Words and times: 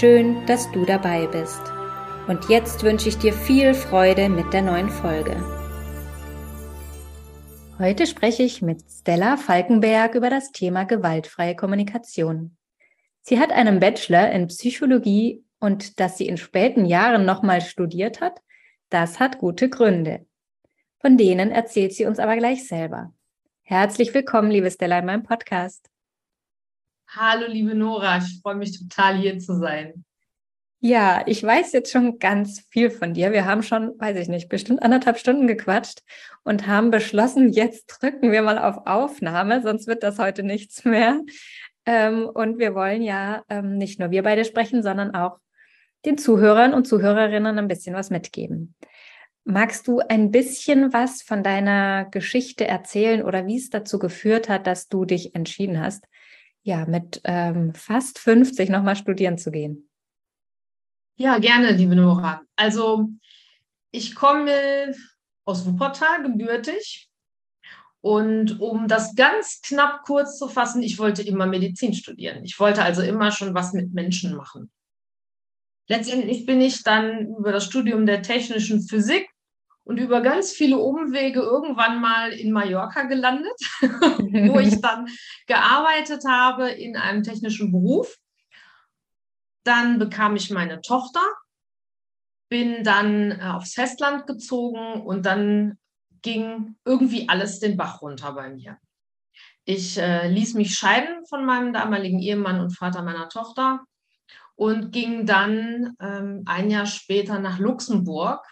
Schön, 0.00 0.46
dass 0.46 0.72
du 0.72 0.86
dabei 0.86 1.26
bist. 1.26 1.60
Und 2.26 2.48
jetzt 2.48 2.82
wünsche 2.82 3.10
ich 3.10 3.18
dir 3.18 3.34
viel 3.34 3.74
Freude 3.74 4.30
mit 4.30 4.50
der 4.54 4.62
neuen 4.62 4.88
Folge. 4.88 5.36
Heute 7.78 8.06
spreche 8.06 8.42
ich 8.42 8.62
mit 8.62 8.82
Stella 8.90 9.36
Falkenberg 9.36 10.14
über 10.14 10.30
das 10.30 10.50
Thema 10.50 10.84
gewaltfreie 10.84 11.54
Kommunikation. 11.54 12.56
Sie 13.20 13.38
hat 13.38 13.52
einen 13.52 13.80
Bachelor 13.80 14.32
in 14.32 14.46
Psychologie 14.46 15.44
und 15.60 16.00
dass 16.00 16.16
sie 16.16 16.26
in 16.26 16.38
späten 16.38 16.86
Jahren 16.86 17.26
nochmal 17.26 17.60
studiert 17.60 18.22
hat, 18.22 18.40
das 18.88 19.20
hat 19.20 19.38
gute 19.38 19.68
Gründe. 19.68 20.24
Von 21.00 21.18
denen 21.18 21.50
erzählt 21.50 21.92
sie 21.92 22.06
uns 22.06 22.18
aber 22.18 22.38
gleich 22.38 22.66
selber. 22.66 23.12
Herzlich 23.60 24.14
willkommen, 24.14 24.50
liebe 24.50 24.70
Stella, 24.70 25.00
in 25.00 25.06
meinem 25.06 25.22
Podcast. 25.22 25.91
Hallo, 27.14 27.46
liebe 27.46 27.74
Nora, 27.74 28.16
ich 28.16 28.40
freue 28.40 28.54
mich 28.54 28.78
total 28.78 29.16
hier 29.16 29.38
zu 29.38 29.58
sein. 29.58 30.02
Ja, 30.80 31.22
ich 31.26 31.42
weiß 31.42 31.72
jetzt 31.72 31.92
schon 31.92 32.18
ganz 32.18 32.66
viel 32.70 32.90
von 32.90 33.12
dir. 33.12 33.32
Wir 33.32 33.44
haben 33.44 33.62
schon, 33.62 33.92
weiß 33.98 34.16
ich 34.16 34.28
nicht, 34.28 34.48
bestimmt 34.48 34.82
anderthalb 34.82 35.18
Stunden 35.18 35.46
gequatscht 35.46 36.00
und 36.42 36.66
haben 36.66 36.90
beschlossen, 36.90 37.52
jetzt 37.52 37.86
drücken 37.86 38.32
wir 38.32 38.40
mal 38.40 38.58
auf 38.58 38.86
Aufnahme, 38.86 39.60
sonst 39.60 39.86
wird 39.86 40.02
das 40.02 40.18
heute 40.18 40.42
nichts 40.42 40.86
mehr. 40.86 41.20
Ähm, 41.84 42.30
und 42.32 42.58
wir 42.58 42.74
wollen 42.74 43.02
ja 43.02 43.42
ähm, 43.50 43.76
nicht 43.76 44.00
nur 44.00 44.10
wir 44.10 44.22
beide 44.22 44.46
sprechen, 44.46 44.82
sondern 44.82 45.14
auch 45.14 45.38
den 46.06 46.16
Zuhörern 46.16 46.72
und 46.72 46.86
Zuhörerinnen 46.86 47.58
ein 47.58 47.68
bisschen 47.68 47.94
was 47.94 48.08
mitgeben. 48.08 48.74
Magst 49.44 49.86
du 49.86 49.98
ein 49.98 50.30
bisschen 50.30 50.94
was 50.94 51.20
von 51.20 51.42
deiner 51.42 52.06
Geschichte 52.06 52.66
erzählen 52.66 53.22
oder 53.22 53.46
wie 53.46 53.58
es 53.58 53.68
dazu 53.68 53.98
geführt 53.98 54.48
hat, 54.48 54.66
dass 54.66 54.88
du 54.88 55.04
dich 55.04 55.34
entschieden 55.34 55.78
hast, 55.78 56.06
ja, 56.62 56.86
mit 56.86 57.20
ähm, 57.24 57.74
fast 57.74 58.18
50 58.18 58.70
nochmal 58.70 58.96
studieren 58.96 59.38
zu 59.38 59.50
gehen? 59.50 59.88
Ja, 61.16 61.38
gerne, 61.38 61.72
liebe 61.72 61.94
Nora. 61.94 62.42
Also 62.56 63.08
ich 63.90 64.14
komme 64.14 64.94
aus 65.44 65.66
Wuppertal, 65.66 66.22
gebürtig. 66.22 67.08
Und 68.00 68.60
um 68.60 68.88
das 68.88 69.14
ganz 69.14 69.60
knapp 69.62 70.02
kurz 70.02 70.38
zu 70.38 70.48
fassen, 70.48 70.82
ich 70.82 70.98
wollte 70.98 71.22
immer 71.22 71.46
Medizin 71.46 71.94
studieren. 71.94 72.44
Ich 72.44 72.58
wollte 72.58 72.82
also 72.82 73.02
immer 73.02 73.30
schon 73.30 73.54
was 73.54 73.72
mit 73.72 73.92
Menschen 73.92 74.34
machen. 74.34 74.72
Letztendlich 75.88 76.46
bin 76.46 76.60
ich 76.60 76.82
dann 76.82 77.28
über 77.36 77.52
das 77.52 77.64
Studium 77.64 78.06
der 78.06 78.22
technischen 78.22 78.82
Physik 78.82 79.28
und 79.84 79.98
über 79.98 80.20
ganz 80.20 80.52
viele 80.52 80.78
Umwege 80.78 81.40
irgendwann 81.40 82.00
mal 82.00 82.32
in 82.32 82.52
Mallorca 82.52 83.02
gelandet, 83.02 83.58
wo 83.80 84.58
ich 84.58 84.80
dann 84.80 85.08
gearbeitet 85.46 86.22
habe 86.26 86.70
in 86.70 86.96
einem 86.96 87.22
technischen 87.22 87.72
Beruf 87.72 88.16
dann 89.64 89.98
bekam 89.98 90.36
ich 90.36 90.50
meine 90.50 90.80
Tochter, 90.80 91.20
bin 92.48 92.84
dann 92.84 93.32
äh, 93.32 93.44
aufs 93.54 93.74
Festland 93.74 94.26
gezogen 94.26 95.02
und 95.02 95.24
dann 95.26 95.78
ging 96.22 96.76
irgendwie 96.84 97.28
alles 97.28 97.58
den 97.60 97.76
Bach 97.76 98.02
runter 98.02 98.32
bei 98.32 98.50
mir. 98.50 98.78
Ich 99.64 99.96
äh, 99.98 100.28
ließ 100.28 100.54
mich 100.54 100.74
scheiden 100.74 101.24
von 101.26 101.44
meinem 101.44 101.72
damaligen 101.72 102.20
Ehemann 102.20 102.60
und 102.60 102.76
Vater 102.76 103.02
meiner 103.02 103.28
Tochter 103.28 103.80
und 104.54 104.92
ging 104.92 105.24
dann 105.24 105.96
ähm, 106.00 106.42
ein 106.46 106.70
Jahr 106.70 106.86
später 106.86 107.38
nach 107.38 107.58
Luxemburg, 107.58 108.44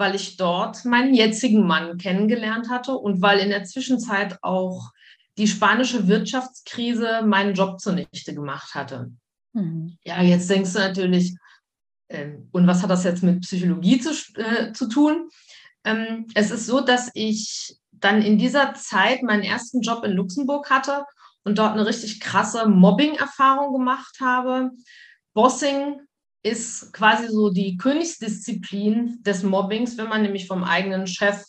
weil 0.00 0.14
ich 0.14 0.38
dort 0.38 0.86
meinen 0.86 1.14
jetzigen 1.14 1.66
Mann 1.66 1.98
kennengelernt 1.98 2.70
hatte 2.70 2.96
und 2.96 3.20
weil 3.20 3.38
in 3.38 3.50
der 3.50 3.64
Zwischenzeit 3.64 4.38
auch 4.42 4.90
die 5.36 5.46
spanische 5.46 6.08
Wirtschaftskrise 6.08 7.22
meinen 7.22 7.54
Job 7.54 7.80
zunichte 7.80 8.34
gemacht 8.34 8.74
hatte. 8.74 9.12
Mhm. 9.52 9.98
Ja, 10.02 10.22
jetzt 10.22 10.48
denkst 10.48 10.72
du 10.72 10.78
natürlich, 10.78 11.36
äh, 12.08 12.30
und 12.50 12.66
was 12.66 12.82
hat 12.82 12.90
das 12.90 13.04
jetzt 13.04 13.22
mit 13.22 13.42
Psychologie 13.42 14.00
zu, 14.00 14.10
äh, 14.36 14.72
zu 14.72 14.88
tun? 14.88 15.28
Ähm, 15.84 16.26
es 16.34 16.50
ist 16.50 16.66
so, 16.66 16.80
dass 16.80 17.10
ich 17.12 17.76
dann 17.92 18.22
in 18.22 18.38
dieser 18.38 18.72
Zeit 18.72 19.22
meinen 19.22 19.42
ersten 19.42 19.82
Job 19.82 20.02
in 20.04 20.12
Luxemburg 20.12 20.70
hatte 20.70 21.04
und 21.44 21.58
dort 21.58 21.72
eine 21.72 21.86
richtig 21.86 22.20
krasse 22.20 22.66
Mobbing-Erfahrung 22.66 23.74
gemacht 23.74 24.16
habe. 24.20 24.70
Bossing 25.34 26.00
ist 26.42 26.92
quasi 26.92 27.28
so 27.28 27.50
die 27.50 27.76
Königsdisziplin 27.76 29.22
des 29.22 29.42
Mobbings, 29.42 29.98
wenn 29.98 30.08
man 30.08 30.22
nämlich 30.22 30.46
vom 30.46 30.64
eigenen 30.64 31.06
Chef 31.06 31.44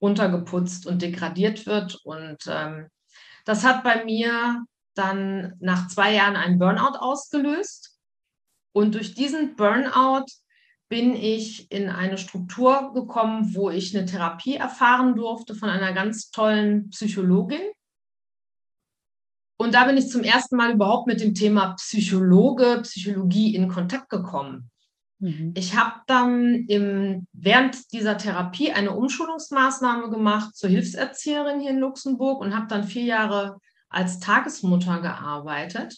runtergeputzt 0.00 0.86
und 0.86 1.02
degradiert 1.02 1.66
wird. 1.66 1.94
Und 2.04 2.38
ähm, 2.48 2.88
das 3.44 3.64
hat 3.64 3.82
bei 3.82 4.04
mir 4.04 4.64
dann 4.94 5.54
nach 5.60 5.88
zwei 5.88 6.14
Jahren 6.14 6.36
einen 6.36 6.58
Burnout 6.58 6.98
ausgelöst. 6.98 7.98
Und 8.72 8.94
durch 8.94 9.14
diesen 9.14 9.56
Burnout 9.56 10.26
bin 10.88 11.16
ich 11.16 11.70
in 11.72 11.88
eine 11.88 12.18
Struktur 12.18 12.92
gekommen, 12.92 13.54
wo 13.54 13.70
ich 13.70 13.96
eine 13.96 14.06
Therapie 14.06 14.56
erfahren 14.56 15.16
durfte 15.16 15.54
von 15.54 15.68
einer 15.68 15.92
ganz 15.92 16.30
tollen 16.30 16.90
Psychologin. 16.90 17.62
Und 19.58 19.74
da 19.74 19.84
bin 19.84 19.96
ich 19.96 20.08
zum 20.08 20.22
ersten 20.22 20.56
Mal 20.56 20.72
überhaupt 20.72 21.06
mit 21.06 21.20
dem 21.20 21.34
Thema 21.34 21.74
Psychologe, 21.74 22.80
Psychologie 22.82 23.54
in 23.54 23.68
Kontakt 23.68 24.10
gekommen. 24.10 24.70
Mhm. 25.18 25.54
Ich 25.56 25.76
habe 25.76 26.00
dann 26.06 26.66
im, 26.68 27.26
während 27.32 27.92
dieser 27.92 28.18
Therapie 28.18 28.72
eine 28.72 28.92
Umschulungsmaßnahme 28.92 30.10
gemacht 30.10 30.54
zur 30.54 30.68
Hilfserzieherin 30.68 31.60
hier 31.60 31.70
in 31.70 31.78
Luxemburg 31.78 32.40
und 32.40 32.54
habe 32.54 32.66
dann 32.68 32.84
vier 32.84 33.04
Jahre 33.04 33.58
als 33.88 34.20
Tagesmutter 34.20 35.00
gearbeitet, 35.00 35.96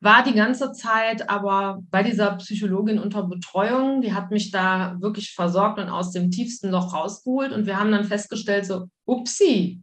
war 0.00 0.22
die 0.22 0.34
ganze 0.34 0.72
Zeit 0.72 1.28
aber 1.28 1.80
bei 1.90 2.02
dieser 2.02 2.36
Psychologin 2.36 3.00
unter 3.00 3.24
Betreuung. 3.24 4.00
Die 4.00 4.14
hat 4.14 4.30
mich 4.30 4.52
da 4.52 4.96
wirklich 5.00 5.34
versorgt 5.34 5.78
und 5.78 5.88
aus 5.88 6.12
dem 6.12 6.30
tiefsten 6.30 6.70
Loch 6.70 6.94
rausgeholt. 6.94 7.52
Und 7.52 7.66
wir 7.66 7.78
haben 7.78 7.90
dann 7.90 8.04
festgestellt, 8.04 8.64
so, 8.64 8.88
upsi, 9.04 9.82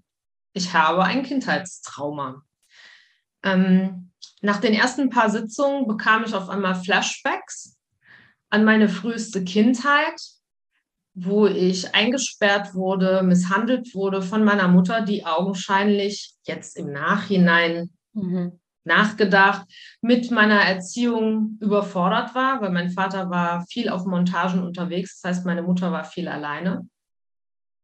ich 0.53 0.73
habe 0.73 1.03
ein 1.03 1.23
Kindheitstrauma. 1.23 2.43
Ähm, 3.45 4.11
nach 4.41 4.59
den 4.59 4.73
ersten 4.73 5.09
paar 5.09 5.29
Sitzungen 5.29 5.88
bekam 5.88 6.25
ich 6.25 6.33
auf 6.33 6.50
einmal 6.50 6.75
Flashbacks 6.75 7.78
an 8.50 8.66
meine 8.66 8.89
früheste 8.89 9.44
Kindheit 9.44 10.19
wo 11.16 11.47
ich 11.47 11.95
eingesperrt 11.95 12.75
wurde, 12.75 13.23
misshandelt 13.23 13.95
wurde 13.95 14.22
von 14.22 14.44
meiner 14.44 14.67
Mutter, 14.67 15.01
die 15.01 15.25
augenscheinlich 15.25 16.35
jetzt 16.44 16.78
im 16.78 16.91
Nachhinein 16.91 17.89
mhm. 18.13 18.59
nachgedacht 18.84 19.66
mit 20.01 20.29
meiner 20.29 20.59
Erziehung 20.59 21.57
überfordert 21.61 22.35
war, 22.35 22.61
weil 22.61 22.72
mein 22.72 22.91
Vater 22.91 23.29
war 23.29 23.66
viel 23.67 23.88
auf 23.88 24.05
Montagen 24.05 24.61
unterwegs, 24.61 25.22
das 25.22 25.38
heißt, 25.38 25.45
meine 25.45 25.63
Mutter 25.63 25.94
war 25.94 26.03
viel 26.03 26.28
alleine. 26.28 26.88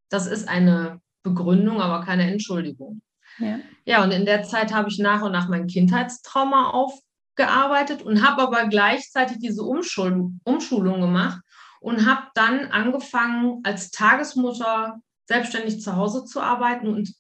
Das 0.10 0.28
ist 0.28 0.50
eine 0.50 1.00
Begründung, 1.24 1.80
aber 1.82 2.04
keine 2.04 2.30
Entschuldigung. 2.30 3.02
Ja, 3.40 3.60
ja 3.86 4.04
und 4.04 4.12
in 4.12 4.26
der 4.26 4.44
Zeit 4.44 4.74
habe 4.74 4.90
ich 4.90 5.00
nach 5.00 5.22
und 5.22 5.32
nach 5.32 5.48
mein 5.50 5.68
Kindheitstrauma 5.68 6.72
aufgearbeitet 6.72 8.02
und 8.02 8.26
habe 8.28 8.44
aber 8.44 8.68
gleichzeitig 8.68 9.40
diese 9.40 9.64
Umschulung, 9.64 10.40
Umschulung 10.44 11.02
gemacht 11.02 11.42
und 11.80 12.06
habe 12.06 12.28
dann 12.36 12.68
angefangen, 12.72 13.62
als 13.64 13.92
Tagesmutter 13.92 15.02
selbstständig 15.26 15.82
zu 15.82 15.96
Hause 15.96 16.26
zu 16.26 16.40
arbeiten. 16.40 16.88
Und 16.88 17.14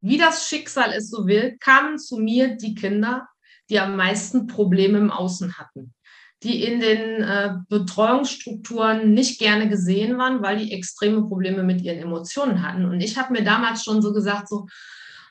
wie 0.00 0.18
das 0.18 0.48
Schicksal 0.48 0.92
es 0.92 1.10
so 1.10 1.26
will, 1.26 1.56
kamen 1.60 1.98
zu 1.98 2.18
mir 2.18 2.56
die 2.56 2.74
Kinder, 2.74 3.28
die 3.70 3.80
am 3.80 3.96
meisten 3.96 4.46
Probleme 4.46 4.98
im 4.98 5.10
Außen 5.10 5.58
hatten, 5.58 5.94
die 6.42 6.64
in 6.64 6.80
den 6.80 7.22
äh, 7.22 7.54
Betreuungsstrukturen 7.68 9.14
nicht 9.14 9.38
gerne 9.38 9.68
gesehen 9.68 10.18
waren, 10.18 10.42
weil 10.42 10.58
die 10.58 10.72
extreme 10.72 11.22
Probleme 11.22 11.62
mit 11.62 11.80
ihren 11.80 12.00
Emotionen 12.00 12.62
hatten. 12.62 12.84
Und 12.84 13.00
ich 13.00 13.16
habe 13.16 13.32
mir 13.32 13.44
damals 13.44 13.84
schon 13.84 14.02
so 14.02 14.12
gesagt, 14.12 14.48
so, 14.48 14.66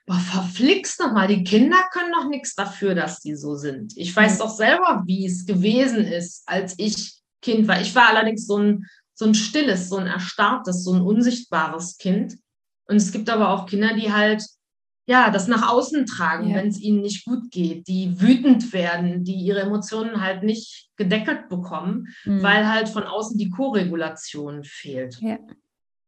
boah, 0.05 0.19
verflixt 0.19 0.99
noch 0.99 1.13
mal, 1.13 1.27
die 1.27 1.43
Kinder 1.43 1.77
können 1.91 2.11
doch 2.11 2.27
nichts 2.27 2.55
dafür, 2.55 2.95
dass 2.95 3.19
die 3.19 3.35
so 3.35 3.55
sind. 3.55 3.93
Ich 3.97 4.15
weiß 4.15 4.35
mhm. 4.35 4.39
doch 4.39 4.49
selber, 4.49 5.03
wie 5.05 5.25
es 5.25 5.45
gewesen 5.45 6.05
ist, 6.05 6.43
als 6.45 6.75
ich 6.77 7.13
Kind 7.41 7.67
war. 7.67 7.81
Ich 7.81 7.93
war 7.95 8.09
allerdings 8.09 8.47
so 8.47 8.57
ein, 8.57 8.85
so 9.13 9.25
ein 9.25 9.35
stilles, 9.35 9.89
so 9.89 9.97
ein 9.97 10.07
erstarrtes, 10.07 10.83
so 10.83 10.93
ein 10.93 11.01
unsichtbares 11.01 11.97
Kind. 11.97 12.37
Und 12.85 12.97
es 12.97 13.11
gibt 13.11 13.29
aber 13.29 13.49
auch 13.49 13.65
Kinder, 13.65 13.93
die 13.93 14.11
halt 14.11 14.43
ja, 15.05 15.29
das 15.29 15.47
nach 15.47 15.69
außen 15.69 16.05
tragen, 16.05 16.49
ja. 16.49 16.55
wenn 16.55 16.69
es 16.69 16.79
ihnen 16.79 17.01
nicht 17.01 17.25
gut 17.25 17.51
geht, 17.51 17.87
die 17.87 18.21
wütend 18.21 18.71
werden, 18.71 19.23
die 19.25 19.35
ihre 19.35 19.61
Emotionen 19.61 20.21
halt 20.21 20.43
nicht 20.43 20.89
gedeckelt 20.95 21.49
bekommen, 21.49 22.07
mhm. 22.23 22.41
weil 22.41 22.69
halt 22.69 22.87
von 22.87 23.03
außen 23.03 23.37
die 23.37 23.49
Koregulation 23.49 24.63
fehlt. 24.63 25.17
Ja. 25.19 25.39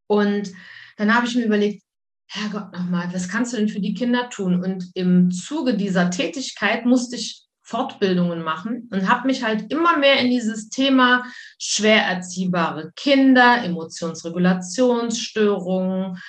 Und 0.08 0.54
dann 0.98 1.14
habe 1.14 1.28
ich 1.28 1.36
mir 1.36 1.46
überlegt, 1.46 1.84
Herrgott 2.28 2.74
nochmal, 2.74 3.10
was 3.14 3.30
kannst 3.30 3.54
du 3.54 3.58
denn 3.58 3.70
für 3.70 3.80
die 3.80 3.94
Kinder 3.94 4.30
tun? 4.30 4.64
Und 4.64 4.92
im 4.96 5.32
Zuge 5.32 5.76
dieser 5.76 6.10
Tätigkeit 6.10 6.86
musste 6.86 7.16
ich 7.16 7.46
Fortbildungen 7.66 8.42
machen 8.44 8.88
und 8.92 9.10
habe 9.10 9.26
mich 9.28 9.44
halt 9.44 9.72
immer 9.72 9.98
mehr 9.98 10.20
in 10.20 10.30
dieses 10.30 10.70
Thema 10.70 11.24
schwer 11.58 12.04
erziehbare 12.04 12.92
Kinder, 12.96 13.64
Emotionsregulationsstörungen, 13.64 16.20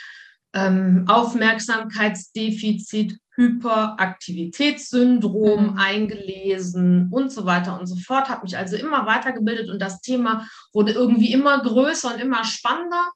ähm, 0.54 1.04
Aufmerksamkeitsdefizit, 1.06 3.18
Hyperaktivitätssyndrom 3.34 5.72
mhm. 5.72 5.78
eingelesen 5.78 7.10
und 7.12 7.30
so 7.30 7.44
weiter 7.44 7.78
und 7.78 7.86
so 7.86 7.96
fort. 7.96 8.30
Habe 8.30 8.44
mich 8.44 8.56
also 8.56 8.76
immer 8.76 9.04
weitergebildet 9.04 9.68
und 9.68 9.82
das 9.82 10.00
Thema 10.00 10.48
wurde 10.72 10.92
irgendwie 10.92 11.32
immer 11.32 11.60
größer 11.60 12.14
und 12.14 12.20
immer 12.20 12.44
spannender. 12.44 13.10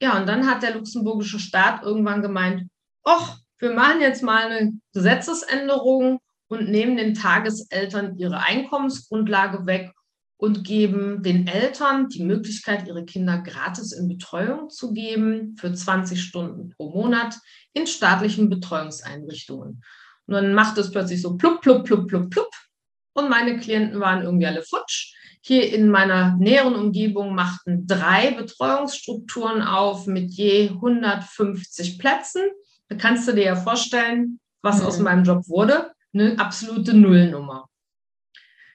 Ja, 0.00 0.18
und 0.18 0.26
dann 0.26 0.46
hat 0.48 0.62
der 0.62 0.74
luxemburgische 0.74 1.38
Staat 1.38 1.82
irgendwann 1.82 2.22
gemeint, 2.22 2.68
ach, 3.04 3.38
wir 3.58 3.72
machen 3.72 4.00
jetzt 4.00 4.22
mal 4.22 4.46
eine 4.46 4.72
Gesetzesänderung 4.92 6.20
und 6.48 6.68
nehmen 6.68 6.96
den 6.96 7.14
Tageseltern 7.14 8.16
ihre 8.16 8.40
Einkommensgrundlage 8.40 9.66
weg 9.66 9.92
und 10.36 10.62
geben 10.62 11.22
den 11.22 11.48
Eltern 11.48 12.08
die 12.08 12.22
Möglichkeit, 12.22 12.86
ihre 12.86 13.04
Kinder 13.04 13.38
gratis 13.38 13.92
in 13.92 14.06
Betreuung 14.08 14.70
zu 14.70 14.92
geben 14.92 15.56
für 15.58 15.72
20 15.72 16.22
Stunden 16.22 16.70
pro 16.70 16.90
Monat 16.90 17.34
in 17.72 17.88
staatlichen 17.88 18.48
Betreuungseinrichtungen. 18.48 19.82
Und 20.26 20.34
dann 20.34 20.54
macht 20.54 20.78
es 20.78 20.92
plötzlich 20.92 21.20
so 21.20 21.36
plupp, 21.36 21.60
plupp, 21.60 21.84
plupp, 21.84 22.06
plupp, 22.06 22.30
plupp. 22.30 22.50
Und 23.14 23.28
meine 23.28 23.58
Klienten 23.58 23.98
waren 23.98 24.22
irgendwie 24.22 24.46
alle 24.46 24.62
futsch. 24.62 25.12
Hier 25.48 25.72
in 25.72 25.88
meiner 25.88 26.36
näheren 26.36 26.74
Umgebung 26.74 27.34
machten 27.34 27.86
drei 27.86 28.32
Betreuungsstrukturen 28.32 29.62
auf 29.62 30.06
mit 30.06 30.30
je 30.30 30.68
150 30.68 31.98
Plätzen. 31.98 32.42
Da 32.88 32.96
kannst 32.96 33.26
du 33.26 33.32
dir 33.32 33.44
ja 33.44 33.56
vorstellen, 33.56 34.40
was 34.60 34.82
mhm. 34.82 34.86
aus 34.86 34.98
meinem 34.98 35.24
Job 35.24 35.48
wurde. 35.48 35.90
Eine 36.12 36.38
absolute 36.38 36.92
Nullnummer. 36.92 37.66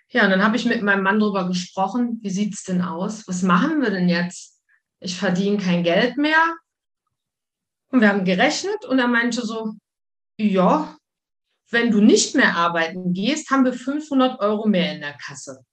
Ja, 0.09 0.23
und 0.23 0.31
dann 0.31 0.43
habe 0.43 0.55
ich 0.55 0.65
mit 0.65 0.81
meinem 0.81 1.03
Mann 1.03 1.19
darüber 1.19 1.47
gesprochen, 1.47 2.17
wie 2.23 2.31
sieht 2.31 2.55
es 2.55 2.63
denn 2.63 2.81
aus? 2.81 3.27
Was 3.27 3.43
machen 3.43 3.79
wir 3.83 3.91
denn 3.91 4.09
jetzt? 4.09 4.59
Ich 4.99 5.15
verdiene 5.15 5.57
kein 5.57 5.83
Geld 5.83 6.17
mehr. 6.17 6.55
Und 7.89 8.01
wir 8.01 8.09
haben 8.09 8.25
gerechnet 8.25 8.83
und 8.85 8.97
er 8.97 9.07
meinte 9.07 9.45
so, 9.45 9.73
ja, 10.39 10.97
wenn 11.69 11.91
du 11.91 12.01
nicht 12.01 12.33
mehr 12.33 12.55
arbeiten 12.55 13.13
gehst, 13.13 13.51
haben 13.51 13.63
wir 13.63 13.73
500 13.73 14.39
Euro 14.39 14.67
mehr 14.67 14.95
in 14.95 15.01
der 15.01 15.13
Kasse. 15.13 15.63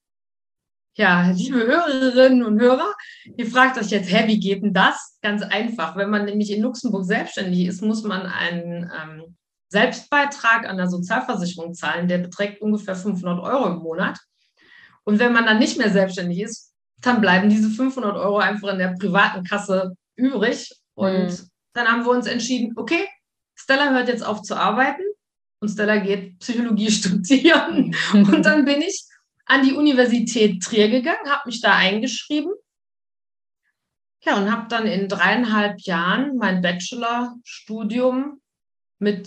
Ja, 0.94 1.30
liebe 1.30 1.58
Hörerinnen 1.58 2.44
und 2.44 2.60
Hörer, 2.60 2.92
ihr 3.36 3.46
fragt 3.46 3.78
euch 3.78 3.90
jetzt, 3.90 4.10
hä, 4.12 4.26
wie 4.26 4.40
geht 4.40 4.62
denn 4.62 4.74
das? 4.74 5.18
Ganz 5.22 5.42
einfach. 5.42 5.96
Wenn 5.96 6.10
man 6.10 6.24
nämlich 6.24 6.50
in 6.50 6.62
Luxemburg 6.62 7.04
selbstständig 7.04 7.66
ist, 7.66 7.80
muss 7.80 8.02
man 8.02 8.26
einen 8.26 8.90
ähm, 8.90 9.36
Selbstbeitrag 9.68 10.68
an 10.68 10.76
der 10.76 10.88
Sozialversicherung 10.88 11.74
zahlen. 11.74 12.08
Der 12.08 12.18
beträgt 12.18 12.60
ungefähr 12.60 12.96
500 12.96 13.40
Euro 13.40 13.68
im 13.68 13.78
Monat. 13.78 14.18
Und 15.04 15.20
wenn 15.20 15.32
man 15.32 15.46
dann 15.46 15.60
nicht 15.60 15.78
mehr 15.78 15.90
selbstständig 15.90 16.40
ist, 16.40 16.74
dann 17.00 17.20
bleiben 17.20 17.48
diese 17.48 17.70
500 17.70 18.16
Euro 18.16 18.38
einfach 18.38 18.72
in 18.72 18.78
der 18.78 18.94
privaten 18.98 19.44
Kasse 19.44 19.94
übrig. 20.16 20.74
Und 20.94 21.28
mhm. 21.28 21.48
dann 21.72 21.86
haben 21.86 22.04
wir 22.04 22.10
uns 22.10 22.26
entschieden, 22.26 22.74
okay, 22.76 23.06
Stella 23.54 23.90
hört 23.92 24.08
jetzt 24.08 24.26
auf 24.26 24.42
zu 24.42 24.56
arbeiten 24.56 25.02
und 25.60 25.68
Stella 25.68 25.98
geht 25.98 26.38
Psychologie 26.40 26.90
studieren. 26.90 27.94
und 28.12 28.44
dann 28.44 28.64
bin 28.64 28.82
ich 28.82 29.04
an 29.50 29.64
die 29.64 29.72
Universität 29.72 30.62
Trier 30.62 30.88
gegangen, 30.88 31.28
habe 31.28 31.42
mich 31.46 31.60
da 31.60 31.74
eingeschrieben. 31.74 32.52
Ja, 34.22 34.36
und 34.36 34.52
habe 34.52 34.68
dann 34.68 34.86
in 34.86 35.08
dreieinhalb 35.08 35.80
Jahren 35.80 36.36
mein 36.36 36.62
Bachelorstudium 36.62 38.40
mit 38.98 39.26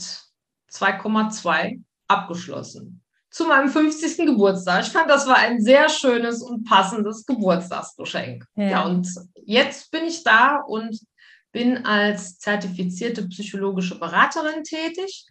2,2 0.71 1.83
abgeschlossen 2.07 3.03
zu 3.31 3.45
meinem 3.45 3.67
50. 3.67 4.25
Geburtstag. 4.25 4.83
Ich 4.83 4.93
fand, 4.93 5.09
das 5.09 5.27
war 5.27 5.37
ein 5.37 5.61
sehr 5.61 5.89
schönes 5.89 6.41
und 6.41 6.63
passendes 6.63 7.25
Geburtstagsgeschenk. 7.25 8.45
Ja. 8.55 8.69
ja, 8.69 8.85
und 8.85 9.07
jetzt 9.43 9.91
bin 9.91 10.05
ich 10.05 10.23
da 10.23 10.57
und 10.57 10.99
bin 11.51 11.85
als 11.85 12.37
zertifizierte 12.37 13.27
psychologische 13.27 13.99
Beraterin 13.99 14.63
tätig, 14.63 15.25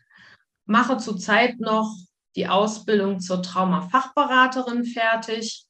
mache 0.67 0.99
zurzeit 0.99 1.61
noch 1.61 1.97
die 2.37 2.49
Ausbildung 2.49 3.20
zur 3.20 3.43
Traumafachberaterin 3.43 4.84
fertig, 4.84 5.67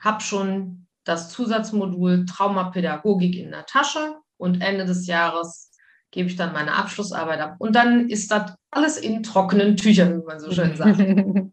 habe 0.00 0.20
schon 0.20 0.86
das 1.04 1.30
Zusatzmodul 1.30 2.26
Traumapädagogik 2.26 3.36
in 3.36 3.50
der 3.50 3.66
Tasche 3.66 4.16
und 4.36 4.60
Ende 4.60 4.84
des 4.84 5.06
Jahres 5.06 5.72
gebe 6.10 6.28
ich 6.28 6.36
dann 6.36 6.52
meine 6.52 6.74
Abschlussarbeit 6.74 7.40
ab. 7.40 7.56
Und 7.58 7.76
dann 7.76 8.08
ist 8.08 8.30
das 8.30 8.54
alles 8.70 8.96
in 8.96 9.22
trockenen 9.22 9.76
Tüchern, 9.76 10.20
wie 10.20 10.24
man 10.24 10.40
so 10.40 10.50
schön 10.50 10.76
sagt. 10.76 10.98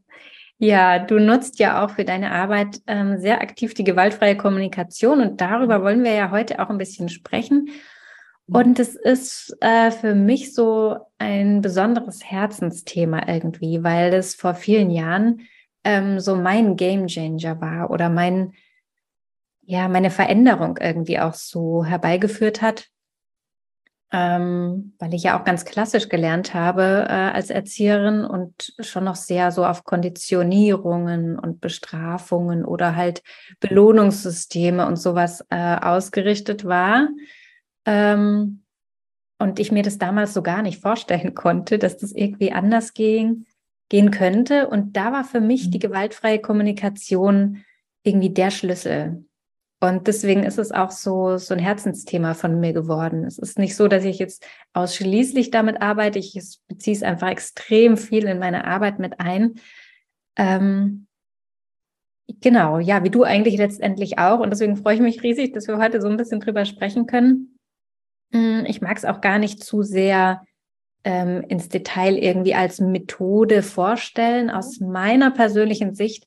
Ja, 0.59 0.99
du 0.99 1.19
nutzt 1.19 1.59
ja 1.59 1.83
auch 1.83 1.89
für 1.89 2.05
deine 2.05 2.31
Arbeit 2.31 2.79
ähm, 2.87 3.17
sehr 3.17 3.41
aktiv 3.41 3.73
die 3.73 3.83
gewaltfreie 3.83 4.37
Kommunikation 4.37 5.19
und 5.19 5.41
darüber 5.41 5.83
wollen 5.83 6.05
wir 6.05 6.13
ja 6.13 6.31
heute 6.31 6.59
auch 6.59 6.69
ein 6.69 6.77
bisschen 6.77 7.09
sprechen. 7.09 7.69
Und 8.47 8.79
es 8.79 8.95
ist 8.95 9.55
äh, 9.61 9.89
für 9.91 10.15
mich 10.15 10.53
so 10.53 10.97
ein 11.17 11.61
besonderes 11.61 12.23
Herzensthema 12.23 13.27
irgendwie, 13.27 13.83
weil 13.83 14.13
es 14.13 14.35
vor 14.35 14.53
vielen 14.53 14.89
Jahren 14.89 15.41
ähm, 15.83 16.19
so 16.19 16.35
mein 16.35 16.75
Game 16.75 17.07
Changer 17.07 17.61
war 17.61 17.89
oder 17.89 18.09
mein, 18.09 18.53
ja, 19.61 19.87
meine 19.87 20.11
Veränderung 20.11 20.77
irgendwie 20.77 21.19
auch 21.19 21.33
so 21.33 21.85
herbeigeführt 21.85 22.61
hat, 22.61 22.89
ähm, 24.11 24.93
weil 24.99 25.13
ich 25.13 25.23
ja 25.23 25.39
auch 25.39 25.45
ganz 25.45 25.63
klassisch 25.63 26.09
gelernt 26.09 26.53
habe 26.53 27.05
äh, 27.09 27.13
als 27.13 27.49
Erzieherin 27.49 28.25
und 28.25 28.73
schon 28.79 29.05
noch 29.05 29.15
sehr 29.15 29.51
so 29.51 29.65
auf 29.65 29.85
Konditionierungen 29.85 31.39
und 31.39 31.61
Bestrafungen 31.61 32.65
oder 32.65 32.97
halt 32.97 33.23
Belohnungssysteme 33.61 34.85
und 34.85 34.97
sowas 34.97 35.45
äh, 35.49 35.77
ausgerichtet 35.77 36.65
war. 36.65 37.07
Ähm, 37.85 38.63
und 39.39 39.59
ich 39.59 39.71
mir 39.71 39.83
das 39.83 39.97
damals 39.97 40.33
so 40.33 40.41
gar 40.41 40.61
nicht 40.61 40.81
vorstellen 40.81 41.33
konnte, 41.35 41.79
dass 41.79 41.97
das 41.97 42.11
irgendwie 42.13 42.51
anders 42.51 42.93
ging, 42.93 43.45
gehen 43.89 44.11
könnte. 44.11 44.67
Und 44.67 44.95
da 44.95 45.11
war 45.11 45.23
für 45.23 45.41
mich 45.41 45.69
die 45.69 45.77
mhm. 45.77 45.81
gewaltfreie 45.81 46.39
Kommunikation 46.39 47.63
irgendwie 48.03 48.29
der 48.29 48.51
Schlüssel. 48.51 49.25
Und 49.83 50.07
deswegen 50.07 50.43
ist 50.43 50.59
es 50.59 50.71
auch 50.71 50.91
so, 50.91 51.37
so 51.37 51.53
ein 51.53 51.59
Herzensthema 51.59 52.35
von 52.35 52.61
mir 52.61 52.71
geworden. 52.71 53.25
Es 53.25 53.37
ist 53.37 53.59
nicht 53.59 53.75
so, 53.75 53.89
dass 53.89 54.05
ich 54.05 54.17
jetzt 54.17 54.45
ausschließlich 54.71 55.51
damit 55.51 55.81
arbeite. 55.81 56.19
Ich 56.19 56.33
beziehe 56.69 56.95
es 56.95 57.03
einfach 57.03 57.27
extrem 57.27 57.97
viel 57.97 58.23
in 58.23 58.39
meine 58.39 58.65
Arbeit 58.65 58.99
mit 58.99 59.19
ein. 59.19 59.55
Ähm, 60.37 61.07
genau, 62.39 62.79
ja, 62.79 63.03
wie 63.03 63.09
du 63.09 63.23
eigentlich 63.23 63.57
letztendlich 63.57 64.19
auch. 64.19 64.39
Und 64.39 64.51
deswegen 64.51 64.77
freue 64.77 64.95
ich 64.95 65.01
mich 65.01 65.21
riesig, 65.21 65.51
dass 65.51 65.67
wir 65.67 65.77
heute 65.77 65.99
so 65.99 66.07
ein 66.07 66.15
bisschen 66.15 66.39
drüber 66.39 66.63
sprechen 66.63 67.05
können. 67.05 67.52
Hm, 68.33 68.65
ich 68.67 68.81
mag 68.81 68.97
es 68.97 69.05
auch 69.05 69.21
gar 69.21 69.39
nicht 69.39 69.63
zu 69.63 69.83
sehr 69.83 70.43
ähm, 71.03 71.43
ins 71.47 71.69
Detail 71.69 72.17
irgendwie 72.17 72.55
als 72.55 72.79
Methode 72.79 73.61
vorstellen. 73.61 74.49
Aus 74.49 74.79
meiner 74.79 75.31
persönlichen 75.31 75.95
Sicht, 75.95 76.25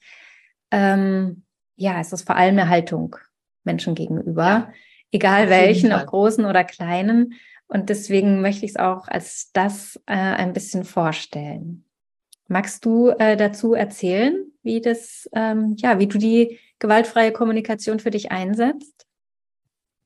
ähm, 0.70 1.44
ja, 1.76 2.00
es 2.00 2.12
ist 2.12 2.26
vor 2.26 2.36
allem 2.36 2.58
eine 2.58 2.68
Haltung. 2.68 3.16
Menschen 3.64 3.94
gegenüber, 3.94 4.44
ja, 4.44 4.72
egal 5.10 5.50
welchen, 5.50 5.92
ob 5.92 6.06
großen 6.06 6.44
oder 6.44 6.64
kleinen. 6.64 7.34
Und 7.66 7.88
deswegen 7.90 8.40
möchte 8.40 8.64
ich 8.64 8.72
es 8.72 8.76
auch 8.76 9.08
als 9.08 9.50
das 9.52 10.00
äh, 10.06 10.14
ein 10.14 10.52
bisschen 10.52 10.84
vorstellen. 10.84 11.84
Magst 12.46 12.84
du 12.84 13.08
äh, 13.08 13.36
dazu 13.36 13.74
erzählen, 13.74 14.52
wie 14.62 14.80
das, 14.80 15.28
ähm, 15.34 15.74
ja, 15.78 15.98
wie 15.98 16.06
du 16.06 16.16
die 16.16 16.60
gewaltfreie 16.78 17.32
Kommunikation 17.32 17.98
für 17.98 18.10
dich 18.10 18.30
einsetzt? 18.30 18.95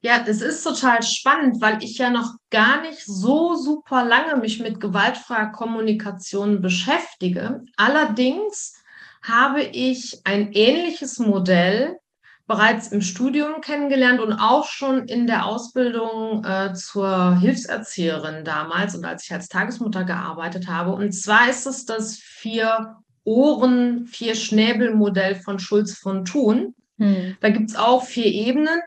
Ja, 0.02 0.24
es 0.26 0.40
ist 0.40 0.62
total 0.64 1.02
spannend, 1.02 1.60
weil 1.60 1.82
ich 1.82 1.98
ja 1.98 2.08
noch 2.08 2.34
gar 2.50 2.80
nicht 2.82 3.04
so 3.04 3.54
super 3.54 4.04
lange 4.04 4.36
mich 4.36 4.58
mit 4.58 4.80
gewaltfreier 4.80 5.52
Kommunikation 5.52 6.62
beschäftige. 6.62 7.62
Allerdings 7.76 8.82
habe 9.22 9.62
ich 9.62 10.22
ein 10.24 10.52
ähnliches 10.52 11.18
Modell 11.18 11.98
bereits 12.46 12.88
im 12.88 13.02
Studium 13.02 13.60
kennengelernt 13.60 14.20
und 14.20 14.32
auch 14.32 14.64
schon 14.64 15.06
in 15.06 15.26
der 15.26 15.46
Ausbildung 15.46 16.44
äh, 16.44 16.72
zur 16.74 17.38
Hilfserzieherin 17.38 18.44
damals 18.44 18.96
und 18.96 19.04
als 19.04 19.24
ich 19.24 19.32
als 19.32 19.48
Tagesmutter 19.48 20.04
gearbeitet 20.04 20.66
habe. 20.66 20.92
Und 20.92 21.12
zwar 21.12 21.48
ist 21.48 21.66
es 21.66 21.84
das 21.84 22.16
vier 22.16 22.96
Ohren, 23.22 24.06
vier 24.06 24.34
Schnäbel-Modell 24.34 25.36
von 25.36 25.58
Schulz 25.58 25.96
von 25.96 26.24
Thun. 26.24 26.74
Hm. 26.98 27.36
Da 27.40 27.50
gibt 27.50 27.70
es 27.70 27.76
auch 27.76 28.02
vier 28.02 28.26
Ebenen. 28.26 28.80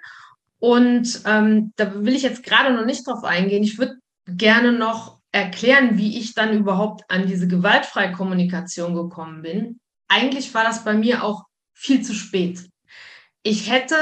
Und 0.63 1.23
ähm, 1.25 1.73
da 1.75 2.05
will 2.05 2.15
ich 2.15 2.21
jetzt 2.21 2.41
gerade 2.41 2.73
noch 2.73 2.85
nicht 2.85 3.05
drauf 3.05 3.25
eingehen. 3.25 3.63
Ich 3.63 3.77
würde 3.77 3.97
gerne 4.25 4.71
noch 4.71 5.19
erklären, 5.33 5.97
wie 5.97 6.17
ich 6.17 6.35
dann 6.35 6.57
überhaupt 6.57 7.03
an 7.09 7.27
diese 7.27 7.49
gewaltfreie 7.49 8.13
Kommunikation 8.13 8.95
gekommen 8.95 9.41
bin. 9.41 9.81
Eigentlich 10.07 10.53
war 10.53 10.63
das 10.63 10.85
bei 10.85 10.93
mir 10.93 11.25
auch 11.25 11.43
viel 11.73 12.01
zu 12.01 12.13
spät. 12.13 12.69
Ich 13.41 13.69
hätte 13.69 13.97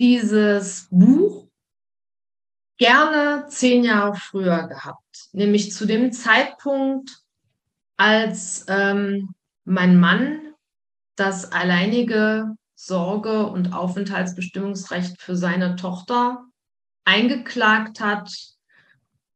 dieses 0.00 0.88
Buch 0.90 1.46
gerne 2.76 3.46
zehn 3.48 3.84
Jahre 3.84 4.16
früher 4.16 4.66
gehabt, 4.66 5.28
nämlich 5.30 5.72
zu 5.72 5.86
dem 5.86 6.10
Zeitpunkt, 6.10 7.22
als 7.96 8.66
ähm, 8.66 9.36
mein 9.64 10.00
Mann 10.00 10.52
das 11.14 11.52
alleinige 11.52 12.56
Sorge- 12.76 13.46
und 13.46 13.72
Aufenthaltsbestimmungsrecht 13.72 15.20
für 15.20 15.34
seine 15.34 15.76
Tochter 15.76 16.44
eingeklagt 17.04 18.00
hat, 18.00 18.30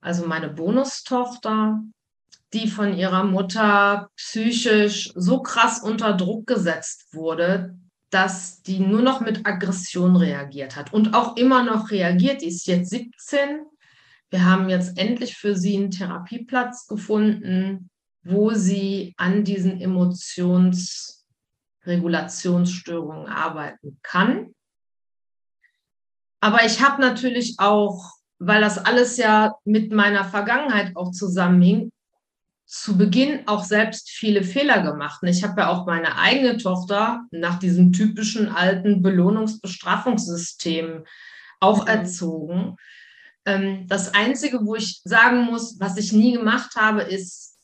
also 0.00 0.26
meine 0.26 0.50
Bonustochter, 0.50 1.82
die 2.52 2.68
von 2.68 2.94
ihrer 2.96 3.24
Mutter 3.24 4.10
psychisch 4.16 5.12
so 5.14 5.40
krass 5.42 5.80
unter 5.80 6.14
Druck 6.14 6.46
gesetzt 6.46 7.14
wurde, 7.14 7.76
dass 8.10 8.60
die 8.62 8.80
nur 8.80 9.02
noch 9.02 9.20
mit 9.20 9.46
Aggression 9.46 10.16
reagiert 10.16 10.76
hat 10.76 10.92
und 10.92 11.14
auch 11.14 11.36
immer 11.36 11.62
noch 11.62 11.90
reagiert. 11.90 12.42
Die 12.42 12.48
ist 12.48 12.66
jetzt 12.66 12.90
17. 12.90 13.64
Wir 14.30 14.44
haben 14.44 14.68
jetzt 14.68 14.98
endlich 14.98 15.36
für 15.36 15.56
sie 15.56 15.76
einen 15.76 15.90
Therapieplatz 15.90 16.86
gefunden, 16.88 17.88
wo 18.22 18.52
sie 18.52 19.14
an 19.16 19.44
diesen 19.44 19.80
Emotionsregulationsstörungen 21.84 23.28
arbeiten 23.28 23.98
kann. 24.02 24.54
Aber 26.40 26.64
ich 26.64 26.82
habe 26.82 27.00
natürlich 27.00 27.54
auch, 27.58 28.12
weil 28.38 28.60
das 28.60 28.78
alles 28.78 29.16
ja 29.16 29.54
mit 29.64 29.92
meiner 29.92 30.24
Vergangenheit 30.24 30.96
auch 30.96 31.12
zusammenhing, 31.12 31.92
zu 32.66 32.96
Beginn 32.96 33.46
auch 33.46 33.64
selbst 33.64 34.10
viele 34.10 34.42
Fehler 34.44 34.82
gemacht. 34.82 35.20
Ich 35.24 35.42
habe 35.42 35.62
ja 35.62 35.68
auch 35.68 35.86
meine 35.86 36.16
eigene 36.16 36.56
Tochter 36.56 37.24
nach 37.32 37.58
diesem 37.58 37.92
typischen 37.92 38.48
alten 38.48 39.02
Belohnungsbestrafungssystem 39.02 41.04
auch 41.58 41.82
mhm. 41.82 41.88
erzogen. 41.88 42.76
Ähm, 43.44 43.88
das 43.88 44.14
Einzige, 44.14 44.64
wo 44.64 44.76
ich 44.76 45.00
sagen 45.04 45.42
muss, 45.42 45.80
was 45.80 45.96
ich 45.96 46.12
nie 46.12 46.34
gemacht 46.34 46.76
habe, 46.76 47.02
ist 47.02 47.58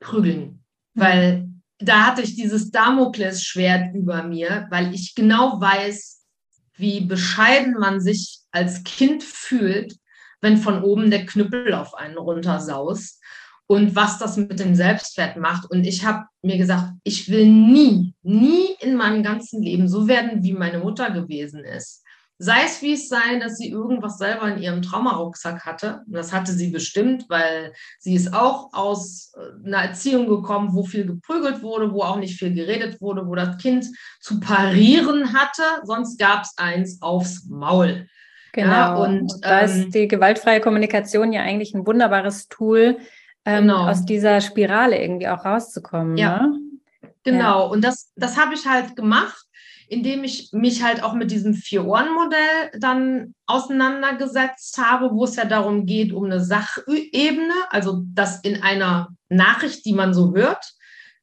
prügeln. 0.00 0.64
Mhm. 0.94 1.00
Weil 1.00 1.48
da 1.78 2.06
hatte 2.06 2.22
ich 2.22 2.34
dieses 2.34 2.70
Damoklesschwert 2.70 3.94
über 3.94 4.22
mir, 4.22 4.66
weil 4.70 4.94
ich 4.94 5.14
genau 5.14 5.60
weiß, 5.60 6.24
wie 6.76 7.00
bescheiden 7.00 7.74
man 7.78 8.00
sich 8.00 8.40
als 8.50 8.84
Kind 8.84 9.22
fühlt, 9.22 9.96
wenn 10.40 10.56
von 10.56 10.82
oben 10.82 11.10
der 11.10 11.26
Knüppel 11.26 11.74
auf 11.74 11.94
einen 11.94 12.16
runtersaust 12.16 13.20
und 13.66 13.94
was 13.94 14.18
das 14.18 14.36
mit 14.36 14.58
dem 14.58 14.74
Selbstwert 14.74 15.36
macht. 15.36 15.70
Und 15.70 15.84
ich 15.84 16.04
habe 16.04 16.24
mir 16.42 16.56
gesagt, 16.56 16.92
ich 17.04 17.28
will 17.30 17.46
nie, 17.46 18.14
nie 18.22 18.68
in 18.80 18.96
meinem 18.96 19.22
ganzen 19.22 19.62
Leben 19.62 19.88
so 19.88 20.08
werden, 20.08 20.42
wie 20.42 20.52
meine 20.52 20.78
Mutter 20.78 21.10
gewesen 21.10 21.64
ist. 21.64 22.02
Sei 22.40 22.62
es 22.64 22.82
wie 22.82 22.94
es 22.94 23.08
sei, 23.08 23.40
dass 23.40 23.56
sie 23.56 23.68
irgendwas 23.68 24.18
selber 24.18 24.48
in 24.48 24.62
ihrem 24.62 24.80
Traumarucksack 24.80 25.66
hatte. 25.66 26.02
Und 26.06 26.12
das 26.12 26.32
hatte 26.32 26.52
sie 26.52 26.70
bestimmt, 26.70 27.24
weil 27.28 27.72
sie 27.98 28.14
ist 28.14 28.32
auch 28.32 28.72
aus 28.72 29.32
äh, 29.36 29.66
einer 29.66 29.88
Erziehung 29.88 30.28
gekommen, 30.28 30.70
wo 30.72 30.84
viel 30.84 31.04
geprügelt 31.04 31.62
wurde, 31.62 31.92
wo 31.92 32.02
auch 32.02 32.16
nicht 32.16 32.38
viel 32.38 32.54
geredet 32.54 33.00
wurde, 33.00 33.26
wo 33.26 33.34
das 33.34 33.58
Kind 33.58 33.86
zu 34.20 34.38
parieren 34.38 35.32
hatte. 35.32 35.62
Sonst 35.82 36.18
gab 36.18 36.42
es 36.42 36.56
eins 36.56 37.02
aufs 37.02 37.46
Maul. 37.48 38.06
Genau. 38.52 38.70
Ja, 38.70 38.94
und, 38.94 39.32
da 39.42 39.62
ähm, 39.62 39.66
ist 39.66 39.94
die 39.94 40.08
gewaltfreie 40.08 40.60
Kommunikation 40.60 41.32
ja 41.32 41.42
eigentlich 41.42 41.74
ein 41.74 41.86
wunderbares 41.86 42.48
Tool, 42.48 42.98
ähm, 43.44 43.62
genau. 43.62 43.88
aus 43.88 44.04
dieser 44.04 44.40
Spirale 44.40 45.00
irgendwie 45.00 45.28
auch 45.28 45.44
rauszukommen. 45.44 46.16
Ja, 46.16 46.46
ne? 46.46 46.60
genau. 47.24 47.66
Ja. 47.66 47.70
Und 47.70 47.82
das, 47.82 48.12
das 48.16 48.36
habe 48.36 48.54
ich 48.54 48.66
halt 48.66 48.96
gemacht, 48.96 49.47
indem 49.88 50.24
ich 50.24 50.50
mich 50.52 50.82
halt 50.82 51.02
auch 51.02 51.14
mit 51.14 51.30
diesem 51.30 51.54
Vier-Ohren-Modell 51.54 52.70
dann 52.78 53.34
auseinandergesetzt 53.46 54.78
habe, 54.78 55.10
wo 55.12 55.24
es 55.24 55.36
ja 55.36 55.44
darum 55.44 55.86
geht, 55.86 56.12
um 56.12 56.24
eine 56.24 56.44
Sachebene, 56.44 57.54
also 57.70 58.02
dass 58.12 58.40
in 58.40 58.62
einer 58.62 59.08
Nachricht, 59.28 59.84
die 59.84 59.94
man 59.94 60.14
so 60.14 60.34
hört, 60.34 60.64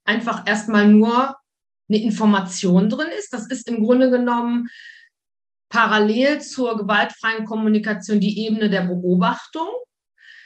einfach 0.03 0.48
erstmal 0.48 0.88
nur 0.88 1.36
eine 1.89 2.01
Information 2.01 2.89
drin 2.89 3.10
ist. 3.17 3.34
Das 3.34 3.48
ist 3.48 3.69
im 3.69 3.84
Grunde 3.84 4.10
genommen 4.10 4.69
parallel 5.69 6.41
zur 6.41 6.77
gewaltfreien 6.77 7.45
Kommunikation 7.45 8.19
die 8.19 8.45
Ebene 8.45 8.69
der 8.69 8.81
Beobachtung. 8.81 9.67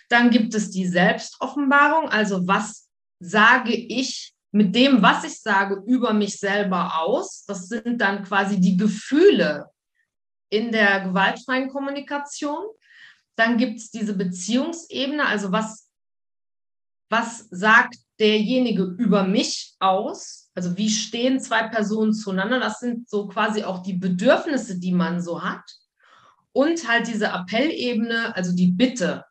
Dann 0.09 0.29
gibt 0.29 0.53
es 0.55 0.71
die 0.71 0.88
Selbstoffenbarung, 0.88 2.09
also 2.09 2.47
was 2.47 2.89
sage 3.19 3.73
ich 3.73 4.33
mit 4.51 4.75
dem, 4.75 5.01
was 5.01 5.24
ich 5.24 5.39
sage, 5.39 5.82
über 5.86 6.13
mich 6.13 6.39
selber 6.39 7.00
aus. 7.00 7.46
Das 7.46 7.68
sind 7.68 8.00
dann 8.01 8.24
quasi 8.24 8.60
die 8.60 8.77
Gefühle 8.77 9.70
in 10.50 10.72
der 10.72 11.01
gewaltfreien 11.01 11.70
Kommunikation. 11.70 12.65
Dann 13.36 13.58
gibt 13.58 13.77
es 13.77 13.91
diese 13.91 14.15
Beziehungsebene, 14.15 15.25
also 15.25 15.51
was, 15.51 15.89
was 17.10 17.48
sagt 17.51 17.96
derjenige 18.20 18.84
über 18.84 19.24
mich 19.24 19.75
aus? 19.79 20.50
Also 20.56 20.75
wie 20.77 20.89
stehen 20.89 21.39
zwei 21.39 21.68
Personen 21.68 22.13
zueinander? 22.13 22.60
Das 22.60 22.79
sind 22.79 23.08
so 23.08 23.27
quasi 23.27 23.63
auch 23.63 23.82
die 23.84 23.94
Bedürfnisse, 23.94 24.79
die 24.79 24.91
man 24.91 25.22
so 25.22 25.44
hat. 25.44 25.63
Und 26.51 26.88
halt 26.88 27.08
diese 27.08 27.32
Appellebene, 27.32 28.36
also 28.36 28.53
die 28.53 28.72
Bitte 28.72 29.24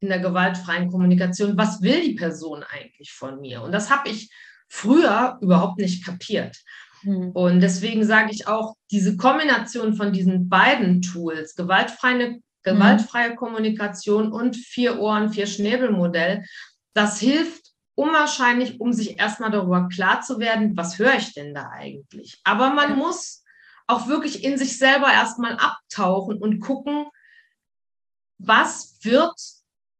in 0.00 0.08
der 0.08 0.18
gewaltfreien 0.18 0.90
Kommunikation, 0.90 1.56
was 1.56 1.82
will 1.82 2.02
die 2.02 2.14
Person 2.14 2.64
eigentlich 2.64 3.12
von 3.12 3.40
mir? 3.40 3.62
Und 3.62 3.70
das 3.70 3.90
habe 3.90 4.08
ich 4.08 4.30
früher 4.72 5.38
überhaupt 5.42 5.78
nicht 5.78 6.02
kapiert. 6.02 6.56
Mhm. 7.02 7.30
Und 7.32 7.60
deswegen 7.60 8.04
sage 8.04 8.30
ich 8.32 8.48
auch, 8.48 8.74
diese 8.90 9.18
Kombination 9.18 9.94
von 9.94 10.12
diesen 10.12 10.48
beiden 10.48 11.02
Tools, 11.02 11.54
gewaltfreie, 11.54 12.40
gewaltfreie 12.62 13.30
mhm. 13.30 13.36
Kommunikation 13.36 14.32
und 14.32 14.56
vier 14.56 14.98
Ohren, 14.98 15.30
vier 15.30 15.46
Schnäbelmodell, 15.46 16.44
das 16.94 17.20
hilft 17.20 17.72
unwahrscheinlich, 17.94 18.80
um 18.80 18.94
sich 18.94 19.18
erstmal 19.18 19.50
darüber 19.50 19.88
klar 19.88 20.22
zu 20.22 20.38
werden, 20.38 20.74
was 20.74 20.98
höre 20.98 21.16
ich 21.16 21.34
denn 21.34 21.52
da 21.52 21.68
eigentlich? 21.68 22.40
Aber 22.42 22.70
man 22.70 22.96
muss 22.96 23.44
auch 23.86 24.08
wirklich 24.08 24.42
in 24.42 24.56
sich 24.56 24.78
selber 24.78 25.12
erstmal 25.12 25.58
abtauchen 25.58 26.38
und 26.38 26.60
gucken, 26.60 27.06
was 28.38 28.96
wird 29.02 29.38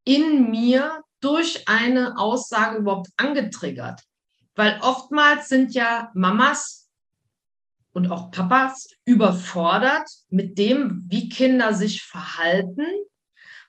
in 0.05 0.51
mir 0.51 1.03
durch 1.21 1.69
eine 1.69 2.17
Aussage 2.17 2.79
überhaupt 2.79 3.09
angetriggert. 3.19 4.01
Weil 4.55 4.79
oftmals 4.83 5.49
sind 5.49 5.75
ja 5.75 6.11
Mamas 6.15 6.91
und 7.93 8.11
auch 8.11 8.31
Papas 8.31 8.89
überfordert 9.05 10.09
mit 10.31 10.59
dem, 10.59 11.05
wie 11.09 11.29
Kinder 11.29 11.75
sich 11.75 12.03
verhalten, 12.03 12.87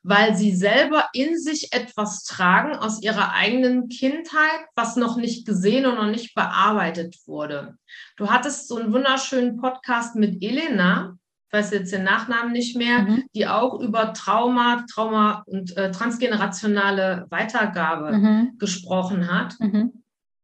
weil 0.01 0.35
sie 0.35 0.53
selber 0.53 1.07
in 1.13 1.39
sich 1.39 1.71
etwas 1.71 2.23
tragen 2.25 2.75
aus 2.75 3.01
ihrer 3.01 3.33
eigenen 3.33 3.87
Kindheit, 3.87 4.65
was 4.75 4.97
noch 4.97 5.15
nicht 5.15 5.45
gesehen 5.45 5.85
und 5.85 5.95
noch 5.95 6.09
nicht 6.09 6.35
bearbeitet 6.35 7.17
wurde. 7.25 7.77
Du 8.17 8.29
hattest 8.29 8.67
so 8.67 8.77
einen 8.77 8.91
wunderschönen 8.91 9.57
Podcast 9.57 10.15
mit 10.15 10.43
Elena, 10.43 11.17
weiß 11.51 11.71
jetzt 11.71 11.93
den 11.93 12.03
Nachnamen 12.03 12.51
nicht 12.51 12.75
mehr, 12.75 13.03
mhm. 13.03 13.23
die 13.33 13.47
auch 13.47 13.79
über 13.79 14.13
Trauma, 14.13 14.85
Trauma 14.91 15.43
und 15.45 15.77
äh, 15.77 15.91
transgenerationale 15.91 17.27
Weitergabe 17.29 18.11
mhm. 18.11 18.57
gesprochen 18.57 19.31
hat. 19.31 19.57
Mhm. 19.59 20.02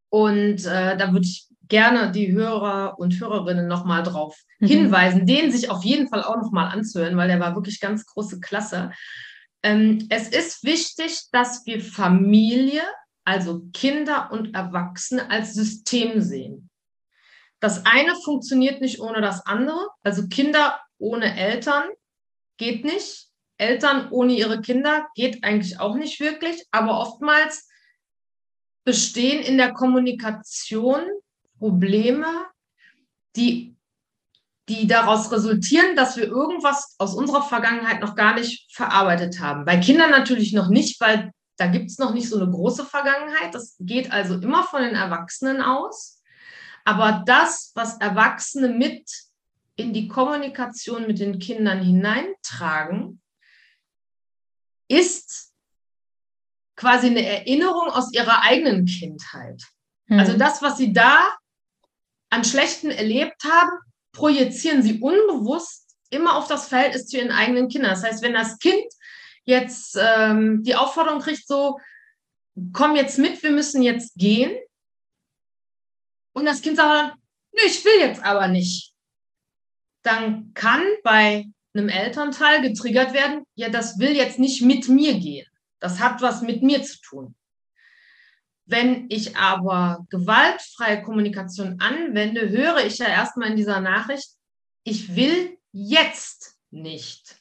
Und 0.10 0.66
äh, 0.66 0.98
da 0.98 1.12
würde 1.12 1.26
ich 1.26 1.48
gerne 1.68 2.12
die 2.12 2.32
Hörer 2.32 2.98
und 2.98 3.20
Hörerinnen 3.20 3.68
nochmal 3.68 4.04
drauf 4.04 4.36
mhm. 4.60 4.68
hinweisen, 4.68 5.26
den 5.26 5.52
sich 5.52 5.70
auf 5.70 5.84
jeden 5.84 6.10
Fall 6.10 6.24
auch 6.24 6.38
nochmal 6.38 6.72
anzuhören, 6.72 7.16
weil 7.16 7.28
der 7.28 7.40
war 7.40 7.56
wirklich 7.56 7.80
ganz 7.80 8.06
große 8.06 8.40
Klasse. 8.40 8.92
Ähm, 9.62 10.08
es 10.10 10.30
ist 10.30 10.64
wichtig, 10.64 11.30
dass 11.32 11.66
wir 11.66 11.82
Familie, 11.82 12.82
also 13.24 13.62
Kinder 13.74 14.32
und 14.32 14.56
Erwachsene 14.56 15.30
als 15.30 15.54
System 15.54 16.22
sehen. 16.22 16.70
Das 17.60 17.86
eine 17.86 18.16
funktioniert 18.16 18.82
nicht 18.82 19.00
ohne 19.00 19.22
das 19.22 19.46
andere. 19.46 19.88
Also 20.04 20.28
Kinder 20.28 20.80
ohne 20.98 21.38
Eltern 21.38 21.84
geht 22.58 22.86
nicht. 22.86 23.28
Eltern 23.58 24.10
ohne 24.12 24.34
ihre 24.34 24.62
Kinder 24.62 25.08
geht 25.14 25.44
eigentlich 25.44 25.80
auch 25.80 25.96
nicht 25.96 26.20
wirklich. 26.22 26.66
Aber 26.72 27.00
oftmals 27.00 27.69
bestehen 28.90 29.44
in 29.44 29.60
der 29.60 29.72
Kommunikation 29.72 31.02
Probleme, 31.60 32.26
die, 33.36 33.76
die 34.68 34.88
daraus 34.88 35.32
resultieren, 35.32 35.96
dass 35.96 36.18
wir 36.18 36.24
irgendwas 36.24 36.96
aus 36.98 37.14
unserer 37.14 37.44
Vergangenheit 37.44 38.02
noch 38.02 38.16
gar 38.16 38.34
nicht 38.34 38.74
verarbeitet 38.74 39.40
haben. 39.40 39.64
Bei 39.64 39.78
Kindern 39.78 40.10
natürlich 40.10 40.54
noch 40.54 40.70
nicht, 40.70 41.00
weil 41.02 41.32
da 41.58 41.68
gibt 41.68 41.92
es 41.92 42.00
noch 42.00 42.16
nicht 42.16 42.30
so 42.30 42.38
eine 42.38 42.50
große 42.50 42.84
Vergangenheit. 42.84 43.54
Das 43.54 43.76
geht 43.80 44.12
also 44.12 44.40
immer 44.40 44.64
von 44.64 44.82
den 44.82 44.96
Erwachsenen 44.96 45.62
aus. 45.62 46.24
Aber 46.84 47.22
das, 47.28 47.72
was 47.76 47.98
Erwachsene 47.98 48.70
mit 48.70 49.08
in 49.76 49.94
die 49.94 50.08
Kommunikation 50.08 51.06
mit 51.06 51.20
den 51.20 51.38
Kindern 51.38 51.84
hineintragen, 51.84 53.22
ist 54.88 55.49
quasi 56.80 57.08
eine 57.08 57.26
Erinnerung 57.26 57.90
aus 57.90 58.14
ihrer 58.14 58.42
eigenen 58.44 58.86
Kindheit. 58.86 59.62
Mhm. 60.08 60.20
Also 60.20 60.38
das, 60.38 60.62
was 60.62 60.78
sie 60.78 60.94
da 60.94 61.28
an 62.30 62.46
Schlechten 62.46 62.90
erlebt 62.90 63.44
haben, 63.44 63.72
projizieren 64.14 64.82
sie 64.82 65.02
unbewusst 65.02 65.98
immer 66.10 66.38
auf 66.38 66.48
das 66.48 66.70
Verhältnis 66.70 67.08
zu 67.08 67.18
ihren 67.18 67.32
eigenen 67.32 67.68
Kindern. 67.68 67.92
Das 67.92 68.04
heißt, 68.04 68.24
wenn 68.24 68.34
das 68.34 68.60
Kind 68.60 68.86
jetzt 69.44 69.98
ähm, 70.00 70.64
die 70.64 70.76
Aufforderung 70.76 71.20
kriegt, 71.20 71.46
so, 71.46 71.80
komm 72.72 72.96
jetzt 72.96 73.18
mit, 73.20 73.44
wir 73.44 73.52
müssen 73.52 73.82
jetzt 73.82 74.16
gehen. 74.16 74.58
Und 76.32 76.46
das 76.46 76.62
Kind 76.62 76.78
sagt 76.78 76.90
dann, 76.90 77.20
nee, 77.52 77.68
ich 77.68 77.84
will 77.84 78.00
jetzt 78.00 78.24
aber 78.24 78.48
nicht. 78.48 78.94
Dann 80.04 80.54
kann 80.54 80.84
bei 81.04 81.46
einem 81.74 81.90
Elternteil 81.90 82.62
getriggert 82.62 83.12
werden, 83.14 83.44
ja, 83.56 83.68
das 83.68 84.00
will 84.00 84.16
jetzt 84.16 84.40
nicht 84.40 84.62
mit 84.62 84.88
mir 84.88 85.20
gehen. 85.20 85.46
Das 85.80 86.00
hat 86.00 86.22
was 86.22 86.42
mit 86.42 86.64
mir 86.64 86.84
zu 86.84 87.00
tun. 87.02 87.36
Wenn 88.66 89.08
ich 89.10 89.36
aber 89.36 90.06
gewaltfreie 90.10 91.02
Kommunikation 91.02 91.80
anwende, 91.80 92.50
höre 92.50 92.86
ich 92.86 93.00
ja 93.00 93.08
erstmal 93.08 93.50
in 93.50 93.56
dieser 93.56 93.80
Nachricht, 93.80 94.30
ich 94.84 95.16
will 95.16 95.58
jetzt 95.72 96.58
nicht. 96.70 97.38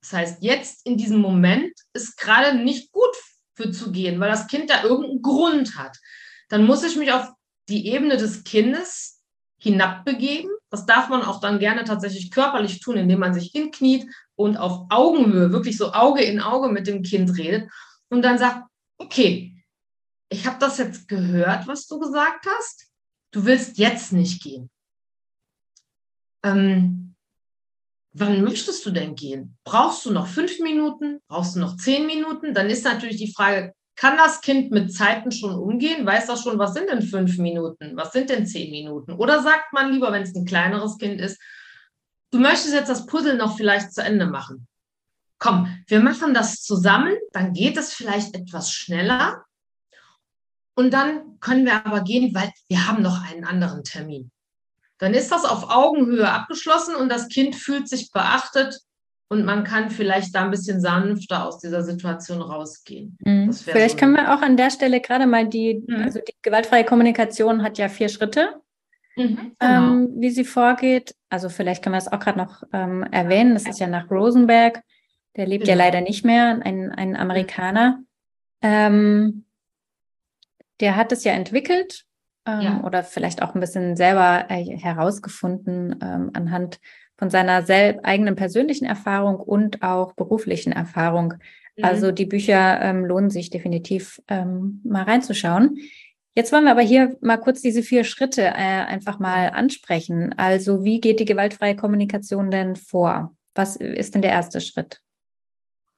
Das 0.00 0.12
heißt, 0.14 0.42
jetzt 0.42 0.86
in 0.86 0.96
diesem 0.96 1.18
Moment 1.18 1.72
ist 1.92 2.16
gerade 2.16 2.56
nicht 2.56 2.92
gut 2.92 3.14
für 3.54 3.70
zu 3.70 3.92
gehen, 3.92 4.18
weil 4.20 4.30
das 4.30 4.46
Kind 4.46 4.70
da 4.70 4.82
irgendeinen 4.82 5.20
Grund 5.22 5.76
hat. 5.76 5.98
Dann 6.48 6.64
muss 6.64 6.82
ich 6.82 6.96
mich 6.96 7.12
auf 7.12 7.28
die 7.68 7.86
Ebene 7.88 8.16
des 8.16 8.44
Kindes 8.44 9.22
hinabbegeben. 9.58 10.50
Das 10.70 10.86
darf 10.86 11.08
man 11.08 11.22
auch 11.22 11.40
dann 11.40 11.58
gerne 11.58 11.84
tatsächlich 11.84 12.30
körperlich 12.30 12.80
tun, 12.80 12.96
indem 12.96 13.20
man 13.20 13.34
sich 13.34 13.50
hinkniet 13.52 14.06
und 14.40 14.56
auf 14.56 14.86
Augenhöhe, 14.88 15.52
wirklich 15.52 15.76
so 15.76 15.92
Auge 15.92 16.22
in 16.22 16.40
Auge 16.40 16.68
mit 16.68 16.86
dem 16.86 17.02
Kind 17.02 17.36
redet 17.36 17.70
und 18.08 18.22
dann 18.22 18.38
sagt, 18.38 18.64
okay, 18.98 19.54
ich 20.30 20.46
habe 20.46 20.58
das 20.58 20.78
jetzt 20.78 21.08
gehört, 21.08 21.66
was 21.66 21.86
du 21.86 21.98
gesagt 21.98 22.46
hast. 22.46 22.86
Du 23.32 23.44
willst 23.44 23.78
jetzt 23.78 24.12
nicht 24.12 24.42
gehen. 24.42 24.70
Ähm, 26.42 27.14
wann 28.12 28.42
möchtest 28.42 28.84
du 28.86 28.90
denn 28.90 29.14
gehen? 29.14 29.58
Brauchst 29.64 30.06
du 30.06 30.10
noch 30.10 30.26
fünf 30.26 30.58
Minuten? 30.60 31.20
Brauchst 31.28 31.56
du 31.56 31.60
noch 31.60 31.76
zehn 31.76 32.06
Minuten? 32.06 32.54
Dann 32.54 32.70
ist 32.70 32.84
natürlich 32.84 33.18
die 33.18 33.32
Frage, 33.32 33.74
kann 33.96 34.16
das 34.16 34.40
Kind 34.40 34.70
mit 34.70 34.94
Zeiten 34.94 35.30
schon 35.30 35.54
umgehen? 35.54 36.06
Weiß 36.06 36.26
das 36.26 36.42
schon, 36.42 36.58
was 36.58 36.72
sind 36.72 36.88
denn 36.88 37.02
fünf 37.02 37.36
Minuten? 37.36 37.96
Was 37.96 38.12
sind 38.12 38.30
denn 38.30 38.46
zehn 38.46 38.70
Minuten? 38.70 39.12
Oder 39.12 39.42
sagt 39.42 39.72
man 39.72 39.92
lieber, 39.92 40.10
wenn 40.12 40.22
es 40.22 40.34
ein 40.34 40.46
kleineres 40.46 40.96
Kind 40.96 41.20
ist, 41.20 41.38
du 42.30 42.38
möchtest 42.38 42.74
jetzt 42.74 42.88
das 42.88 43.06
Puzzle 43.06 43.36
noch 43.36 43.56
vielleicht 43.56 43.92
zu 43.92 44.02
Ende 44.02 44.26
machen. 44.26 44.66
Komm, 45.38 45.82
wir 45.86 46.00
machen 46.00 46.34
das 46.34 46.62
zusammen, 46.62 47.14
dann 47.32 47.52
geht 47.52 47.76
es 47.76 47.94
vielleicht 47.94 48.34
etwas 48.34 48.72
schneller 48.72 49.44
und 50.74 50.92
dann 50.92 51.38
können 51.40 51.64
wir 51.64 51.86
aber 51.86 52.02
gehen, 52.02 52.34
weil 52.34 52.50
wir 52.68 52.86
haben 52.86 53.02
noch 53.02 53.22
einen 53.28 53.44
anderen 53.44 53.84
Termin. 53.84 54.30
Dann 54.98 55.14
ist 55.14 55.32
das 55.32 55.46
auf 55.46 55.70
Augenhöhe 55.70 56.30
abgeschlossen 56.30 56.94
und 56.94 57.08
das 57.08 57.28
Kind 57.28 57.56
fühlt 57.56 57.88
sich 57.88 58.12
beachtet 58.12 58.80
und 59.28 59.44
man 59.44 59.64
kann 59.64 59.90
vielleicht 59.90 60.34
da 60.34 60.44
ein 60.44 60.50
bisschen 60.50 60.80
sanfter 60.80 61.46
aus 61.46 61.58
dieser 61.58 61.82
Situation 61.82 62.42
rausgehen. 62.42 63.16
Mhm. 63.20 63.52
Vielleicht 63.52 63.92
so 63.92 63.96
können 63.98 64.16
wir 64.16 64.34
auch 64.34 64.42
an 64.42 64.56
der 64.56 64.70
Stelle 64.70 65.00
gerade 65.00 65.26
mal 65.26 65.48
die, 65.48 65.82
mhm. 65.86 66.02
also 66.02 66.18
die 66.18 66.34
gewaltfreie 66.42 66.84
Kommunikation 66.84 67.62
hat 67.62 67.78
ja 67.78 67.88
vier 67.88 68.08
Schritte, 68.08 68.60
mhm, 69.20 69.52
genau. 69.58 69.92
ähm, 69.92 70.08
wie 70.16 70.30
sie 70.30 70.44
vorgeht. 70.44 71.14
Also 71.28 71.48
vielleicht 71.48 71.82
können 71.82 71.94
wir 71.94 71.98
das 71.98 72.12
auch 72.12 72.20
gerade 72.20 72.38
noch 72.38 72.62
ähm, 72.72 73.02
erwähnen. 73.10 73.54
Das 73.54 73.66
ist 73.66 73.80
ja 73.80 73.86
nach 73.86 74.10
Rosenberg, 74.10 74.82
der 75.36 75.46
lebt 75.46 75.66
ja 75.66 75.74
genau. 75.74 75.84
leider 75.84 76.00
nicht 76.00 76.24
mehr, 76.24 76.60
ein, 76.62 76.90
ein 76.90 77.16
Amerikaner. 77.16 78.00
Ähm, 78.62 79.44
der 80.80 80.96
hat 80.96 81.12
es 81.12 81.24
ja 81.24 81.32
entwickelt 81.32 82.04
ähm, 82.46 82.60
ja. 82.60 82.80
oder 82.84 83.02
vielleicht 83.02 83.42
auch 83.42 83.54
ein 83.54 83.60
bisschen 83.60 83.96
selber 83.96 84.46
äh, 84.48 84.64
herausgefunden 84.64 85.96
ähm, 86.02 86.30
anhand 86.34 86.80
von 87.16 87.28
seiner 87.28 87.64
eigenen 87.68 88.34
persönlichen 88.34 88.86
Erfahrung 88.86 89.36
und 89.36 89.82
auch 89.82 90.14
beruflichen 90.14 90.72
Erfahrung. 90.72 91.34
Mhm. 91.76 91.84
Also 91.84 92.12
die 92.12 92.24
Bücher 92.24 92.80
ähm, 92.80 93.04
lohnen 93.04 93.30
sich 93.30 93.50
definitiv 93.50 94.22
ähm, 94.28 94.80
mal 94.84 95.02
reinzuschauen. 95.02 95.78
Jetzt 96.36 96.52
wollen 96.52 96.64
wir 96.64 96.70
aber 96.70 96.82
hier 96.82 97.16
mal 97.20 97.38
kurz 97.38 97.60
diese 97.60 97.82
vier 97.82 98.04
Schritte 98.04 98.42
äh, 98.42 98.52
einfach 98.52 99.18
mal 99.18 99.48
ansprechen. 99.50 100.32
Also 100.36 100.84
wie 100.84 101.00
geht 101.00 101.18
die 101.18 101.24
gewaltfreie 101.24 101.76
Kommunikation 101.76 102.50
denn 102.50 102.76
vor? 102.76 103.34
Was 103.54 103.76
ist 103.76 104.14
denn 104.14 104.22
der 104.22 104.30
erste 104.30 104.60
Schritt? 104.60 105.00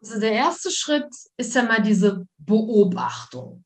Also 0.00 0.18
der 0.18 0.32
erste 0.32 0.70
Schritt 0.70 1.08
ist 1.36 1.54
ja 1.54 1.62
mal 1.62 1.82
diese 1.82 2.26
Beobachtung. 2.38 3.64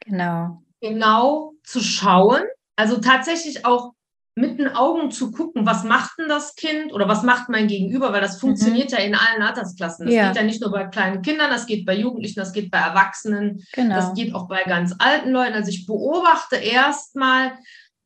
Genau. 0.00 0.62
Genau 0.80 1.52
zu 1.64 1.80
schauen, 1.80 2.42
also 2.76 2.98
tatsächlich 2.98 3.64
auch 3.64 3.92
mit 4.34 4.58
den 4.58 4.68
Augen 4.68 5.10
zu 5.10 5.30
gucken, 5.30 5.66
was 5.66 5.84
macht 5.84 6.18
denn 6.18 6.28
das 6.28 6.54
Kind 6.54 6.92
oder 6.92 7.06
was 7.06 7.22
macht 7.22 7.50
mein 7.50 7.68
Gegenüber, 7.68 8.12
weil 8.12 8.22
das 8.22 8.40
funktioniert 8.40 8.90
mhm. 8.90 8.96
ja 8.96 9.04
in 9.04 9.14
allen 9.14 9.42
Altersklassen. 9.42 10.06
Das 10.06 10.14
ja. 10.14 10.28
geht 10.28 10.36
ja 10.36 10.42
nicht 10.42 10.62
nur 10.62 10.70
bei 10.70 10.84
kleinen 10.84 11.20
Kindern, 11.20 11.50
das 11.50 11.66
geht 11.66 11.84
bei 11.84 11.94
Jugendlichen, 11.94 12.40
das 12.40 12.52
geht 12.52 12.70
bei 12.70 12.78
Erwachsenen, 12.78 13.62
genau. 13.72 13.94
das 13.94 14.14
geht 14.14 14.34
auch 14.34 14.48
bei 14.48 14.62
ganz 14.64 14.94
alten 14.98 15.30
Leuten. 15.30 15.54
Also 15.54 15.68
ich 15.68 15.86
beobachte 15.86 16.56
erstmal, 16.56 17.52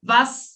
was 0.03 0.56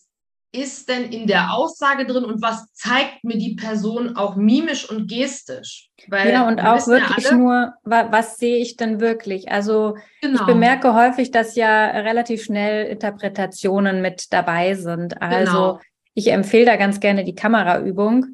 ist 0.52 0.88
denn 0.88 1.04
in 1.04 1.26
der 1.26 1.52
Aussage 1.52 2.04
drin 2.04 2.24
und 2.24 2.42
was 2.42 2.72
zeigt 2.72 3.22
mir 3.22 3.38
die 3.38 3.54
Person 3.54 4.16
auch 4.16 4.34
mimisch 4.34 4.88
und 4.88 5.08
gestisch? 5.08 5.90
Weil 6.08 6.32
ja, 6.32 6.48
und 6.48 6.60
auch 6.60 6.86
wirklich 6.88 7.26
ja 7.26 7.36
nur, 7.36 7.72
was 7.84 8.38
sehe 8.38 8.56
ich 8.56 8.76
denn 8.76 9.00
wirklich? 9.00 9.50
Also 9.50 9.96
genau. 10.20 10.40
ich 10.40 10.46
bemerke 10.46 10.94
häufig, 10.94 11.30
dass 11.30 11.54
ja 11.54 11.86
relativ 11.86 12.42
schnell 12.42 12.86
Interpretationen 12.86 14.02
mit 14.02 14.32
dabei 14.32 14.74
sind. 14.74 15.22
Also 15.22 15.52
genau. 15.52 15.80
ich 16.14 16.32
empfehle 16.32 16.66
da 16.66 16.76
ganz 16.76 16.98
gerne 16.98 17.22
die 17.22 17.36
Kameraübung, 17.36 18.26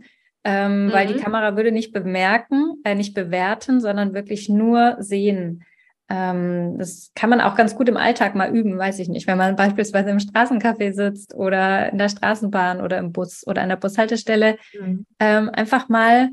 ähm, 0.45 0.87
mhm. 0.87 0.93
weil 0.93 1.07
die 1.09 1.15
mhm. 1.15 1.21
Kamera 1.21 1.57
würde 1.57 1.73
nicht 1.73 1.93
bemerken, 1.93 2.77
äh, 2.85 2.95
nicht 2.95 3.15
bewerten, 3.15 3.81
sondern 3.81 4.15
wirklich 4.15 4.49
nur 4.49 4.97
sehen. 5.01 5.65
Ähm, 6.09 6.79
das 6.79 7.11
kann 7.15 7.31
man 7.31 7.41
auch 7.41 7.57
ganz 7.57 7.75
gut 7.75 7.89
im 7.89 7.97
Alltag 7.97 8.35
mal 8.35 8.55
üben, 8.55 8.79
weiß 8.79 8.99
ich 9.01 9.09
nicht. 9.09 9.27
Wenn 9.27 9.39
man 9.39 9.57
beispielsweise 9.57 10.11
im 10.11 10.19
Straßencafé 10.19 10.93
sitzt 10.93 11.35
oder 11.35 11.91
in 11.91 11.99
der 11.99 12.09
Straßenbahn 12.09 12.81
oder 12.81 12.99
im 12.99 13.13
Bus 13.13 13.45
oder 13.47 13.63
an 13.63 13.69
der 13.69 13.77
Bushaltestelle, 13.77 14.57
mhm. 14.79 15.07
ähm, 15.19 15.51
einfach 15.51 15.89
mal 15.89 16.31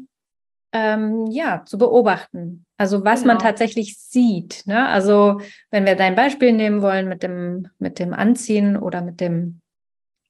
ähm, 0.73 1.27
ja 1.31 1.63
zu 1.65 1.77
beobachten. 1.77 2.65
Also 2.77 3.03
was 3.03 3.21
genau. 3.21 3.33
man 3.33 3.41
tatsächlich 3.41 3.97
sieht. 3.97 4.63
Ne? 4.65 4.87
Also 4.87 5.41
wenn 5.71 5.85
wir 5.85 5.95
dein 5.95 6.15
Beispiel 6.15 6.51
nehmen 6.51 6.81
wollen 6.81 7.07
mit 7.07 7.23
dem 7.23 7.67
mit 7.79 7.97
dem 7.97 8.13
Anziehen 8.13 8.77
oder 8.77 9.01
mit 9.01 9.21
dem 9.21 9.61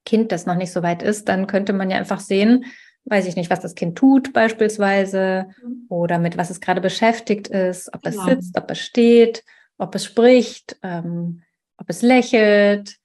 Kind, 0.05 0.31
das 0.31 0.45
noch 0.45 0.55
nicht 0.55 0.71
so 0.71 0.83
weit 0.83 1.01
ist, 1.01 1.29
dann 1.29 1.47
könnte 1.47 1.73
man 1.73 1.89
ja 1.89 1.97
einfach 1.97 2.19
sehen, 2.19 2.65
weiß 3.05 3.27
ich 3.27 3.35
nicht, 3.35 3.49
was 3.49 3.59
das 3.59 3.75
Kind 3.75 3.97
tut 3.97 4.33
beispielsweise 4.33 5.47
mhm. 5.61 5.85
oder 5.89 6.19
mit 6.19 6.37
was 6.37 6.49
es 6.49 6.61
gerade 6.61 6.81
beschäftigt 6.81 7.47
ist, 7.47 7.93
ob 7.93 8.05
es 8.05 8.15
genau. 8.15 8.29
sitzt, 8.29 8.57
ob 8.57 8.71
es 8.71 8.79
steht, 8.79 9.43
ob 9.77 9.95
es 9.95 10.05
spricht, 10.05 10.77
ähm, 10.83 11.41
ob 11.77 11.89
es 11.89 12.01
lächelt. 12.01 12.97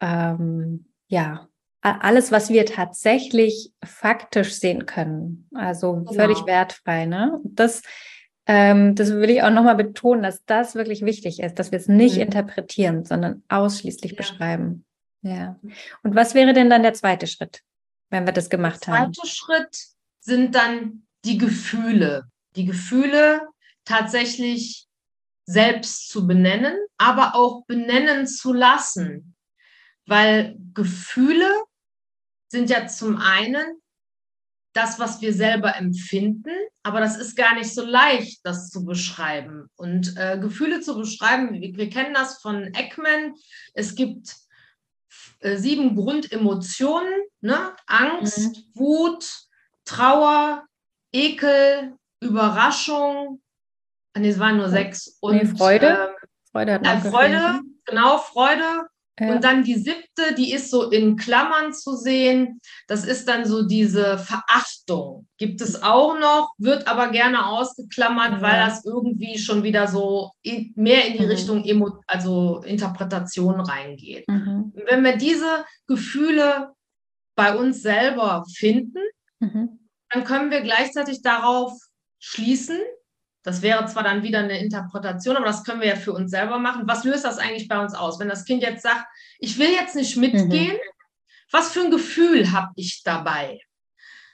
Ähm, 0.00 0.86
ja, 1.08 1.48
alles, 1.80 2.32
was 2.32 2.50
wir 2.50 2.66
tatsächlich 2.66 3.72
faktisch 3.84 4.54
sehen 4.54 4.86
können. 4.86 5.48
Also 5.54 5.94
genau. 5.94 6.12
völlig 6.12 6.44
wertfrei. 6.46 7.06
Ne? 7.06 7.40
Das, 7.44 7.82
ähm, 8.46 8.94
das 8.94 9.12
will 9.12 9.30
ich 9.30 9.42
auch 9.42 9.50
nochmal 9.50 9.76
betonen, 9.76 10.22
dass 10.22 10.44
das 10.44 10.74
wirklich 10.74 11.02
wichtig 11.02 11.40
ist, 11.40 11.58
dass 11.58 11.70
wir 11.70 11.78
es 11.78 11.88
nicht 11.88 12.16
mhm. 12.16 12.22
interpretieren, 12.22 13.04
sondern 13.04 13.42
ausschließlich 13.48 14.12
ja. 14.12 14.16
beschreiben. 14.16 14.84
Ja. 15.22 15.58
Und 16.02 16.14
was 16.14 16.34
wäre 16.34 16.52
denn 16.52 16.70
dann 16.70 16.82
der 16.82 16.94
zweite 16.94 17.26
Schritt? 17.26 17.62
Wenn 18.10 18.26
wir 18.26 18.32
das 18.32 18.50
gemacht 18.50 18.86
haben. 18.86 19.12
Der 19.12 19.22
zweite 19.22 19.28
Schritt 19.28 19.76
sind 20.20 20.54
dann 20.54 21.06
die 21.24 21.38
Gefühle. 21.38 22.24
Die 22.56 22.64
Gefühle 22.64 23.48
tatsächlich 23.84 24.86
selbst 25.46 26.10
zu 26.10 26.26
benennen, 26.26 26.76
aber 26.98 27.34
auch 27.34 27.64
benennen 27.66 28.26
zu 28.26 28.52
lassen. 28.52 29.34
Weil 30.06 30.56
Gefühle 30.74 31.50
sind 32.48 32.70
ja 32.70 32.86
zum 32.86 33.16
einen 33.16 33.80
das, 34.74 34.98
was 34.98 35.20
wir 35.20 35.32
selber 35.32 35.76
empfinden, 35.76 36.54
aber 36.82 37.00
das 37.00 37.16
ist 37.16 37.36
gar 37.36 37.54
nicht 37.54 37.74
so 37.74 37.84
leicht, 37.84 38.40
das 38.44 38.70
zu 38.70 38.84
beschreiben. 38.84 39.68
Und 39.76 40.16
äh, 40.16 40.38
Gefühle 40.38 40.80
zu 40.80 40.96
beschreiben, 40.96 41.52
wir, 41.52 41.76
wir 41.76 41.90
kennen 41.90 42.14
das 42.14 42.40
von 42.40 42.72
Ekman. 42.74 43.34
Es 43.74 43.94
gibt 43.94 44.36
äh, 45.40 45.56
sieben 45.56 45.94
Grundemotionen, 45.94 47.14
ne? 47.40 47.74
Angst, 47.86 48.56
mhm. 48.56 48.64
Wut, 48.74 49.48
Trauer, 49.84 50.66
Ekel, 51.12 51.96
Überraschung. 52.20 53.40
Nee, 54.16 54.30
es 54.30 54.38
waren 54.38 54.56
nur 54.56 54.68
sechs. 54.68 55.16
Und 55.20 55.36
nee, 55.36 55.46
Freude. 55.46 55.86
Ähm, 55.86 56.28
Freude 56.50 56.74
hat 56.74 56.84
äh, 56.84 57.10
Freude, 57.10 57.60
genau, 57.84 58.18
Freude, 58.18 58.88
Ja. 59.18 59.32
Und 59.32 59.44
dann 59.44 59.64
die 59.64 59.74
siebte, 59.74 60.34
die 60.36 60.52
ist 60.52 60.70
so 60.70 60.90
in 60.90 61.16
Klammern 61.16 61.72
zu 61.72 61.96
sehen. 61.96 62.60
Das 62.86 63.04
ist 63.04 63.28
dann 63.28 63.44
so 63.46 63.66
diese 63.66 64.18
Verachtung. 64.18 65.26
Gibt 65.38 65.60
es 65.60 65.82
auch 65.82 66.18
noch, 66.18 66.52
wird 66.58 66.86
aber 66.86 67.08
gerne 67.08 67.46
ausgeklammert, 67.46 68.32
ja. 68.32 68.42
weil 68.42 68.58
das 68.58 68.84
irgendwie 68.84 69.38
schon 69.38 69.62
wieder 69.62 69.88
so 69.88 70.32
mehr 70.74 71.06
in 71.06 71.14
die 71.14 71.24
mhm. 71.24 71.30
Richtung 71.30 71.64
Emo, 71.64 72.00
also 72.06 72.62
Interpretation 72.64 73.60
reingeht. 73.60 74.26
Mhm. 74.28 74.72
Wenn 74.86 75.04
wir 75.04 75.16
diese 75.16 75.64
Gefühle 75.86 76.72
bei 77.36 77.56
uns 77.56 77.82
selber 77.82 78.44
finden, 78.56 79.02
mhm. 79.40 79.78
dann 80.10 80.24
können 80.24 80.50
wir 80.50 80.60
gleichzeitig 80.60 81.22
darauf 81.22 81.72
schließen, 82.18 82.80
das 83.48 83.62
wäre 83.62 83.86
zwar 83.86 84.02
dann 84.02 84.22
wieder 84.22 84.40
eine 84.40 84.58
Interpretation, 84.58 85.34
aber 85.34 85.46
das 85.46 85.64
können 85.64 85.80
wir 85.80 85.88
ja 85.88 85.96
für 85.96 86.12
uns 86.12 86.30
selber 86.30 86.58
machen. 86.58 86.82
Was 86.86 87.04
löst 87.04 87.24
das 87.24 87.38
eigentlich 87.38 87.66
bei 87.66 87.80
uns 87.80 87.94
aus? 87.94 88.20
Wenn 88.20 88.28
das 88.28 88.44
Kind 88.44 88.62
jetzt 88.62 88.82
sagt, 88.82 89.06
ich 89.38 89.58
will 89.58 89.70
jetzt 89.70 89.96
nicht 89.96 90.18
mitgehen, 90.18 90.74
mhm. 90.74 91.40
was 91.50 91.72
für 91.72 91.80
ein 91.80 91.90
Gefühl 91.90 92.52
habe 92.52 92.72
ich 92.76 93.02
dabei? 93.04 93.58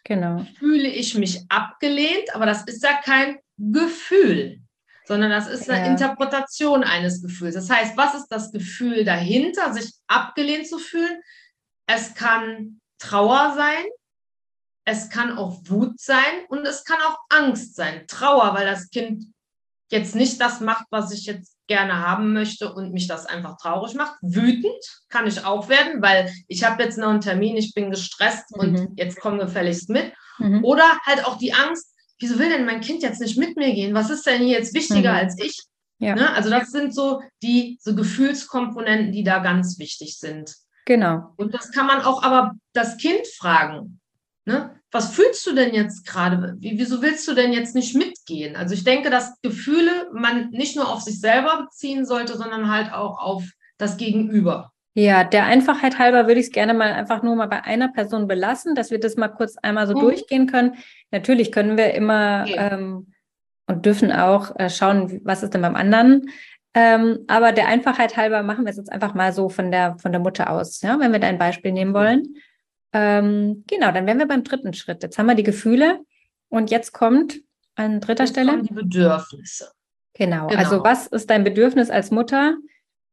Genau. 0.03 0.44
Fühle 0.59 0.88
ich 0.88 1.14
mich 1.14 1.44
abgelehnt, 1.48 2.35
aber 2.35 2.44
das 2.44 2.64
ist 2.64 2.83
ja 2.83 3.00
kein 3.05 3.38
Gefühl, 3.57 4.59
sondern 5.07 5.31
das 5.31 5.46
ist 5.46 5.70
eine 5.70 5.87
ja. 5.87 5.92
Interpretation 5.92 6.83
eines 6.83 7.22
Gefühls. 7.22 7.55
Das 7.55 7.70
heißt, 7.70 7.96
was 7.96 8.16
ist 8.16 8.27
das 8.27 8.50
Gefühl 8.50 9.05
dahinter, 9.05 9.72
sich 9.72 9.92
abgelehnt 10.09 10.66
zu 10.66 10.81
fühlen? 10.81 11.22
Es 11.87 12.16
kann 12.16 12.81
Trauer 12.98 13.55
sein, 13.55 13.85
es 14.85 15.09
kann 15.09 15.37
auch 15.37 15.61
Wut 15.64 15.99
sein 15.99 16.44
und 16.49 16.66
es 16.66 16.85
kann 16.85 16.99
auch 17.01 17.18
Angst 17.31 17.75
sein, 17.75 18.07
Trauer, 18.07 18.55
weil 18.55 18.66
das 18.66 18.90
Kind 18.90 19.25
jetzt 19.90 20.14
nicht 20.14 20.40
das 20.40 20.61
macht, 20.61 20.87
was 20.90 21.12
ich 21.12 21.27
jetzt 21.27 21.57
gerne 21.66 22.07
haben 22.07 22.33
möchte 22.33 22.73
und 22.73 22.92
mich 22.92 23.07
das 23.07 23.27
einfach 23.27 23.57
traurig 23.57 23.94
macht. 23.94 24.16
Wütend 24.20 24.83
kann 25.09 25.27
ich 25.27 25.44
auch 25.44 25.68
werden, 25.68 26.03
weil 26.03 26.31
ich 26.49 26.64
habe 26.64 26.83
jetzt 26.83 26.99
noch 26.99 27.09
einen 27.09 27.20
Termin, 27.20 27.57
ich 27.57 27.73
bin 27.75 27.90
gestresst 27.90 28.55
mhm. 28.55 28.61
und 28.61 28.99
jetzt 28.99 29.18
komm 29.20 29.38
gefälligst 29.38 29.88
mit. 29.88 30.12
Mhm. 30.38 30.64
Oder 30.64 30.85
halt 31.07 31.25
auch 31.25 31.38
die 31.38 31.55
Angst, 31.55 31.94
wieso 32.18 32.38
will 32.38 32.51
denn 32.51 32.66
mein 32.66 32.81
Kind 32.81 33.03
jetzt 33.03 33.20
nicht 33.20 33.38
mit 33.38 33.57
mir 33.57 33.73
gehen? 33.73 33.94
Was 33.94 34.11
ist 34.11 34.27
denn 34.27 34.42
hier 34.42 34.59
jetzt 34.59 34.75
wichtiger 34.75 35.12
mhm. 35.12 35.18
als 35.18 35.38
ich? 35.42 35.62
Ja. 35.99 36.14
Ne? 36.14 36.35
Also 36.35 36.51
das 36.51 36.70
sind 36.70 36.94
so 36.94 37.23
die 37.42 37.79
so 37.81 37.94
Gefühlskomponenten, 37.94 39.12
die 39.12 39.25
da 39.25 39.38
ganz 39.38 39.79
wichtig 39.79 40.18
sind. 40.18 40.55
Genau. 40.87 41.33
Und 41.37 41.55
das 41.55 41.70
kann 41.70 41.87
man 41.87 42.03
auch 42.03 42.23
aber 42.23 42.53
das 42.75 42.99
Kind 42.99 43.27
fragen. 43.38 44.01
Ne? 44.46 44.78
Was 44.90 45.14
fühlst 45.14 45.46
du 45.46 45.54
denn 45.54 45.74
jetzt 45.74 46.07
gerade? 46.07 46.57
Wieso 46.59 47.02
willst 47.02 47.26
du 47.26 47.35
denn 47.35 47.52
jetzt 47.52 47.74
nicht 47.74 47.96
mitgehen? 47.96 48.57
Also 48.57 48.74
ich 48.74 48.85
denke, 48.85 49.11
dass 49.11 49.40
Gefühle 49.42 50.09
man 50.12 50.50
nicht 50.50 50.76
nur 50.76 50.92
auf 50.92 51.00
sich 51.00 51.20
selber 51.20 51.64
beziehen 51.64 52.04
sollte, 52.04 52.37
sondern 52.37 52.70
halt 52.70 52.92
auch 52.92 53.18
auf 53.18 53.44
das 53.78 53.96
Gegenüber. 53.96 54.72
Ja, 54.96 55.24
der 55.24 55.46
Einfachheit 55.46 55.98
halber 55.98 56.28
würde 56.28 56.38
ich 56.38 56.46
es 56.46 56.52
gerne 56.52 56.72
mal 56.72 56.92
einfach 56.92 57.22
nur 57.22 57.35
mal 57.35 57.48
bei 57.48 57.64
einer 57.64 57.88
Person 57.88 58.28
belassen, 58.28 58.76
dass 58.76 58.92
wir 58.92 59.00
das 59.00 59.16
mal 59.16 59.28
kurz 59.28 59.57
einmal 59.57 59.88
so 59.88 59.94
mhm. 59.94 60.00
durchgehen 60.00 60.46
können. 60.46 60.76
Natürlich 61.11 61.50
können 61.50 61.76
wir 61.76 61.94
immer 61.94 62.44
okay. 62.46 62.57
ähm, 62.57 63.12
und 63.66 63.87
dürfen 63.87 64.12
auch 64.12 64.54
äh, 64.57 64.70
schauen, 64.70 65.20
was 65.24 65.42
ist 65.42 65.54
denn 65.54 65.62
beim 65.62 65.74
anderen. 65.74 66.30
Ähm, 66.74 67.24
aber 67.26 67.50
der 67.52 67.66
Einfachheit 67.68 68.16
halber 68.16 68.42
machen 68.42 68.64
wir 68.64 68.70
es 68.70 68.76
jetzt 68.76 68.92
einfach 68.92 69.14
mal 69.14 69.33
so 69.33 69.48
von 69.48 69.72
der, 69.72 69.96
von 69.98 70.12
der 70.12 70.20
Mutter 70.20 70.50
aus, 70.50 70.80
ja, 70.83 70.98
wenn 71.00 71.12
wir 71.12 71.18
da 71.18 71.28
ein 71.28 71.38
Beispiel 71.38 71.72
nehmen 71.72 71.94
wollen. 71.94 72.37
Ähm, 72.94 73.64
genau, 73.66 73.90
dann 73.90 74.07
wären 74.07 74.18
wir 74.18 74.28
beim 74.28 74.44
dritten 74.44 74.72
Schritt. 74.72 75.02
Jetzt 75.02 75.18
haben 75.18 75.26
wir 75.26 75.35
die 75.35 75.42
Gefühle 75.42 76.00
und 76.48 76.70
jetzt 76.70 76.92
kommt 76.92 77.40
an 77.74 78.00
dritter 78.00 78.22
jetzt 78.22 78.30
Stelle 78.30 78.62
die 78.62 78.72
Bedürfnisse. 78.72 79.72
Genau. 80.14 80.46
genau. 80.46 80.61
Also 80.61 80.85
was 80.85 81.09
ist 81.09 81.28
dein 81.28 81.42
Bedürfnis 81.42 81.90
als 81.90 82.12
Mutter, 82.12 82.57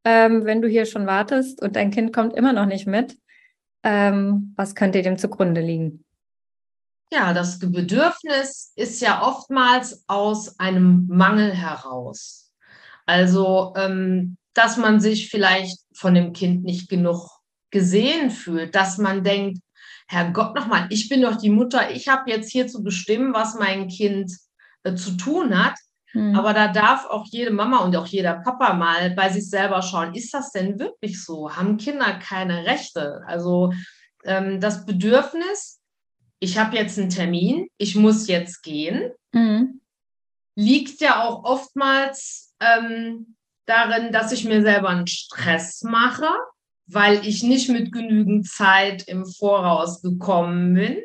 ähm, 0.04 0.44
wenn 0.44 0.62
du 0.62 0.68
hier 0.68 0.86
schon 0.86 1.06
wartest 1.06 1.60
und 1.60 1.74
dein 1.74 1.90
Kind 1.90 2.12
kommt 2.12 2.34
immer 2.34 2.52
noch 2.52 2.66
nicht 2.66 2.86
mit? 2.86 3.18
Ähm, 3.82 4.54
was 4.56 4.76
könnte 4.76 5.02
dem 5.02 5.18
zugrunde 5.18 5.60
liegen? 5.60 6.04
Ja, 7.12 7.34
das 7.34 7.58
Bedürfnis 7.58 8.72
ist 8.76 9.02
ja 9.02 9.26
oftmals 9.26 10.04
aus 10.06 10.60
einem 10.60 11.08
Mangel 11.08 11.52
heraus. 11.52 12.52
Also, 13.04 13.74
ähm, 13.76 14.36
dass 14.54 14.76
man 14.76 15.00
sich 15.00 15.28
vielleicht 15.28 15.80
von 15.92 16.14
dem 16.14 16.32
Kind 16.32 16.62
nicht 16.62 16.88
genug 16.88 17.28
gesehen 17.70 18.30
fühlt, 18.30 18.76
dass 18.76 18.98
man 18.98 19.24
denkt, 19.24 19.58
Herrgott 20.12 20.54
nochmal, 20.54 20.86
ich 20.90 21.08
bin 21.08 21.22
doch 21.22 21.36
die 21.36 21.50
Mutter, 21.50 21.90
ich 21.90 22.08
habe 22.08 22.30
jetzt 22.30 22.50
hier 22.50 22.66
zu 22.66 22.82
bestimmen, 22.82 23.32
was 23.32 23.58
mein 23.58 23.88
Kind 23.88 24.30
äh, 24.82 24.94
zu 24.94 25.12
tun 25.12 25.58
hat. 25.58 25.74
Mhm. 26.12 26.36
Aber 26.36 26.52
da 26.52 26.68
darf 26.68 27.06
auch 27.06 27.26
jede 27.30 27.50
Mama 27.50 27.78
und 27.78 27.96
auch 27.96 28.06
jeder 28.06 28.34
Papa 28.34 28.74
mal 28.74 29.10
bei 29.12 29.30
sich 29.30 29.48
selber 29.48 29.80
schauen, 29.80 30.14
ist 30.14 30.34
das 30.34 30.52
denn 30.52 30.78
wirklich 30.78 31.24
so? 31.24 31.56
Haben 31.56 31.78
Kinder 31.78 32.12
keine 32.18 32.66
Rechte? 32.66 33.22
Also 33.26 33.72
ähm, 34.24 34.60
das 34.60 34.84
Bedürfnis, 34.84 35.80
ich 36.38 36.58
habe 36.58 36.76
jetzt 36.76 36.98
einen 36.98 37.08
Termin, 37.08 37.68
ich 37.78 37.94
muss 37.96 38.28
jetzt 38.28 38.62
gehen, 38.62 39.12
mhm. 39.32 39.80
liegt 40.54 41.00
ja 41.00 41.22
auch 41.22 41.44
oftmals 41.44 42.54
ähm, 42.60 43.36
darin, 43.64 44.12
dass 44.12 44.32
ich 44.32 44.44
mir 44.44 44.60
selber 44.60 44.90
einen 44.90 45.06
Stress 45.06 45.82
mache 45.82 46.28
weil 46.92 47.26
ich 47.26 47.42
nicht 47.42 47.68
mit 47.68 47.92
genügend 47.92 48.46
Zeit 48.46 49.04
im 49.08 49.24
Voraus 49.24 50.02
gekommen 50.02 50.74
bin. 50.74 50.98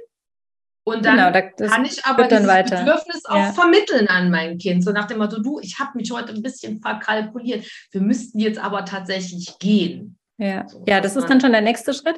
Und 0.83 1.03
dann 1.03 1.33
genau, 1.33 1.69
kann 1.69 1.83
ich 1.83 2.05
aber 2.05 2.27
dieses 2.27 2.47
weiter. 2.47 2.79
Bedürfnis 2.79 3.25
auch 3.25 3.35
ja. 3.35 3.51
vermitteln 3.51 4.07
an 4.07 4.31
mein 4.31 4.57
Kind. 4.57 4.85
So 4.85 4.91
nach 4.91 5.07
dem 5.07 5.17
Motto, 5.17 5.41
du, 5.41 5.59
ich 5.59 5.79
habe 5.79 5.97
mich 5.97 6.11
heute 6.11 6.33
ein 6.33 6.41
bisschen 6.41 6.79
verkalkuliert. 6.79 7.65
Wir 7.91 7.99
müssten 7.99 8.39
jetzt 8.39 8.57
aber 8.57 8.85
tatsächlich 8.85 9.59
gehen. 9.59 10.17
Ja, 10.37 10.65
so, 10.67 10.85
ja 10.87 11.01
das 11.01 11.17
ist 11.17 11.27
dann 11.29 11.41
schon 11.41 11.51
der 11.51 11.61
nächste 11.61 11.93
Schritt. 11.93 12.17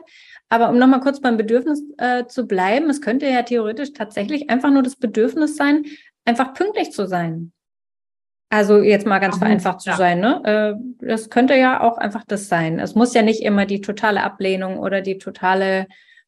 Aber 0.50 0.70
um 0.70 0.78
nochmal 0.78 1.00
kurz 1.00 1.20
beim 1.20 1.38
Bedürfnis 1.38 1.82
äh, 1.98 2.26
zu 2.28 2.46
bleiben, 2.46 2.90
es 2.90 3.02
könnte 3.02 3.28
ja 3.28 3.42
theoretisch 3.42 3.94
tatsächlich 3.94 4.50
einfach 4.52 4.70
nur 4.70 4.84
das 4.84 4.96
Bedürfnis 4.96 5.56
sein, 5.56 5.86
einfach 6.26 6.54
pünktlich 6.54 6.92
zu 6.92 7.08
sein. 7.08 7.52
Also 8.50 8.82
jetzt 8.82 9.06
mal 9.06 9.20
ganz 9.20 9.36
Ach, 9.36 9.40
vereinfacht 9.40 9.86
ja. 9.86 9.92
zu 9.92 9.98
sein, 9.98 10.20
ne? 10.20 10.76
Äh, 11.02 11.06
das 11.06 11.30
könnte 11.30 11.56
ja 11.56 11.82
auch 11.82 11.98
einfach 11.98 12.24
das 12.28 12.48
sein. 12.48 12.80
Es 12.80 12.96
muss 12.96 13.14
ja 13.14 13.22
nicht 13.22 13.44
immer 13.44 13.68
die 13.68 13.82
totale 13.82 14.24
Ablehnung 14.24 14.80
oder 14.80 15.02
die 15.02 15.20
totale, 15.20 15.88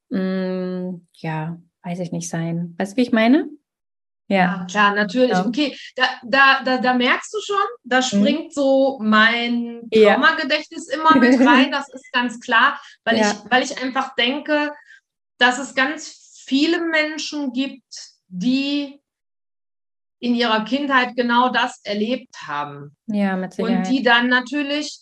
mh, 0.10 0.20
mm, 0.20 1.08
ja, 1.14 1.58
weiß 1.84 2.00
ich 2.00 2.12
nicht 2.12 2.30
sein. 2.30 2.76
Weißt 2.78 2.94
du, 2.94 2.98
wie 2.98 3.02
ich 3.02 3.12
meine? 3.12 3.50
Ja, 4.28 4.38
ja 4.38 4.66
klar, 4.70 4.96
natürlich. 4.96 5.32
Ja. 5.32 5.46
Okay, 5.46 5.76
da, 5.96 6.04
da, 6.24 6.64
da, 6.64 6.78
da 6.78 6.94
merkst 6.94 7.34
du 7.34 7.40
schon, 7.42 7.66
da 7.84 7.98
mhm. 7.98 8.04
springt 8.04 8.46
mhm. 8.46 8.52
so 8.52 9.00
mein 9.02 9.90
Traumagedächtnis 9.92 10.88
immer 10.90 11.18
mit 11.18 11.40
rein. 11.46 11.72
Das 11.72 11.90
ist 11.90 12.12
ganz 12.14 12.40
klar, 12.40 12.80
weil, 13.04 13.18
ich, 13.18 13.28
weil 13.50 13.64
ich 13.64 13.82
einfach 13.82 14.16
denke, 14.16 14.72
dass 15.38 15.58
es 15.58 15.74
ganz 15.74 16.44
viele 16.46 16.82
Menschen 16.82 17.52
gibt, 17.52 18.12
die 18.28 19.01
in 20.22 20.36
ihrer 20.36 20.64
Kindheit 20.64 21.16
genau 21.16 21.50
das 21.50 21.82
erlebt 21.84 22.36
haben. 22.48 22.96
Ja, 23.08 23.36
mit 23.36 23.54
Sicherheit. 23.54 23.88
Und 23.88 23.92
die 23.92 24.04
dann 24.04 24.30
natürlich 24.30 25.00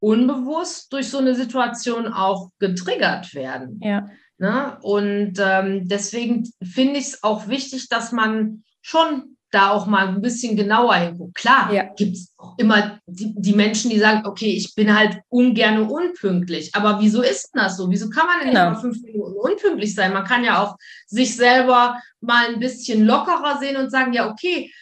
unbewusst 0.00 0.92
durch 0.92 1.08
so 1.08 1.18
eine 1.18 1.34
Situation 1.34 2.08
auch 2.08 2.50
getriggert 2.58 3.34
werden. 3.34 3.78
Ja. 3.82 4.08
Ne? 4.38 4.78
Und 4.82 5.34
ähm, 5.38 5.86
deswegen 5.86 6.50
finde 6.62 6.98
ich 6.98 7.06
es 7.06 7.22
auch 7.22 7.46
wichtig, 7.48 7.88
dass 7.88 8.10
man 8.10 8.64
schon 8.80 9.36
da 9.52 9.70
auch 9.70 9.86
mal 9.86 10.08
ein 10.08 10.20
bisschen 10.20 10.56
genauer 10.56 10.94
hinguckt. 10.94 11.34
Klar, 11.34 11.72
ja. 11.72 11.84
gibt 11.94 12.16
es 12.16 12.34
immer 12.56 12.98
die, 13.06 13.34
die, 13.36 13.52
Menschen, 13.52 13.90
die 13.90 13.98
sagen, 13.98 14.26
okay, 14.26 14.50
ich 14.50 14.74
bin 14.74 14.96
halt 14.96 15.20
ungern 15.28 15.82
unpünktlich. 15.88 16.74
Aber 16.74 16.98
wieso 17.00 17.22
ist 17.22 17.50
denn 17.54 17.62
das 17.62 17.76
so? 17.76 17.90
Wieso 17.90 18.08
kann 18.08 18.26
man 18.26 18.40
denn 18.40 18.48
genau. 18.48 18.70
nicht 18.70 18.74
mal 18.76 18.80
fünf 18.80 19.02
Minuten 19.02 19.36
unpünktlich 19.36 19.94
sein? 19.94 20.14
Man 20.14 20.24
kann 20.24 20.42
ja 20.42 20.62
auch 20.62 20.76
sich 21.06 21.36
selber 21.36 22.00
mal 22.20 22.46
ein 22.48 22.60
bisschen 22.60 23.04
lockerer 23.06 23.58
sehen 23.58 23.76
und 23.76 23.90
sagen, 23.90 24.12
ja, 24.14 24.30
okay, 24.30 24.72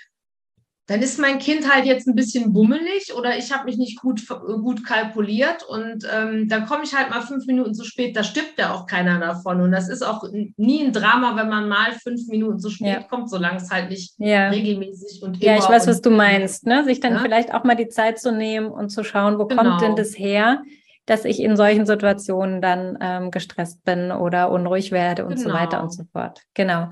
dann 0.91 1.03
ist 1.03 1.21
mein 1.21 1.39
Kind 1.39 1.73
halt 1.73 1.85
jetzt 1.87 2.09
ein 2.09 2.17
bisschen 2.17 2.53
bummelig 2.53 3.15
oder 3.17 3.39
ich 3.39 3.53
habe 3.53 3.67
mich 3.67 3.79
nicht 3.79 4.01
gut, 4.01 4.27
gut 4.27 4.85
kalkuliert 4.85 5.63
und 5.63 6.05
ähm, 6.13 6.49
dann 6.49 6.67
komme 6.67 6.83
ich 6.83 6.97
halt 6.97 7.11
mal 7.11 7.21
fünf 7.21 7.47
Minuten 7.47 7.75
zu 7.75 7.85
spät. 7.85 8.17
Da 8.17 8.25
stirbt 8.25 8.59
ja 8.59 8.75
auch 8.75 8.87
keiner 8.87 9.21
davon. 9.21 9.61
Und 9.61 9.71
das 9.71 9.89
ist 9.89 10.03
auch 10.03 10.25
nie 10.57 10.85
ein 10.85 10.93
Drama, 10.93 11.37
wenn 11.37 11.49
man 11.49 11.69
mal 11.69 11.93
fünf 11.93 12.27
Minuten 12.27 12.59
zu 12.59 12.71
spät 12.71 12.89
ja. 12.89 13.03
kommt, 13.05 13.31
solange 13.31 13.59
es 13.59 13.71
halt 13.71 13.89
nicht 13.89 14.15
ja. 14.19 14.49
regelmäßig 14.49 15.23
und 15.23 15.41
Ja, 15.41 15.55
ich 15.59 15.69
weiß, 15.69 15.87
was 15.87 16.01
du 16.01 16.11
meinst. 16.11 16.67
Ne? 16.67 16.83
Sich 16.83 16.99
dann 16.99 17.13
ja? 17.13 17.19
vielleicht 17.21 17.55
auch 17.55 17.63
mal 17.63 17.77
die 17.77 17.89
Zeit 17.89 18.19
zu 18.19 18.33
nehmen 18.33 18.67
und 18.67 18.91
zu 18.91 19.05
schauen, 19.05 19.39
wo 19.39 19.47
genau. 19.47 19.63
kommt 19.63 19.83
denn 19.83 19.95
das 19.95 20.19
her? 20.19 20.63
dass 21.07 21.25
ich 21.25 21.41
in 21.41 21.57
solchen 21.57 21.87
Situationen 21.87 22.61
dann 22.61 22.97
ähm, 23.01 23.31
gestresst 23.33 23.83
bin 23.85 24.13
oder 24.13 24.53
unruhig 24.53 24.93
werde 24.93 25.25
und 25.25 25.37
genau. 25.37 25.49
so 25.49 25.55
weiter 25.55 25.83
und 25.83 25.93
so 25.93 26.05
fort. 26.13 26.43
Genau. 26.55 26.91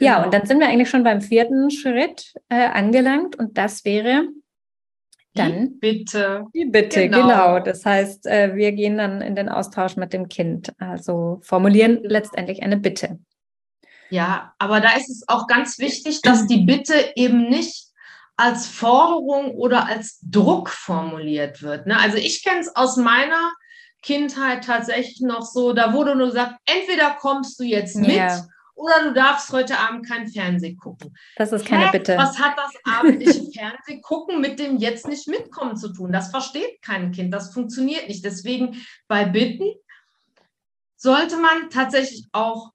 Genau. 0.00 0.12
Ja, 0.12 0.24
und 0.24 0.32
dann 0.32 0.46
sind 0.46 0.60
wir 0.60 0.68
eigentlich 0.68 0.88
schon 0.88 1.04
beim 1.04 1.20
vierten 1.20 1.70
Schritt 1.70 2.32
äh, 2.48 2.68
angelangt 2.68 3.36
und 3.36 3.58
das 3.58 3.84
wäre 3.84 4.28
dann 5.34 5.74
die 5.74 5.78
Bitte. 5.78 6.46
Die 6.54 6.64
Bitte, 6.64 7.08
genau. 7.08 7.22
genau. 7.22 7.60
Das 7.60 7.84
heißt, 7.84 8.26
äh, 8.26 8.54
wir 8.54 8.72
gehen 8.72 8.96
dann 8.96 9.20
in 9.20 9.36
den 9.36 9.50
Austausch 9.50 9.96
mit 9.96 10.14
dem 10.14 10.28
Kind, 10.28 10.72
also 10.78 11.38
formulieren 11.42 11.96
genau. 11.96 12.08
letztendlich 12.08 12.62
eine 12.62 12.78
Bitte. 12.78 13.18
Ja, 14.08 14.54
aber 14.58 14.80
da 14.80 14.96
ist 14.96 15.10
es 15.10 15.28
auch 15.28 15.46
ganz 15.46 15.78
wichtig, 15.78 16.22
dass 16.22 16.46
die 16.46 16.64
Bitte 16.64 16.94
eben 17.14 17.48
nicht 17.48 17.88
als 18.36 18.66
Forderung 18.66 19.50
oder 19.50 19.86
als 19.86 20.18
Druck 20.22 20.70
formuliert 20.70 21.62
wird. 21.62 21.86
Ne? 21.86 21.98
Also 22.00 22.16
ich 22.16 22.42
kenne 22.42 22.60
es 22.60 22.74
aus 22.74 22.96
meiner 22.96 23.52
Kindheit 24.02 24.64
tatsächlich 24.64 25.20
noch 25.20 25.42
so, 25.42 25.74
da 25.74 25.92
wurde 25.92 26.16
nur 26.16 26.28
gesagt, 26.28 26.54
entweder 26.64 27.10
kommst 27.20 27.60
du 27.60 27.64
jetzt 27.64 27.96
mit 27.96 28.16
ja. 28.16 28.42
Oder 28.80 29.04
du 29.04 29.12
darfst 29.12 29.52
heute 29.52 29.78
Abend 29.78 30.08
kein 30.08 30.26
Fernsehen 30.26 30.76
gucken. 30.76 31.14
Das 31.36 31.52
ist 31.52 31.66
keine 31.66 31.86
Hä? 31.86 31.98
Bitte. 31.98 32.16
Was 32.16 32.38
hat 32.38 32.56
das 32.56 32.72
abendliche 32.84 33.44
Fernsehen 33.54 34.00
gucken 34.02 34.40
mit 34.40 34.58
dem 34.58 34.78
jetzt 34.78 35.06
nicht 35.06 35.28
mitkommen 35.28 35.76
zu 35.76 35.92
tun? 35.92 36.12
Das 36.12 36.30
versteht 36.30 36.80
kein 36.82 37.12
Kind, 37.12 37.32
das 37.32 37.52
funktioniert 37.52 38.08
nicht. 38.08 38.24
Deswegen 38.24 38.82
bei 39.06 39.24
Bitten 39.26 39.74
sollte 40.96 41.36
man 41.36 41.70
tatsächlich 41.70 42.26
auch 42.32 42.72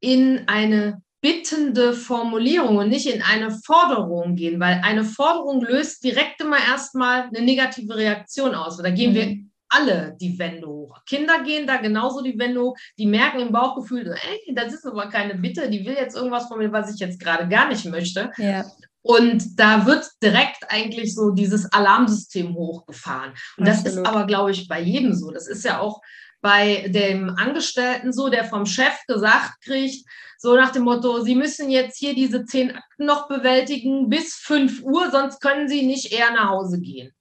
in 0.00 0.46
eine 0.46 1.02
bittende 1.22 1.94
Formulierung 1.94 2.76
und 2.76 2.88
nicht 2.90 3.06
in 3.06 3.22
eine 3.22 3.50
Forderung 3.50 4.36
gehen, 4.36 4.60
weil 4.60 4.80
eine 4.84 5.04
Forderung 5.04 5.62
löst 5.62 6.04
direkt 6.04 6.40
immer 6.40 6.58
erstmal 6.58 7.22
eine 7.22 7.40
negative 7.40 7.96
Reaktion 7.96 8.54
aus. 8.54 8.76
Da 8.76 8.90
gehen 8.90 9.12
mhm. 9.12 9.14
wir 9.14 9.45
alle 9.68 10.16
die 10.20 10.38
Wände 10.38 10.66
hoch. 10.66 10.98
Kinder 11.06 11.42
gehen 11.42 11.66
da 11.66 11.76
genauso 11.76 12.22
die 12.22 12.38
Wände 12.38 12.60
hoch. 12.60 12.76
Die 12.98 13.06
merken 13.06 13.40
im 13.40 13.52
Bauchgefühl, 13.52 14.14
ey, 14.14 14.54
das 14.54 14.72
ist 14.72 14.86
aber 14.86 15.08
keine 15.08 15.34
Bitte, 15.34 15.68
die 15.70 15.84
will 15.84 15.94
jetzt 15.94 16.16
irgendwas 16.16 16.46
von 16.46 16.58
mir, 16.58 16.72
was 16.72 16.94
ich 16.94 17.00
jetzt 17.00 17.20
gerade 17.20 17.48
gar 17.48 17.68
nicht 17.68 17.84
möchte. 17.84 18.32
Ja. 18.38 18.64
Und 19.02 19.58
da 19.58 19.86
wird 19.86 20.04
direkt 20.20 20.64
eigentlich 20.68 21.14
so 21.14 21.30
dieses 21.30 21.72
Alarmsystem 21.72 22.54
hochgefahren. 22.54 23.34
Und 23.56 23.68
Absolut. 23.68 23.86
das 23.86 23.94
ist 23.94 24.06
aber, 24.06 24.26
glaube 24.26 24.50
ich, 24.50 24.66
bei 24.66 24.80
jedem 24.80 25.14
so. 25.14 25.30
Das 25.30 25.46
ist 25.46 25.64
ja 25.64 25.78
auch 25.78 26.00
bei 26.40 26.88
dem 26.88 27.30
Angestellten 27.30 28.12
so, 28.12 28.28
der 28.28 28.44
vom 28.44 28.66
Chef 28.66 28.94
gesagt 29.06 29.60
kriegt, 29.62 30.04
so 30.38 30.54
nach 30.54 30.70
dem 30.70 30.82
Motto, 30.82 31.20
Sie 31.20 31.34
müssen 31.34 31.70
jetzt 31.70 31.98
hier 31.98 32.14
diese 32.14 32.44
zehn 32.44 32.70
Akten 32.74 33.06
noch 33.06 33.28
bewältigen 33.28 34.08
bis 34.08 34.34
5 34.34 34.82
Uhr, 34.82 35.10
sonst 35.10 35.40
können 35.40 35.68
Sie 35.68 35.86
nicht 35.86 36.12
eher 36.12 36.30
nach 36.32 36.50
Hause 36.50 36.80
gehen. 36.80 37.12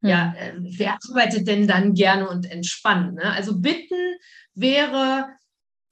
Ja, 0.00 0.34
hm. 0.36 0.66
äh, 0.66 0.70
wer 0.78 0.98
arbeitet 1.08 1.48
denn 1.48 1.66
dann 1.66 1.94
gerne 1.94 2.28
und 2.28 2.50
entspannt? 2.50 3.14
Ne? 3.14 3.24
Also 3.24 3.58
bitten 3.58 3.96
wäre, 4.54 5.26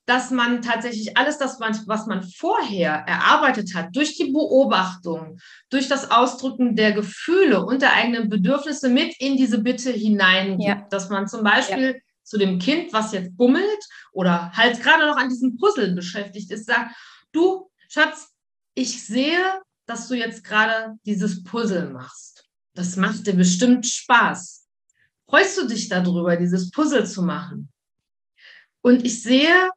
dass 0.07 0.31
man 0.31 0.63
tatsächlich 0.63 1.17
alles 1.17 1.39
das, 1.39 1.59
was 1.61 2.07
man 2.07 2.23
vorher 2.23 2.93
erarbeitet 2.93 3.75
hat, 3.75 3.95
durch 3.95 4.17
die 4.17 4.31
Beobachtung, 4.31 5.39
durch 5.69 5.89
das 5.89 6.13
Ausdrücken 6.13 6.77
der 6.77 6.93
Gefühle 6.93 7.67
und 7.67 7.83
der 7.83 7.93
eigenen 7.93 8.29
Bedürfnisse 8.29 8.89
mit 8.89 9.17
in 9.19 9.37
diese 9.37 9.59
Bitte 9.59 9.91
hineingibt. 9.91 10.63
Ja. 10.63 10.87
Dass 10.91 11.09
man 11.09 11.27
zum 11.27 11.43
Beispiel 11.43 11.95
ja. 11.95 12.01
zu 12.23 12.39
dem 12.39 12.61
Kind, 12.61 12.93
was 12.93 13.13
jetzt 13.13 13.37
bummelt 13.37 13.85
oder 14.13 14.53
halt 14.53 14.81
gerade 14.81 15.07
noch 15.07 15.17
an 15.17 15.29
diesem 15.29 15.57
Puzzle 15.57 15.93
beschäftigt 15.95 16.53
ist, 16.53 16.67
sagt, 16.67 16.95
du, 17.33 17.69
Schatz, 17.89 18.29
ich 18.75 19.05
sehe, 19.05 19.61
dass 19.87 20.07
du 20.07 20.15
jetzt 20.15 20.45
gerade 20.45 20.95
dieses 21.05 21.43
Puzzle 21.43 21.91
machst 21.91 22.36
das 22.77 22.97
macht 22.97 23.27
dir 23.27 23.35
bestimmt 23.35 23.87
Spaß. 23.87 24.67
Freust 25.29 25.59
du 25.59 25.67
dich 25.67 25.89
darüber, 25.89 26.37
dieses 26.37 26.71
Puzzle 26.71 27.07
zu 27.07 27.23
machen? 27.23 27.73
Und 28.83 29.05
ich 29.05 29.23
sehe, 29.23 29.71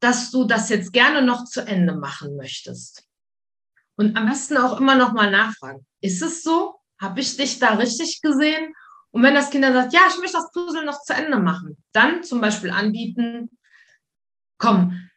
dass 0.00 0.30
du 0.30 0.44
das 0.44 0.68
jetzt 0.68 0.92
gerne 0.92 1.22
noch 1.22 1.44
zu 1.44 1.60
Ende 1.60 1.94
machen 1.94 2.36
möchtest. 2.36 3.04
Und 3.96 4.16
am 4.16 4.26
besten 4.26 4.56
auch 4.56 4.80
immer 4.80 4.96
noch 4.96 5.12
mal 5.12 5.30
nachfragen. 5.30 5.86
Ist 6.00 6.22
es 6.22 6.42
so? 6.42 6.80
Habe 7.00 7.20
ich 7.20 7.36
dich 7.36 7.58
da 7.58 7.74
richtig 7.74 8.20
gesehen? 8.22 8.72
Und 9.10 9.22
wenn 9.22 9.34
das 9.34 9.50
Kind 9.50 9.64
dann 9.64 9.74
sagt, 9.74 9.92
ja, 9.92 10.00
ich 10.08 10.18
möchte 10.18 10.38
das 10.38 10.50
Puzzle 10.52 10.84
noch 10.84 11.02
zu 11.02 11.14
Ende 11.14 11.38
machen, 11.38 11.76
dann 11.92 12.22
zum 12.22 12.40
Beispiel 12.40 12.70
anbieten, 12.70 13.50
komm, 14.58 15.07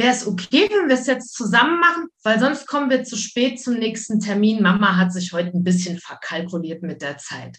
wäre 0.00 0.14
es 0.14 0.26
okay, 0.26 0.68
wenn 0.70 0.88
wir 0.88 0.96
es 0.96 1.06
jetzt 1.06 1.34
zusammen 1.34 1.78
machen, 1.78 2.08
weil 2.22 2.40
sonst 2.40 2.66
kommen 2.66 2.90
wir 2.90 3.04
zu 3.04 3.16
spät 3.16 3.60
zum 3.60 3.74
nächsten 3.74 4.18
Termin. 4.18 4.62
Mama 4.62 4.96
hat 4.96 5.12
sich 5.12 5.32
heute 5.32 5.50
ein 5.56 5.62
bisschen 5.62 5.98
verkalkuliert 5.98 6.82
mit 6.82 7.02
der 7.02 7.18
Zeit. 7.18 7.58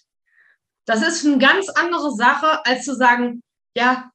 Das 0.86 1.08
ist 1.08 1.26
eine 1.26 1.38
ganz 1.38 1.70
andere 1.70 2.12
Sache, 2.12 2.66
als 2.66 2.84
zu 2.84 2.96
sagen, 2.96 3.44
ja, 3.76 4.12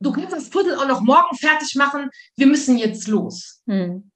du 0.00 0.12
kannst 0.12 0.32
das 0.32 0.50
Puzzle 0.50 0.76
auch 0.76 0.88
noch 0.88 1.00
morgen 1.00 1.36
fertig 1.36 1.76
machen, 1.76 2.10
wir 2.36 2.46
müssen 2.48 2.76
jetzt 2.76 3.06
los. 3.06 3.62
Hm. 3.68 4.10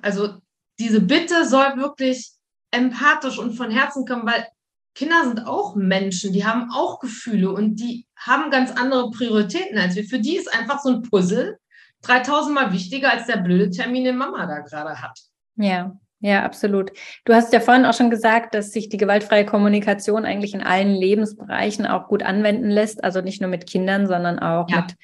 Also 0.00 0.38
diese 0.78 1.00
Bitte 1.00 1.46
soll 1.48 1.76
wirklich 1.76 2.32
empathisch 2.70 3.38
und 3.38 3.54
von 3.54 3.70
Herzen 3.70 4.06
kommen, 4.06 4.26
weil 4.26 4.46
Kinder 4.94 5.24
sind 5.24 5.44
auch 5.44 5.74
Menschen, 5.74 6.32
die 6.32 6.44
haben 6.44 6.70
auch 6.70 7.00
Gefühle 7.00 7.50
und 7.50 7.76
die 7.76 8.06
haben 8.16 8.52
ganz 8.52 8.70
andere 8.70 9.10
Prioritäten 9.10 9.76
als 9.76 9.96
wir. 9.96 10.04
Für 10.04 10.20
die 10.20 10.36
ist 10.36 10.52
einfach 10.54 10.80
so 10.80 10.90
ein 10.90 11.02
Puzzle 11.02 11.58
3000 12.06 12.54
Mal 12.54 12.72
wichtiger 12.72 13.10
als 13.10 13.26
der 13.26 13.38
blöde 13.38 13.70
Termin, 13.70 14.04
den 14.04 14.16
Mama 14.16 14.46
da 14.46 14.60
gerade 14.60 15.00
hat. 15.00 15.18
Ja, 15.56 15.96
ja, 16.20 16.42
absolut. 16.42 16.90
Du 17.26 17.34
hast 17.34 17.52
ja 17.52 17.60
vorhin 17.60 17.84
auch 17.84 17.92
schon 17.92 18.08
gesagt, 18.08 18.54
dass 18.54 18.72
sich 18.72 18.88
die 18.88 18.96
gewaltfreie 18.96 19.44
Kommunikation 19.44 20.24
eigentlich 20.24 20.54
in 20.54 20.62
allen 20.62 20.94
Lebensbereichen 20.94 21.86
auch 21.86 22.08
gut 22.08 22.22
anwenden 22.22 22.70
lässt. 22.70 23.04
Also 23.04 23.20
nicht 23.20 23.42
nur 23.42 23.50
mit 23.50 23.66
Kindern, 23.66 24.06
sondern 24.06 24.38
auch 24.38 24.68
ja. 24.70 24.80
mit 24.80 24.96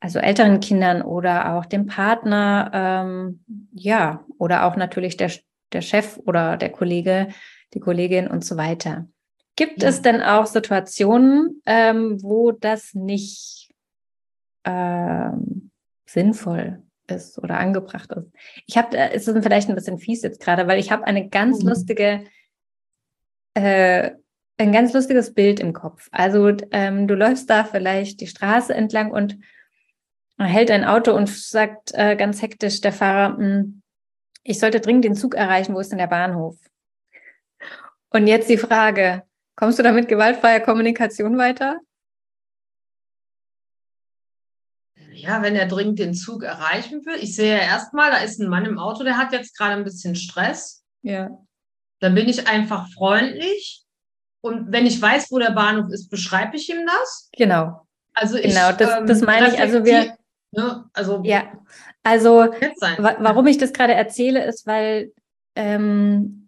also 0.00 0.18
älteren 0.18 0.58
Kindern 0.58 1.02
oder 1.02 1.54
auch 1.54 1.66
dem 1.66 1.86
Partner, 1.86 2.70
ähm, 2.74 3.44
ja, 3.72 4.24
oder 4.38 4.64
auch 4.64 4.74
natürlich 4.74 5.16
der, 5.16 5.30
der 5.72 5.82
Chef 5.82 6.18
oder 6.24 6.56
der 6.56 6.70
Kollege, 6.70 7.28
die 7.74 7.80
Kollegin 7.80 8.26
und 8.26 8.44
so 8.44 8.56
weiter. 8.56 9.06
Gibt 9.54 9.82
ja. 9.82 9.88
es 9.88 10.02
denn 10.02 10.22
auch 10.22 10.46
Situationen, 10.46 11.62
ähm, 11.66 12.20
wo 12.22 12.50
das 12.50 12.94
nicht 12.94 13.72
ähm, 14.64 15.69
sinnvoll 16.12 16.82
ist 17.06 17.38
oder 17.38 17.58
angebracht 17.58 18.10
ist. 18.12 18.30
Ich 18.66 18.76
habe, 18.76 18.96
es 18.96 19.26
ist 19.26 19.42
vielleicht 19.42 19.68
ein 19.68 19.74
bisschen 19.74 19.98
fies 19.98 20.22
jetzt 20.22 20.40
gerade, 20.40 20.66
weil 20.66 20.78
ich 20.78 20.90
habe 20.90 21.04
eine 21.04 21.28
ganz 21.28 21.62
mhm. 21.62 21.70
lustige, 21.70 22.24
äh, 23.54 24.12
ein 24.58 24.72
ganz 24.72 24.92
lustiges 24.92 25.34
Bild 25.34 25.60
im 25.60 25.72
Kopf. 25.72 26.08
Also 26.12 26.52
ähm, 26.70 27.08
du 27.08 27.14
läufst 27.14 27.48
da 27.50 27.64
vielleicht 27.64 28.20
die 28.20 28.26
Straße 28.26 28.74
entlang 28.74 29.10
und 29.10 29.38
hält 30.38 30.70
ein 30.70 30.84
Auto 30.84 31.12
und 31.12 31.28
sagt 31.28 31.92
äh, 31.94 32.16
ganz 32.16 32.40
hektisch 32.42 32.80
der 32.80 32.92
Fahrer, 32.92 33.36
hm, 33.36 33.82
ich 34.42 34.58
sollte 34.58 34.80
dringend 34.80 35.04
den 35.04 35.14
Zug 35.14 35.34
erreichen, 35.34 35.74
wo 35.74 35.80
ist 35.80 35.90
denn 35.90 35.98
der 35.98 36.06
Bahnhof? 36.06 36.56
Und 38.10 38.26
jetzt 38.26 38.48
die 38.48 38.56
Frage, 38.56 39.22
kommst 39.54 39.78
du 39.78 39.82
da 39.82 39.92
mit 39.92 40.08
gewaltfreier 40.08 40.60
Kommunikation 40.60 41.36
weiter? 41.38 41.78
Ja, 45.22 45.42
wenn 45.42 45.56
er 45.56 45.66
dringend 45.66 45.98
den 45.98 46.14
Zug 46.14 46.42
erreichen 46.42 47.04
will. 47.06 47.16
Ich 47.20 47.34
sehe 47.34 47.56
ja 47.56 47.62
erstmal, 47.62 48.10
da 48.10 48.18
ist 48.18 48.40
ein 48.40 48.48
Mann 48.48 48.66
im 48.66 48.78
Auto, 48.78 49.04
der 49.04 49.16
hat 49.16 49.32
jetzt 49.32 49.56
gerade 49.56 49.74
ein 49.74 49.84
bisschen 49.84 50.14
Stress. 50.14 50.84
Ja. 51.02 51.30
Dann 52.00 52.14
bin 52.14 52.28
ich 52.28 52.46
einfach 52.48 52.88
freundlich. 52.92 53.84
Und 54.42 54.72
wenn 54.72 54.86
ich 54.86 55.00
weiß, 55.00 55.30
wo 55.30 55.38
der 55.38 55.50
Bahnhof 55.50 55.90
ist, 55.90 56.08
beschreibe 56.08 56.56
ich 56.56 56.70
ihm 56.70 56.86
das. 56.86 57.30
Genau. 57.36 57.86
Also 58.14 58.36
ich, 58.36 58.54
genau, 58.54 58.72
das, 58.72 58.98
ähm, 58.98 59.06
das 59.06 59.20
meine 59.20 59.48
ich. 59.48 59.60
Also 59.60 59.84
wir, 59.84 60.16
ne, 60.52 60.84
also 60.92 61.20
ja, 61.24 61.52
also 62.02 62.48
warum 62.98 63.46
ich 63.46 63.58
das 63.58 63.72
gerade 63.72 63.94
erzähle, 63.94 64.44
ist, 64.44 64.66
weil 64.66 65.12
ähm, 65.54 66.40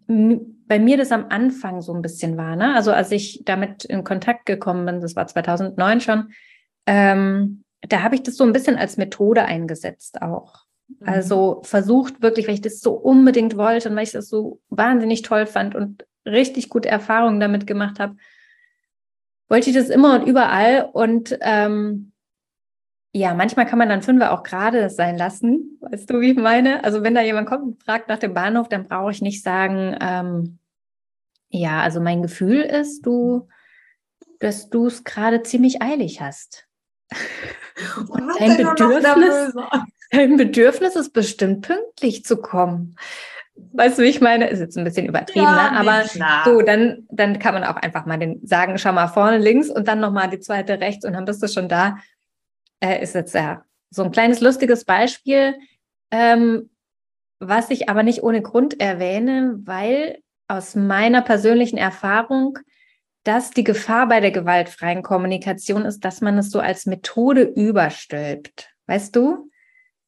bei 0.67 0.79
mir 0.79 0.97
das 0.97 1.11
am 1.11 1.27
Anfang 1.29 1.81
so 1.81 1.93
ein 1.93 2.01
bisschen 2.01 2.37
war. 2.37 2.55
Ne? 2.55 2.73
Also 2.75 2.91
als 2.91 3.11
ich 3.11 3.43
damit 3.45 3.85
in 3.85 4.03
Kontakt 4.03 4.45
gekommen 4.45 4.85
bin, 4.85 5.01
das 5.01 5.15
war 5.15 5.27
2009 5.27 6.01
schon, 6.01 6.33
ähm, 6.85 7.62
da 7.89 8.01
habe 8.01 8.15
ich 8.15 8.23
das 8.23 8.35
so 8.35 8.43
ein 8.43 8.53
bisschen 8.53 8.77
als 8.77 8.97
Methode 8.97 9.45
eingesetzt 9.45 10.21
auch. 10.21 10.65
Mhm. 10.87 11.07
Also 11.07 11.61
versucht 11.63 12.21
wirklich, 12.21 12.47
weil 12.47 12.55
ich 12.55 12.61
das 12.61 12.79
so 12.79 12.93
unbedingt 12.93 13.57
wollte 13.57 13.89
und 13.89 13.95
weil 13.95 14.03
ich 14.03 14.11
das 14.11 14.29
so 14.29 14.61
wahnsinnig 14.69 15.21
toll 15.21 15.45
fand 15.45 15.75
und 15.75 16.05
richtig 16.25 16.69
gute 16.69 16.89
Erfahrungen 16.89 17.39
damit 17.39 17.67
gemacht 17.67 17.99
habe, 17.99 18.15
wollte 19.49 19.69
ich 19.69 19.75
das 19.75 19.89
immer 19.89 20.15
und 20.15 20.27
überall. 20.27 20.89
Und 20.93 21.37
ähm, 21.41 22.13
ja, 23.11 23.33
manchmal 23.33 23.65
kann 23.65 23.79
man 23.79 23.89
dann 23.89 24.01
Fünfer 24.01 24.31
auch 24.31 24.43
gerade 24.43 24.89
sein 24.89 25.17
lassen. 25.17 25.77
Weißt 25.81 26.09
du, 26.09 26.21
wie 26.21 26.31
ich 26.31 26.37
meine? 26.37 26.83
Also 26.83 27.03
wenn 27.03 27.13
da 27.13 27.21
jemand 27.21 27.47
kommt 27.47 27.63
und 27.63 27.83
fragt 27.83 28.07
nach 28.07 28.19
dem 28.19 28.33
Bahnhof, 28.33 28.69
dann 28.69 28.87
brauche 28.87 29.11
ich 29.11 29.21
nicht 29.21 29.43
sagen, 29.43 29.95
ähm, 29.99 30.59
ja, 31.49 31.81
also 31.81 31.99
mein 31.99 32.23
Gefühl 32.23 32.61
ist, 32.61 33.05
du, 33.05 33.47
dass 34.39 34.69
du 34.69 34.87
es 34.87 35.03
gerade 35.03 35.43
ziemlich 35.43 35.81
eilig 35.81 36.21
hast. 36.21 36.67
Und 38.07 38.31
dein 38.39 38.57
Bedürfnis, 38.57 39.53
dein 40.11 40.37
Bedürfnis 40.37 40.95
ist 40.95 41.13
bestimmt 41.13 41.67
pünktlich 41.67 42.23
zu 42.23 42.37
kommen. 42.37 42.95
Weißt 43.55 43.99
du, 43.99 44.03
wie 44.03 44.07
ich 44.07 44.21
meine? 44.21 44.49
Ist 44.49 44.59
jetzt 44.59 44.77
ein 44.77 44.83
bisschen 44.83 45.05
übertrieben, 45.05 45.45
ja, 45.45 45.71
ne? 45.71 45.79
aber 45.79 46.07
klar. 46.07 46.43
so, 46.45 46.61
dann, 46.61 47.05
dann 47.09 47.39
kann 47.39 47.53
man 47.53 47.63
auch 47.63 47.75
einfach 47.75 48.05
mal 48.05 48.17
den 48.17 48.45
sagen, 48.45 48.77
schau 48.77 48.93
mal 48.93 49.07
vorne 49.07 49.37
links 49.37 49.69
und 49.69 49.87
dann 49.87 49.99
nochmal 49.99 50.29
die 50.29 50.39
zweite 50.39 50.79
rechts 50.79 51.05
und 51.05 51.13
dann 51.13 51.25
bist 51.25 51.41
du 51.43 51.47
schon 51.47 51.69
da. 51.69 51.97
Äh, 52.79 53.01
ist 53.03 53.15
jetzt 53.15 53.35
ja 53.35 53.63
so 53.91 54.03
ein 54.03 54.11
kleines 54.11 54.41
lustiges 54.41 54.85
Beispiel, 54.85 55.55
ähm, 56.11 56.69
was 57.39 57.69
ich 57.69 57.89
aber 57.89 58.03
nicht 58.03 58.23
ohne 58.23 58.41
Grund 58.41 58.79
erwähne, 58.79 59.59
weil 59.63 60.19
aus 60.47 60.75
meiner 60.75 61.21
persönlichen 61.21 61.77
Erfahrung 61.77 62.57
dass 63.23 63.51
die 63.51 63.63
Gefahr 63.63 64.07
bei 64.07 64.19
der 64.19 64.31
gewaltfreien 64.31 65.01
Kommunikation 65.01 65.85
ist, 65.85 66.01
dass 66.01 66.21
man 66.21 66.37
es 66.37 66.49
so 66.49 66.59
als 66.59 66.85
Methode 66.85 67.43
überstülpt. 67.43 68.69
Weißt 68.87 69.15
du? 69.15 69.49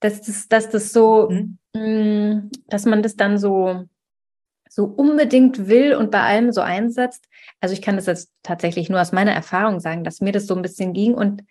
Dass 0.02 0.22
das, 0.22 0.48
dass 0.50 0.70
das 0.70 0.92
so, 0.92 1.30
mhm. 1.30 1.58
mh, 1.74 1.82
mm, 1.82 2.52
dass 2.68 2.86
man 2.86 3.02
das 3.02 3.16
dann 3.16 3.38
so, 3.38 3.86
so 4.70 4.84
unbedingt 4.84 5.68
will 5.68 5.96
und 5.96 6.12
bei 6.12 6.22
allem 6.22 6.52
so 6.52 6.60
einsetzt. 6.60 7.26
Also 7.62 7.74
ich 7.74 7.82
kann 7.82 7.96
das 7.96 8.06
jetzt 8.06 8.32
tatsächlich 8.44 8.90
nur 8.90 9.00
aus 9.00 9.14
meiner 9.14 9.32
Erfahrung 9.32 9.80
sagen, 9.80 10.04
dass 10.04 10.20
mir 10.20 10.34
das 10.34 10.48
so 10.48 10.56
ein 10.56 10.62
bisschen 10.62 10.92
ging 10.92 11.14
und 11.14 11.44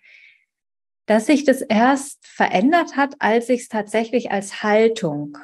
dass 1.07 1.25
sich 1.25 1.43
das 1.43 1.61
erst 1.61 2.25
verändert 2.25 2.95
hat, 2.95 3.15
als 3.19 3.49
ich 3.49 3.61
es 3.61 3.67
tatsächlich 3.67 4.31
als 4.31 4.63
Haltung 4.63 5.37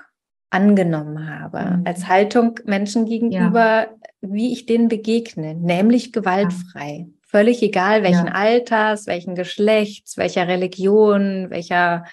angenommen 0.52 1.30
habe, 1.30 1.78
mhm. 1.78 1.84
als 1.86 2.08
Haltung 2.08 2.60
Menschen 2.66 3.06
gegenüber, 3.06 3.88
ja. 3.88 3.90
wie 4.22 4.52
ich 4.52 4.66
denen 4.66 4.90
begegne, 4.90 5.56
nämlich 5.56 6.12
gewaltfrei. 6.12 7.08
Ja. 7.08 7.14
Völlig 7.22 7.64
egal, 7.64 8.04
welchen 8.04 8.28
ja. 8.28 8.34
Alters, 8.34 9.08
welchen 9.08 9.36
Geschlechts, 9.36 10.18
welcher 10.18 10.50
Religion, 10.50 11.50
welcher, 11.50 12.04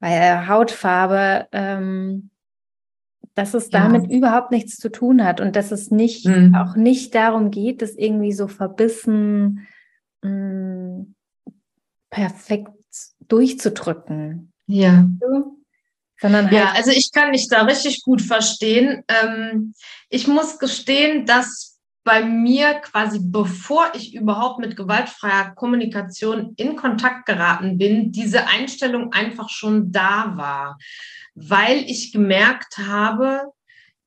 welcher 0.00 0.48
Hautfarbe, 0.48 1.46
ähm, 1.52 2.30
dass 3.34 3.52
es 3.52 3.68
damit 3.68 4.10
überhaupt 4.10 4.50
nichts 4.50 4.78
zu 4.78 4.90
tun 4.90 5.22
hat 5.22 5.40
und 5.40 5.54
dass 5.54 5.70
es 5.70 5.90
nicht 5.90 6.26
mhm. 6.26 6.54
auch 6.54 6.74
nicht 6.74 7.14
darum 7.14 7.50
geht, 7.50 7.82
das 7.82 7.94
irgendwie 7.94 8.32
so 8.32 8.48
verbissen 8.48 9.68
mh, 10.22 10.30
mm, 10.30 11.14
perfekt 12.10 12.72
durchzudrücken. 13.28 14.52
Ja. 14.66 15.06
Sondern 16.20 16.46
halt 16.46 16.54
ja, 16.54 16.72
also 16.72 16.90
ich 16.90 17.12
kann 17.12 17.32
dich 17.32 17.48
da 17.48 17.62
richtig 17.62 18.02
gut 18.02 18.20
verstehen. 18.20 19.04
Ähm, 19.08 19.74
ich 20.08 20.26
muss 20.26 20.58
gestehen, 20.58 21.26
dass 21.26 21.78
bei 22.04 22.24
mir 22.24 22.74
quasi, 22.74 23.20
bevor 23.22 23.92
ich 23.94 24.14
überhaupt 24.14 24.58
mit 24.60 24.76
gewaltfreier 24.76 25.54
Kommunikation 25.54 26.54
in 26.56 26.74
Kontakt 26.74 27.26
geraten 27.26 27.76
bin, 27.76 28.12
diese 28.12 28.46
Einstellung 28.46 29.12
einfach 29.12 29.50
schon 29.50 29.92
da 29.92 30.32
war, 30.36 30.78
weil 31.34 31.78
ich 31.86 32.12
gemerkt 32.12 32.78
habe, 32.78 33.52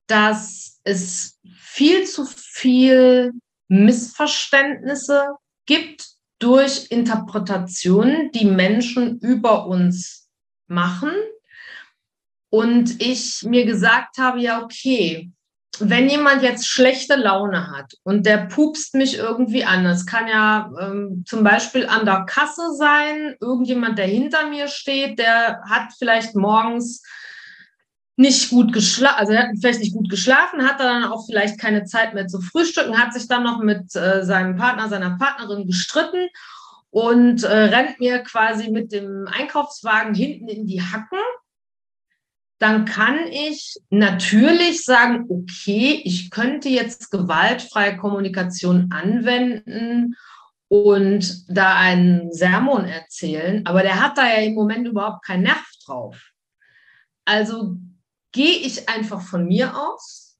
dass 0.07 0.79
es 0.83 1.39
viel 1.55 2.05
zu 2.05 2.25
viel 2.25 3.31
Missverständnisse 3.67 5.35
gibt 5.65 6.07
durch 6.39 6.87
Interpretationen, 6.89 8.31
die 8.31 8.45
Menschen 8.45 9.19
über 9.19 9.67
uns 9.67 10.27
machen 10.67 11.11
und 12.51 13.01
ich 13.01 13.43
mir 13.43 13.65
gesagt 13.65 14.17
habe, 14.17 14.39
ja, 14.41 14.61
okay, 14.61 15.31
wenn 15.79 16.09
jemand 16.09 16.43
jetzt 16.43 16.67
schlechte 16.67 17.15
Laune 17.15 17.71
hat 17.71 17.93
und 18.03 18.25
der 18.25 18.45
pupst 18.47 18.93
mich 18.93 19.17
irgendwie 19.17 19.63
an, 19.63 19.85
das 19.85 20.05
kann 20.05 20.27
ja 20.27 20.69
ähm, 20.79 21.23
zum 21.25 21.45
Beispiel 21.45 21.87
an 21.87 22.05
der 22.05 22.25
Kasse 22.25 22.73
sein, 22.77 23.35
irgendjemand, 23.39 23.97
der 23.97 24.05
hinter 24.05 24.49
mir 24.49 24.67
steht, 24.67 25.17
der 25.17 25.61
hat 25.63 25.93
vielleicht 25.97 26.35
morgens 26.35 27.01
nicht 28.17 28.49
gut 28.49 28.73
geschlafen, 28.73 29.17
also 29.17 29.31
er 29.31 29.43
hat 29.43 29.55
vielleicht 29.59 29.79
nicht 29.79 29.95
gut 29.95 30.09
geschlafen, 30.09 30.67
hat 30.67 30.81
dann 30.81 31.05
auch 31.05 31.25
vielleicht 31.25 31.57
keine 31.57 31.85
Zeit 31.85 32.13
mehr 32.13 32.27
zu 32.27 32.41
frühstücken, 32.41 33.01
hat 33.01 33.13
sich 33.13 33.29
dann 33.29 33.43
noch 33.43 33.59
mit 33.59 33.95
äh, 33.95 34.25
seinem 34.25 34.57
Partner, 34.57 34.89
seiner 34.89 35.17
Partnerin 35.17 35.65
gestritten 35.65 36.27
und 36.89 37.43
äh, 37.43 37.47
rennt 37.47 38.01
mir 38.01 38.19
quasi 38.19 38.69
mit 38.69 38.91
dem 38.91 39.25
Einkaufswagen 39.31 40.13
hinten 40.13 40.49
in 40.49 40.67
die 40.67 40.81
Hacken 40.81 41.17
dann 42.61 42.85
kann 42.85 43.17
ich 43.27 43.75
natürlich 43.89 44.83
sagen, 44.83 45.25
okay, 45.29 45.99
ich 46.05 46.29
könnte 46.29 46.69
jetzt 46.69 47.09
gewaltfreie 47.09 47.97
Kommunikation 47.97 48.91
anwenden 48.91 50.15
und 50.67 51.43
da 51.49 51.75
einen 51.75 52.31
Sermon 52.31 52.85
erzählen, 52.85 53.65
aber 53.65 53.81
der 53.81 53.99
hat 53.99 54.15
da 54.19 54.27
ja 54.27 54.43
im 54.43 54.53
Moment 54.53 54.87
überhaupt 54.87 55.25
keinen 55.25 55.43
Nerv 55.43 55.65
drauf. 55.83 56.31
Also 57.25 57.77
gehe 58.31 58.59
ich 58.59 58.87
einfach 58.87 59.21
von 59.21 59.47
mir 59.47 59.75
aus 59.75 60.37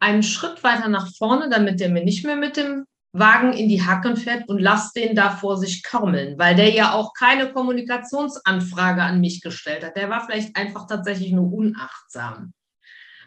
einen 0.00 0.22
Schritt 0.22 0.62
weiter 0.64 0.88
nach 0.88 1.08
vorne, 1.16 1.48
damit 1.48 1.80
der 1.80 1.88
mir 1.88 2.04
nicht 2.04 2.26
mehr 2.26 2.36
mit 2.36 2.58
dem 2.58 2.84
Wagen 3.14 3.52
in 3.52 3.68
die 3.68 3.80
Hacken 3.80 4.16
fährt 4.16 4.48
und 4.48 4.58
lass 4.58 4.92
den 4.92 5.14
da 5.14 5.30
vor 5.30 5.56
sich 5.56 5.84
kaumeln, 5.84 6.36
weil 6.36 6.56
der 6.56 6.70
ja 6.70 6.92
auch 6.92 7.14
keine 7.14 7.52
Kommunikationsanfrage 7.52 9.02
an 9.02 9.20
mich 9.20 9.40
gestellt 9.40 9.84
hat. 9.84 9.96
Der 9.96 10.10
war 10.10 10.26
vielleicht 10.26 10.56
einfach 10.56 10.88
tatsächlich 10.88 11.30
nur 11.30 11.52
unachtsam. 11.52 12.52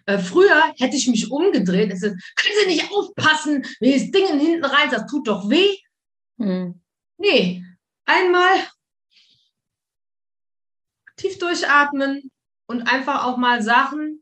Äh, 0.06 0.20
früher 0.20 0.62
hätte 0.78 0.98
ich 0.98 1.08
mich 1.08 1.32
umgedreht, 1.32 1.92
es 1.94 2.02
können 2.02 2.56
Sie 2.62 2.68
nicht 2.68 2.92
aufpassen, 2.92 3.66
wie 3.80 3.94
das 3.94 4.12
Ding 4.12 4.40
hinten 4.40 4.66
rein, 4.66 4.90
das 4.92 5.08
tut 5.08 5.28
doch 5.28 5.50
weh. 5.50 5.78
Hm. 6.38 6.82
Nee, 7.18 7.64
einmal 8.06 8.50
tief 11.16 11.40
durchatmen 11.40 12.30
und 12.68 12.84
einfach 12.84 13.24
auch 13.24 13.38
mal 13.38 13.62
Sachen 13.62 14.22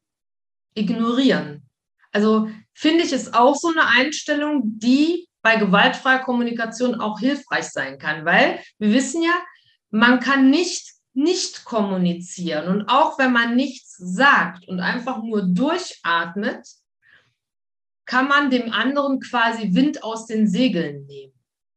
ignorieren. 0.75 1.67
Also 2.11 2.49
finde 2.73 3.03
ich 3.03 3.13
es 3.13 3.33
auch 3.33 3.55
so 3.55 3.69
eine 3.69 3.87
Einstellung, 3.87 4.61
die 4.63 5.27
bei 5.45 5.57
gewaltfreier 5.57 6.23
Kommunikation 6.23 6.99
auch 6.99 7.19
hilfreich 7.19 7.65
sein 7.69 7.99
kann, 7.99 8.25
weil 8.25 8.59
wir 8.79 8.91
wissen 8.91 9.21
ja, 9.21 9.35
man 9.91 10.19
kann 10.19 10.49
nicht 10.49 10.95
nicht 11.13 11.65
kommunizieren 11.65 12.67
und 12.67 12.89
auch 12.89 13.19
wenn 13.19 13.31
man 13.31 13.55
nichts 13.55 13.95
sagt 13.95 14.67
und 14.67 14.79
einfach 14.79 15.21
nur 15.21 15.43
durchatmet, 15.43 16.67
kann 18.05 18.27
man 18.27 18.49
dem 18.49 18.73
anderen 18.73 19.19
quasi 19.19 19.75
Wind 19.75 20.03
aus 20.03 20.25
den 20.25 20.47
Segeln 20.47 21.05
nehmen, 21.05 21.33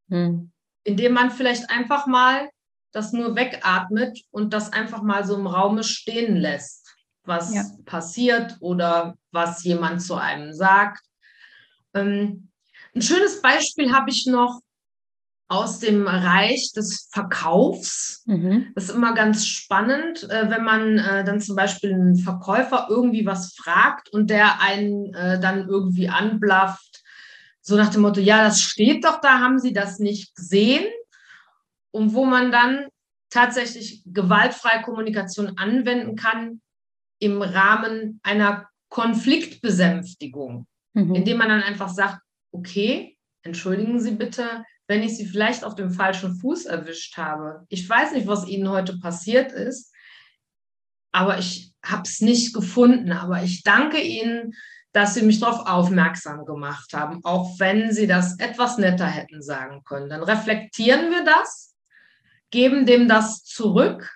hm. 0.09 0.52
indem 0.85 1.12
man 1.12 1.31
vielleicht 1.31 1.70
einfach 1.70 2.07
mal 2.07 2.48
das 2.92 3.12
nur 3.12 3.37
wegatmet 3.37 4.18
und 4.31 4.54
das 4.54 4.72
einfach 4.72 5.02
mal 5.02 5.26
so 5.26 5.37
im 5.37 5.46
Raume 5.46 5.85
stehen 5.85 6.37
lässt, 6.37 6.88
was 7.24 7.54
ja. 7.54 7.64
passiert 7.85 8.57
oder 8.61 9.18
was 9.31 9.62
jemand 9.62 10.00
zu 10.00 10.14
einem 10.14 10.54
sagt. 10.54 11.04
Ähm, 11.92 12.47
ein 12.98 13.02
schönes 13.02 13.40
Beispiel 13.40 13.92
habe 13.92 14.11
ich 14.11 14.26
noch 14.26 14.61
aus 15.48 15.78
dem 15.78 16.06
Reich 16.06 16.72
des 16.74 17.08
Verkaufs. 17.11 18.22
Mhm. 18.26 18.72
Das 18.74 18.84
ist 18.84 18.94
immer 18.94 19.14
ganz 19.14 19.46
spannend, 19.46 20.24
äh, 20.24 20.50
wenn 20.50 20.64
man 20.64 20.98
äh, 20.98 21.24
dann 21.24 21.40
zum 21.40 21.56
Beispiel 21.56 21.94
einen 21.94 22.16
Verkäufer 22.16 22.88
irgendwie 22.90 23.24
was 23.24 23.54
fragt 23.54 24.11
und 24.11 24.28
der 24.30 24.61
einen 24.61 25.14
äh, 25.14 25.40
dann 25.40 25.68
irgendwie 25.68 26.08
anblafft, 26.08 27.02
so 27.62 27.76
nach 27.76 27.88
dem 27.88 28.02
Motto, 28.02 28.20
ja, 28.20 28.42
das 28.44 28.61
steht 28.61 29.04
doch 29.04 29.20
da, 29.20 29.40
haben 29.40 29.58
Sie 29.58 29.72
das 29.72 29.98
nicht 29.98 30.34
gesehen? 30.34 30.84
Und 31.90 32.14
wo 32.14 32.24
man 32.24 32.50
dann 32.50 32.87
tatsächlich 33.30 34.02
gewaltfreie 34.06 34.82
Kommunikation 34.82 35.56
anwenden 35.56 36.16
kann 36.16 36.61
im 37.20 37.42
Rahmen 37.42 38.20
einer 38.22 38.68
Konfliktbesänftigung, 38.88 40.66
mhm. 40.94 41.14
indem 41.14 41.38
man 41.38 41.48
dann 41.48 41.62
einfach 41.62 41.90
sagt, 41.90 42.20
okay, 42.52 43.16
entschuldigen 43.42 44.00
Sie 44.00 44.12
bitte, 44.12 44.64
wenn 44.87 45.02
ich 45.02 45.16
Sie 45.16 45.26
vielleicht 45.26 45.64
auf 45.64 45.74
dem 45.74 45.90
falschen 45.90 46.37
Fuß 46.37 46.66
erwischt 46.66 47.16
habe. 47.16 47.66
Ich 47.68 47.88
weiß 47.88 48.12
nicht, 48.12 48.26
was 48.26 48.46
Ihnen 48.46 48.68
heute 48.68 48.98
passiert 48.98 49.52
ist, 49.52 49.92
aber 51.12 51.38
ich 51.38 51.72
habe 51.84 52.02
es 52.02 52.20
nicht 52.20 52.54
gefunden. 52.54 53.12
Aber 53.12 53.42
ich 53.42 53.62
danke 53.62 54.00
Ihnen, 54.00 54.54
dass 54.92 55.14
Sie 55.14 55.22
mich 55.22 55.40
darauf 55.40 55.66
aufmerksam 55.66 56.44
gemacht 56.44 56.92
haben, 56.94 57.20
auch 57.24 57.58
wenn 57.58 57.92
Sie 57.92 58.06
das 58.06 58.38
etwas 58.38 58.78
netter 58.78 59.06
hätten 59.06 59.42
sagen 59.42 59.82
können. 59.84 60.08
Dann 60.08 60.22
reflektieren 60.22 61.11
wir 61.11 61.24
das, 61.24 61.74
geben 62.50 62.87
dem 62.87 63.08
das 63.08 63.44
zurück, 63.44 64.11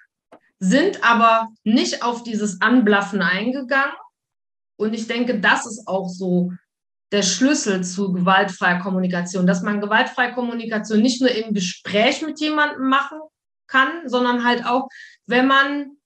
sind 0.59 1.05
aber 1.05 1.49
nicht 1.65 2.03
auf 2.03 2.23
dieses 2.23 2.61
Anblaffen 2.61 3.21
eingegangen. 3.21 3.95
Und 4.77 4.95
ich 4.95 5.07
denke, 5.07 5.39
das 5.41 5.67
ist 5.67 5.87
auch 5.87 6.09
so 6.09 6.53
der 7.13 7.23
Schlüssel 7.23 7.85
zu 7.85 8.13
gewaltfreier 8.13 8.81
Kommunikation, 8.81 9.47
dass 9.47 9.63
man 9.63 9.81
gewaltfreie 9.81 10.33
Kommunikation 10.33 11.01
nicht 11.01 11.21
nur 11.21 11.31
im 11.31 11.53
Gespräch 11.53 12.23
mit 12.23 12.41
jemandem 12.41 12.89
machen 12.89 13.21
kann, 13.67 14.09
sondern 14.09 14.45
halt 14.45 14.65
auch, 14.65 14.89
wenn 15.27 15.47
man 15.47 15.97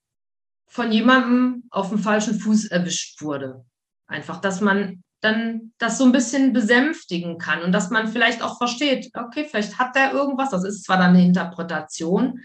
von 0.66 0.90
jemandem 0.90 1.64
auf 1.70 1.88
dem 1.88 2.00
falschen 2.00 2.38
Fuß 2.38 2.66
erwischt 2.66 3.22
wurde. 3.22 3.64
Einfach, 4.08 4.40
dass 4.40 4.60
man 4.60 5.02
dann 5.20 5.72
das 5.78 5.98
so 5.98 6.04
ein 6.04 6.12
bisschen 6.12 6.52
besänftigen 6.52 7.38
kann 7.38 7.62
und 7.62 7.72
dass 7.72 7.90
man 7.90 8.08
vielleicht 8.08 8.42
auch 8.42 8.58
versteht, 8.58 9.10
okay, 9.14 9.46
vielleicht 9.48 9.78
hat 9.78 9.94
der 9.96 10.12
irgendwas, 10.12 10.50
das 10.50 10.64
ist 10.64 10.84
zwar 10.84 10.98
dann 10.98 11.14
eine 11.14 11.24
Interpretation, 11.24 12.40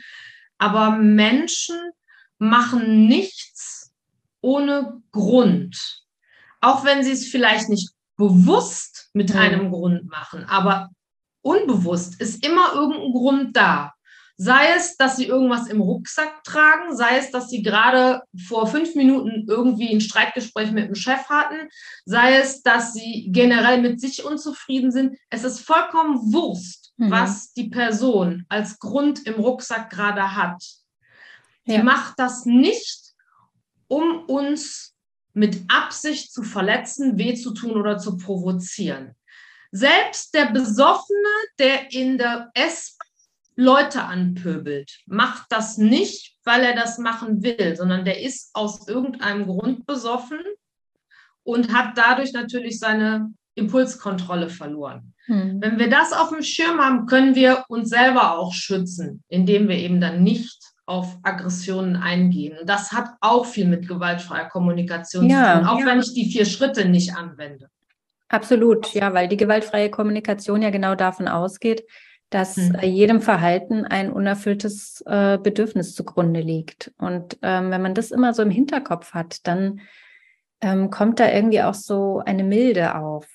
aber 0.58 0.92
Menschen 0.92 1.78
machen 2.38 3.08
nichts 3.08 3.92
ohne 4.40 5.02
Grund. 5.12 6.04
Auch 6.62 6.86
wenn 6.86 7.04
sie 7.04 7.12
es 7.12 7.28
vielleicht 7.28 7.70
nicht 7.70 7.92
bewusst 8.22 9.10
mit 9.14 9.34
mhm. 9.34 9.40
einem 9.40 9.72
Grund 9.72 10.10
machen, 10.10 10.46
aber 10.46 10.90
unbewusst 11.42 12.22
ist 12.22 12.46
immer 12.46 12.74
irgendein 12.74 13.12
Grund 13.12 13.58
da. 13.58 13.94
Sei 14.38 14.74
es, 14.76 14.96
dass 14.98 15.18
sie 15.18 15.26
irgendwas 15.26 15.68
im 15.68 15.82
Rucksack 15.82 16.44
tragen, 16.44 16.96
sei 16.96 17.18
es, 17.18 17.32
dass 17.32 17.50
sie 17.50 17.62
gerade 17.62 18.22
vor 18.48 18.66
fünf 18.66 18.96
Minuten 18.96 19.46
irgendwie 19.48 19.94
ein 19.94 20.02
Streitgespräch 20.02 20.72
mit 20.72 20.88
dem 20.88 20.96
Chef 20.96 21.30
hatten, 21.30 21.68
sei 22.06 22.38
es, 22.38 22.64
dass 22.64 22.94
sie 22.94 23.28
generell 23.32 23.82
mit 23.82 24.00
sich 24.00 24.24
unzufrieden 24.24 24.92
sind. 24.92 25.18
Es 25.30 25.44
ist 25.44 25.60
vollkommen 25.60 26.34
Wurst, 26.34 26.94
mhm. 26.98 27.12
was 27.12 27.54
die 27.54 27.70
Person 27.70 28.46
als 28.50 28.80
Grund 28.80 29.28
im 29.28 29.36
Rucksack 29.36 29.90
gerade 29.92 30.36
hat. 30.36 30.64
Sie 31.66 31.74
ja. 31.74 31.84
macht 31.84 32.16
das 32.18 32.46
nicht, 32.46 33.14
um 33.88 34.26
uns 34.26 34.91
mit 35.34 35.62
Absicht 35.68 36.34
zu 36.34 36.44
verletzen, 36.44 37.18
weh 37.18 37.36
zu 37.36 37.54
tun 37.54 37.72
oder 37.72 37.98
zu 37.98 38.18
provozieren. 38.18 39.16
Selbst 39.72 40.34
der 40.34 40.48
Besoffene, 40.48 41.30
der 41.60 41.92
in 41.92 42.18
der 42.18 42.52
S 42.54 42.98
Leute 43.56 44.04
anpöbelt, 44.04 45.00
macht 45.06 45.46
das 45.50 45.78
nicht, 45.78 46.36
weil 46.44 46.64
er 46.64 46.76
das 46.76 46.98
machen 46.98 47.44
will, 47.44 47.76
sondern 47.76 48.06
der 48.06 48.22
ist 48.22 48.50
aus 48.54 48.88
irgendeinem 48.88 49.46
Grund 49.46 49.86
besoffen 49.86 50.40
und 51.44 51.74
hat 51.74 51.98
dadurch 51.98 52.34
natürlich 52.34 52.80
seine 52.80 53.34
Impulskontrolle 53.56 54.50
verloren. 54.50 55.14
Hm. 55.26 55.62
Wenn 55.62 55.80
wir 55.80 55.90
das 55.90 56.14
auf 56.14 56.30
dem 56.30 56.42
Schirm 56.42 56.80
haben, 56.80 57.06
können 57.06 57.36
wir 57.36 57.66
uns 57.68 57.90
selber 57.90 58.38
auch 58.38 58.54
schützen, 58.54 59.24
indem 59.28 59.68
wir 59.68 59.78
eben 59.78 60.02
dann 60.02 60.24
nicht 60.24 60.61
auf 60.92 61.18
Aggressionen 61.24 61.96
eingehen. 61.96 62.58
Und 62.60 62.68
das 62.68 62.92
hat 62.92 63.12
auch 63.22 63.46
viel 63.46 63.66
mit 63.66 63.88
gewaltfreier 63.88 64.50
Kommunikation 64.50 65.30
ja, 65.30 65.54
zu 65.54 65.60
tun, 65.60 65.68
auch 65.68 65.80
ja. 65.80 65.86
wenn 65.86 66.00
ich 66.00 66.14
die 66.14 66.30
vier 66.30 66.46
Schritte 66.46 66.88
nicht 66.90 67.16
anwende. 67.16 67.70
Absolut, 68.28 68.94
ja, 68.94 69.14
weil 69.14 69.30
die 69.30 69.38
gewaltfreie 69.38 69.90
Kommunikation 69.90 70.62
ja 70.62 70.70
genau 70.70 70.96
davon 70.96 71.30
ausgeht, 71.30 71.86
dass 72.30 72.58
hm. 72.58 72.76
Äh, 72.76 72.88
jedem 72.88 73.22
Verhalten 73.22 73.86
ein 73.86 74.12
unerfülltes 74.12 75.02
äh, 75.06 75.38
Bedürfnis 75.42 75.96
zugrunde 75.96 76.42
liegt. 76.42 76.92
Und 76.98 77.38
ähm, 77.42 77.72
wenn 77.72 77.82
man 77.82 77.94
das 77.94 78.12
immer 78.12 78.34
so 78.34 78.42
im 78.42 78.52
Hinterkopf 78.52 79.14
hat, 79.14 79.48
dann 79.48 79.80
ähm, 80.60 80.90
kommt 80.90 81.22
da 81.22 81.32
irgendwie 81.32 81.62
auch 81.62 81.74
so 81.74 82.22
eine 82.26 82.44
Milde 82.44 82.96
auf. 82.96 83.28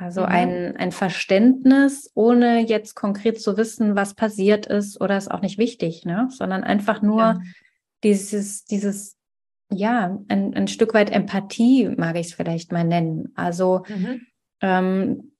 Also 0.00 0.20
mhm. 0.20 0.26
ein, 0.28 0.76
ein 0.76 0.92
Verständnis, 0.92 2.10
ohne 2.14 2.60
jetzt 2.60 2.94
konkret 2.94 3.40
zu 3.40 3.56
wissen, 3.56 3.96
was 3.96 4.14
passiert 4.14 4.64
ist 4.66 5.00
oder 5.00 5.18
ist 5.18 5.28
auch 5.28 5.40
nicht 5.40 5.58
wichtig, 5.58 6.04
ne? 6.04 6.28
sondern 6.30 6.62
einfach 6.62 7.02
nur 7.02 7.20
ja. 7.20 7.40
dieses, 8.04 8.64
dieses, 8.64 9.18
ja, 9.72 10.16
ein, 10.28 10.54
ein 10.54 10.68
Stück 10.68 10.94
weit 10.94 11.10
Empathie, 11.10 11.88
mag 11.88 12.14
ich 12.16 12.28
es 12.28 12.34
vielleicht 12.34 12.70
mal 12.70 12.84
nennen. 12.84 13.32
Also 13.34 13.82
mhm. 13.88 14.20
ähm, 14.62 15.32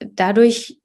dadurch 0.00 0.80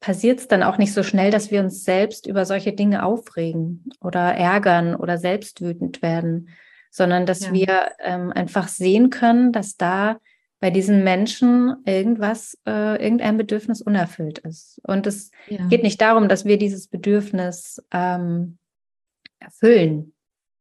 passiert 0.00 0.40
es 0.40 0.48
dann 0.48 0.62
auch 0.62 0.78
nicht 0.78 0.94
so 0.94 1.02
schnell, 1.02 1.30
dass 1.30 1.50
wir 1.50 1.60
uns 1.60 1.84
selbst 1.84 2.26
über 2.26 2.46
solche 2.46 2.72
Dinge 2.72 3.04
aufregen 3.04 3.84
oder 4.00 4.34
ärgern 4.34 4.96
oder 4.96 5.18
selbst 5.18 5.60
wütend 5.60 6.00
werden, 6.00 6.48
sondern 6.90 7.26
dass 7.26 7.40
ja. 7.40 7.52
wir 7.52 7.90
ähm, 7.98 8.32
einfach 8.32 8.68
sehen 8.68 9.10
können, 9.10 9.52
dass 9.52 9.76
da 9.76 10.16
bei 10.62 10.70
diesen 10.70 11.02
Menschen 11.02 11.74
irgendwas, 11.86 12.56
äh, 12.68 13.02
irgendein 13.02 13.36
Bedürfnis 13.36 13.82
unerfüllt 13.82 14.38
ist. 14.38 14.80
Und 14.86 15.08
es 15.08 15.32
ja. 15.48 15.66
geht 15.66 15.82
nicht 15.82 16.00
darum, 16.00 16.28
dass 16.28 16.44
wir 16.44 16.56
dieses 16.56 16.86
Bedürfnis 16.86 17.82
ähm, 17.90 18.58
erfüllen, 19.40 20.12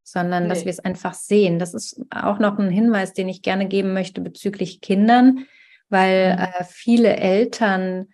sondern 0.02 0.44
nee. 0.44 0.50
dass 0.50 0.66
wir 0.66 0.72
es 0.72 0.80
einfach 0.80 1.14
sehen. 1.14 1.60
Das 1.60 1.76
ist 1.76 2.02
auch 2.10 2.40
noch 2.40 2.58
ein 2.58 2.72
Hinweis, 2.72 3.14
den 3.14 3.30
ich 3.30 3.44
gerne 3.44 3.68
geben 3.68 3.94
möchte 3.94 4.22
bezüglich 4.22 4.82
Kindern, 4.82 5.46
weil 5.90 6.34
mhm. 6.34 6.40
äh, 6.42 6.64
viele 6.68 7.18
Eltern, 7.18 8.08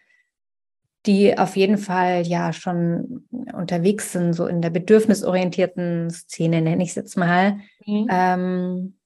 die 1.05 1.37
auf 1.37 1.55
jeden 1.55 1.77
Fall 1.77 2.27
ja 2.27 2.51
schon 2.51 3.29
unterwegs 3.53 4.11
sind, 4.11 4.33
so 4.33 4.45
in 4.45 4.61
der 4.61 4.71
bedürfnisorientierten 4.71 6.09
Szene, 6.09 6.61
nenne 6.61 6.83
ich 6.83 6.89
es 6.89 6.95
jetzt 6.95 7.15
mal, 7.15 7.61
mhm. 7.85 8.07
ähm, 8.11 8.96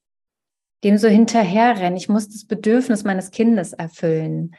dem 0.83 0.97
so 0.97 1.07
hinterherrennen. 1.07 1.97
Ich 1.97 2.09
muss 2.09 2.27
das 2.29 2.45
Bedürfnis 2.45 3.03
meines 3.03 3.31
Kindes 3.31 3.73
erfüllen. 3.73 4.55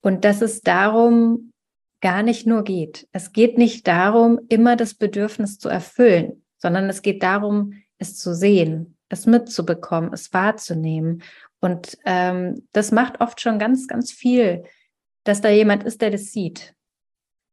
Und 0.00 0.24
dass 0.24 0.40
es 0.40 0.62
darum 0.62 1.52
gar 2.00 2.22
nicht 2.22 2.46
nur 2.46 2.64
geht. 2.64 3.08
Es 3.12 3.32
geht 3.32 3.58
nicht 3.58 3.86
darum, 3.86 4.40
immer 4.48 4.76
das 4.76 4.94
Bedürfnis 4.94 5.58
zu 5.58 5.68
erfüllen, 5.68 6.44
sondern 6.58 6.88
es 6.88 7.02
geht 7.02 7.22
darum, 7.22 7.82
es 7.98 8.16
zu 8.16 8.34
sehen, 8.34 8.96
es 9.08 9.26
mitzubekommen, 9.26 10.12
es 10.12 10.32
wahrzunehmen. 10.32 11.22
Und 11.60 11.98
ähm, 12.04 12.66
das 12.72 12.92
macht 12.92 13.20
oft 13.20 13.40
schon 13.40 13.58
ganz, 13.58 13.88
ganz 13.88 14.12
viel, 14.12 14.64
dass 15.24 15.40
da 15.40 15.48
jemand 15.48 15.84
ist, 15.84 16.00
der 16.02 16.10
das 16.10 16.32
sieht. 16.32 16.74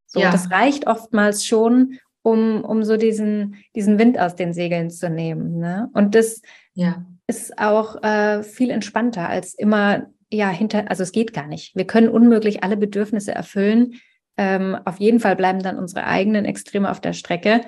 So, 0.06 0.20
ja. 0.20 0.32
das 0.32 0.52
reicht 0.52 0.88
oftmals 0.88 1.46
schon, 1.46 1.98
um, 2.22 2.64
um 2.64 2.84
so 2.84 2.98
diesen, 2.98 3.56
diesen 3.76 3.98
Wind 3.98 4.20
aus 4.20 4.36
den 4.36 4.54
Segeln 4.54 4.92
zu 4.92 5.10
nehmen. 5.10 5.58
Ne? 5.58 5.90
Und 5.94 6.16
das, 6.16 6.42
ja 6.74 7.06
ist 7.34 7.58
auch 7.58 8.04
äh, 8.04 8.44
viel 8.44 8.70
entspannter 8.70 9.28
als 9.28 9.54
immer, 9.54 10.08
ja, 10.32 10.50
hinter, 10.50 10.90
also 10.90 11.04
es 11.04 11.12
geht 11.12 11.34
gar 11.34 11.48
nicht. 11.48 11.76
Wir 11.76 11.88
können 11.88 12.10
unmöglich 12.10 12.64
alle 12.64 12.78
Bedürfnisse 12.78 13.34
erfüllen. 13.34 13.96
Ähm, 14.38 14.78
auf 14.86 15.00
jeden 15.00 15.20
Fall 15.20 15.36
bleiben 15.36 15.62
dann 15.62 15.78
unsere 15.78 16.06
eigenen 16.06 16.46
Extreme 16.46 16.90
auf 16.90 17.02
der 17.02 17.14
Strecke. 17.14 17.62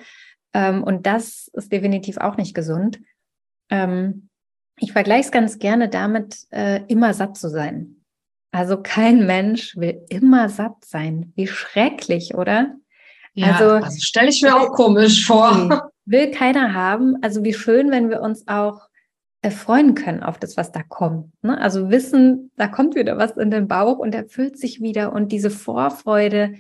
Ähm, 0.54 0.84
und 0.84 1.06
das 1.06 1.50
ist 1.54 1.72
definitiv 1.72 2.18
auch 2.18 2.38
nicht 2.38 2.54
gesund. 2.54 3.00
Ähm, 3.70 4.30
ich 4.78 4.92
vergleiche 4.92 5.26
es 5.26 5.32
ganz 5.32 5.60
gerne 5.60 5.90
damit, 5.90 6.38
äh, 6.52 6.82
immer 6.88 7.14
satt 7.14 7.38
zu 7.38 7.50
sein. 7.50 8.04
Also 8.52 8.82
kein 8.82 9.26
Mensch 9.26 9.76
will 9.76 10.06
immer 10.10 10.50
satt 10.50 10.86
sein. 10.86 11.34
Wie 11.36 11.48
schrecklich, 11.48 12.36
oder? 12.36 12.76
Ja, 13.34 13.52
also, 13.52 13.86
also 13.86 14.00
stelle 14.00 14.30
ich 14.30 14.42
mir 14.42 14.56
auch 14.56 14.72
komisch 14.72 15.26
vor. 15.26 15.92
Will 16.06 16.32
keiner 16.32 16.74
haben. 16.74 17.18
Also 17.22 17.44
wie 17.44 17.54
schön, 17.54 17.92
wenn 17.92 18.10
wir 18.10 18.22
uns 18.22 18.48
auch 18.48 18.88
freuen 19.52 19.96
können 19.96 20.24
auf 20.24 20.38
das, 20.38 20.58
was 20.58 20.72
da 20.72 20.84
kommt. 20.84 21.32
Ne? 21.44 21.60
Also 21.60 21.90
wissen, 21.90 22.52
da 22.56 22.68
kommt 22.68 22.96
wieder 22.96 23.18
was 23.18 23.32
in 23.38 23.52
den 23.52 23.68
Bauch 23.68 23.98
und 23.98 24.16
erfüllt 24.16 24.58
sich 24.58 24.82
wieder 24.82 25.14
und 25.14 25.32
diese 25.32 25.50
Vorfreude. 25.50 26.56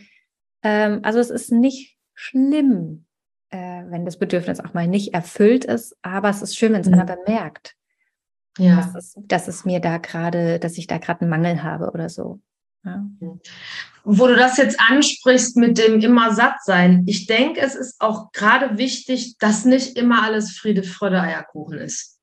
Ähm, 0.63 0.99
also 1.03 1.19
es 1.19 1.29
ist 1.29 1.51
nicht 1.51 1.97
schlimm, 2.13 3.05
äh, 3.49 3.83
wenn 3.87 4.05
das 4.05 4.17
Bedürfnis 4.17 4.59
auch 4.59 4.73
mal 4.73 4.87
nicht 4.87 5.13
erfüllt 5.13 5.65
ist, 5.65 5.95
aber 6.01 6.29
es 6.29 6.41
ist 6.41 6.57
schön, 6.57 6.73
wenn 6.73 6.81
es 6.81 6.87
mhm. 6.87 6.95
einer 6.95 7.05
bemerkt. 7.05 7.75
Ja. 8.57 8.77
Dass 8.77 8.95
es, 8.95 9.15
dass 9.17 9.47
es 9.47 9.65
mir 9.65 9.79
da 9.79 9.97
gerade, 9.97 10.59
dass 10.59 10.77
ich 10.77 10.87
da 10.87 10.97
gerade 10.97 11.21
einen 11.21 11.29
Mangel 11.29 11.63
habe 11.63 11.91
oder 11.91 12.09
so. 12.09 12.39
Ja. 12.85 13.03
Wo 14.03 14.27
du 14.27 14.35
das 14.35 14.57
jetzt 14.57 14.79
ansprichst 14.79 15.57
mit 15.57 15.77
dem 15.77 15.99
immer 15.99 16.35
satt 16.35 16.63
sein, 16.63 17.03
ich 17.07 17.25
denke, 17.25 17.59
es 17.59 17.75
ist 17.75 17.99
auch 17.99 18.31
gerade 18.31 18.77
wichtig, 18.77 19.37
dass 19.39 19.65
nicht 19.65 19.97
immer 19.97 20.23
alles 20.23 20.51
Friede, 20.55 20.83
Freude, 20.83 21.19
Eierkuchen 21.19 21.79
ist. 21.79 22.14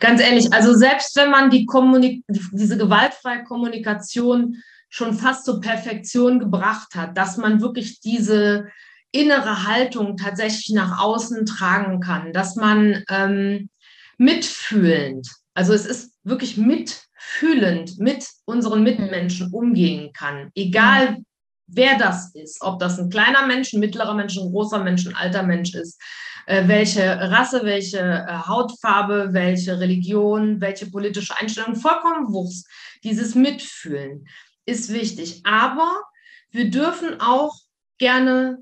Ganz 0.00 0.20
ehrlich, 0.20 0.52
also 0.52 0.74
selbst 0.74 1.14
wenn 1.16 1.30
man 1.30 1.50
die 1.50 1.66
Kommunik 1.66 2.24
diese 2.28 2.78
gewaltfreie 2.78 3.44
Kommunikation 3.44 4.56
schon 4.88 5.14
fast 5.14 5.44
zur 5.44 5.60
Perfektion 5.60 6.38
gebracht 6.38 6.94
hat, 6.94 7.16
dass 7.16 7.36
man 7.36 7.60
wirklich 7.60 8.00
diese 8.00 8.68
innere 9.12 9.66
Haltung 9.66 10.16
tatsächlich 10.16 10.70
nach 10.70 11.00
außen 11.00 11.46
tragen 11.46 12.00
kann, 12.00 12.32
dass 12.32 12.56
man 12.56 13.04
ähm, 13.10 13.70
mitfühlend, 14.18 15.28
also 15.54 15.72
es 15.72 15.86
ist 15.86 16.12
wirklich 16.24 16.56
mitfühlend 16.56 17.98
mit 17.98 18.26
unseren 18.44 18.82
Mitmenschen 18.82 19.52
umgehen 19.52 20.12
kann, 20.12 20.50
egal 20.54 21.18
wer 21.66 21.98
das 21.98 22.34
ist, 22.34 22.62
ob 22.62 22.78
das 22.78 22.98
ein 22.98 23.10
kleiner 23.10 23.46
Mensch, 23.46 23.72
ein 23.72 23.80
mittlerer 23.80 24.14
Mensch, 24.14 24.36
ein 24.36 24.50
großer 24.50 24.82
Mensch, 24.82 25.06
ein 25.06 25.14
alter 25.14 25.42
Mensch 25.42 25.74
ist, 25.74 26.00
welche 26.48 27.02
Rasse, 27.30 27.62
welche 27.64 27.98
äh, 27.98 28.46
Hautfarbe, 28.46 29.28
welche 29.32 29.78
Religion, 29.78 30.60
welche 30.60 30.90
politische 30.90 31.36
Einstellung, 31.36 31.76
vollkommen 31.76 32.32
Wurst. 32.32 32.66
Dieses 33.04 33.34
Mitfühlen 33.34 34.26
ist 34.64 34.92
wichtig. 34.92 35.42
Aber 35.44 36.02
wir 36.50 36.70
dürfen 36.70 37.20
auch 37.20 37.54
gerne 37.98 38.58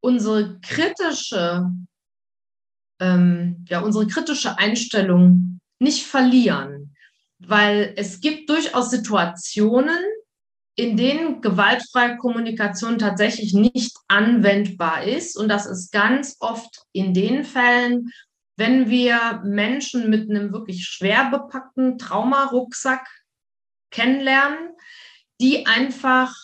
unsere 0.00 0.60
kritische, 0.60 1.70
ähm, 3.00 3.64
ja, 3.68 3.80
unsere 3.80 4.06
kritische 4.06 4.58
Einstellung 4.58 5.60
nicht 5.78 6.04
verlieren, 6.04 6.94
weil 7.38 7.94
es 7.96 8.20
gibt 8.20 8.50
durchaus 8.50 8.90
Situationen, 8.90 9.98
in 10.76 10.96
denen 10.96 11.40
gewaltfreie 11.40 12.16
Kommunikation 12.16 12.98
tatsächlich 12.98 13.54
nicht 13.54 13.96
anwendbar 14.08 15.04
ist. 15.04 15.36
Und 15.36 15.48
das 15.48 15.66
ist 15.66 15.92
ganz 15.92 16.36
oft 16.40 16.82
in 16.92 17.14
den 17.14 17.44
Fällen, 17.44 18.10
wenn 18.56 18.88
wir 18.88 19.42
Menschen 19.44 20.10
mit 20.10 20.28
einem 20.28 20.52
wirklich 20.52 20.84
schwer 20.84 21.30
bepackten 21.30 21.98
Traumarucksack 21.98 23.06
kennenlernen, 23.90 24.70
die 25.40 25.66
einfach 25.66 26.34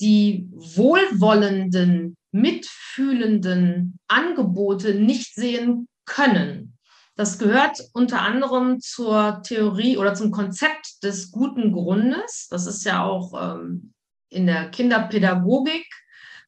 die 0.00 0.48
wohlwollenden, 0.52 2.16
mitfühlenden 2.32 3.98
Angebote 4.08 4.94
nicht 4.94 5.34
sehen 5.34 5.88
können. 6.04 6.75
Das 7.16 7.38
gehört 7.38 7.80
unter 7.94 8.20
anderem 8.20 8.78
zur 8.80 9.42
Theorie 9.42 9.96
oder 9.96 10.14
zum 10.14 10.30
Konzept 10.30 11.02
des 11.02 11.30
guten 11.32 11.72
Grundes. 11.72 12.46
Das 12.50 12.66
ist 12.66 12.84
ja 12.84 13.02
auch 13.04 13.32
ähm, 13.56 13.94
in 14.28 14.46
der 14.46 14.70
Kinderpädagogik 14.70 15.86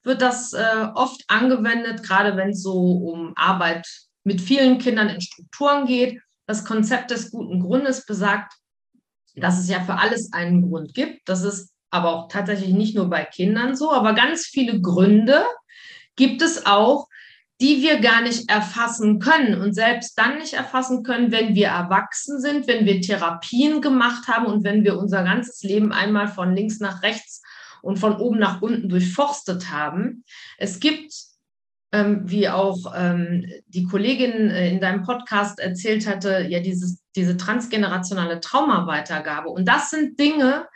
wird 0.05 0.23
das 0.23 0.53
äh, 0.53 0.87
oft 0.95 1.25
angewendet, 1.29 2.03
gerade 2.03 2.37
wenn 2.37 2.51
es 2.51 2.63
so 2.63 2.93
um 2.93 3.33
Arbeit 3.37 3.87
mit 4.25 4.41
vielen 4.41 4.79
Kindern 4.79 5.09
in 5.09 5.21
Strukturen 5.21 5.87
geht. 5.87 6.21
Das 6.47 6.65
Konzept 6.65 7.11
des 7.11 7.31
guten 7.31 7.61
Grundes 7.61 8.07
besagt, 8.07 8.55
dass 9.37 9.59
es 9.59 9.69
ja 9.69 9.81
für 9.81 9.95
alles 9.97 10.33
einen 10.33 10.63
Grund 10.63 10.95
gibt. 10.95 11.29
Das 11.29 11.43
ist 11.43 11.73
aber 11.91 12.15
auch 12.15 12.29
tatsächlich 12.29 12.75
nicht 12.75 12.95
nur 12.95 13.09
bei 13.09 13.25
Kindern 13.25 13.77
so, 13.77 13.93
aber 13.93 14.15
ganz 14.15 14.47
viele 14.47 14.81
Gründe 14.81 15.45
gibt 16.17 16.43
es 16.43 16.67
auch 16.67 17.07
die 17.61 17.83
wir 17.83 18.01
gar 18.01 18.23
nicht 18.23 18.49
erfassen 18.49 19.19
können 19.19 19.61
und 19.61 19.75
selbst 19.75 20.17
dann 20.17 20.39
nicht 20.39 20.55
erfassen 20.55 21.03
können, 21.03 21.33
wenn 21.33 21.55
wir 21.55 21.69
erwachsen 21.69 22.41
sind, 22.41 22.69
wenn 22.69 22.87
wir 22.87 23.01
Therapien 23.01 23.81
gemacht 23.81 24.29
haben 24.29 24.47
und 24.47 24.63
wenn 24.63 24.85
wir 24.85 24.97
unser 24.97 25.25
ganzes 25.25 25.63
Leben 25.63 25.93
einmal 25.93 26.29
von 26.29 26.55
links 26.55 26.79
nach 26.79 27.03
rechts 27.03 27.43
und 27.83 27.99
von 27.99 28.17
oben 28.17 28.39
nach 28.39 28.63
unten 28.63 28.89
durchforstet 28.89 29.73
haben. 29.73 30.25
Es 30.57 30.79
gibt, 30.79 31.13
ähm, 31.91 32.23
wie 32.25 32.49
auch 32.49 32.93
ähm, 32.97 33.51
die 33.67 33.85
Kollegin 33.85 34.51
äh, 34.51 34.71
in 34.71 34.81
deinem 34.81 35.03
Podcast 35.03 35.59
erzählt 35.59 36.07
hatte, 36.07 36.47
ja 36.49 36.61
dieses, 36.61 37.01
diese 37.17 37.37
transgenerationale 37.37 38.39
Traumaweitergabe. 38.41 39.49
Und 39.49 39.67
das 39.67 39.91
sind 39.91 40.21
Dinge, 40.21 40.69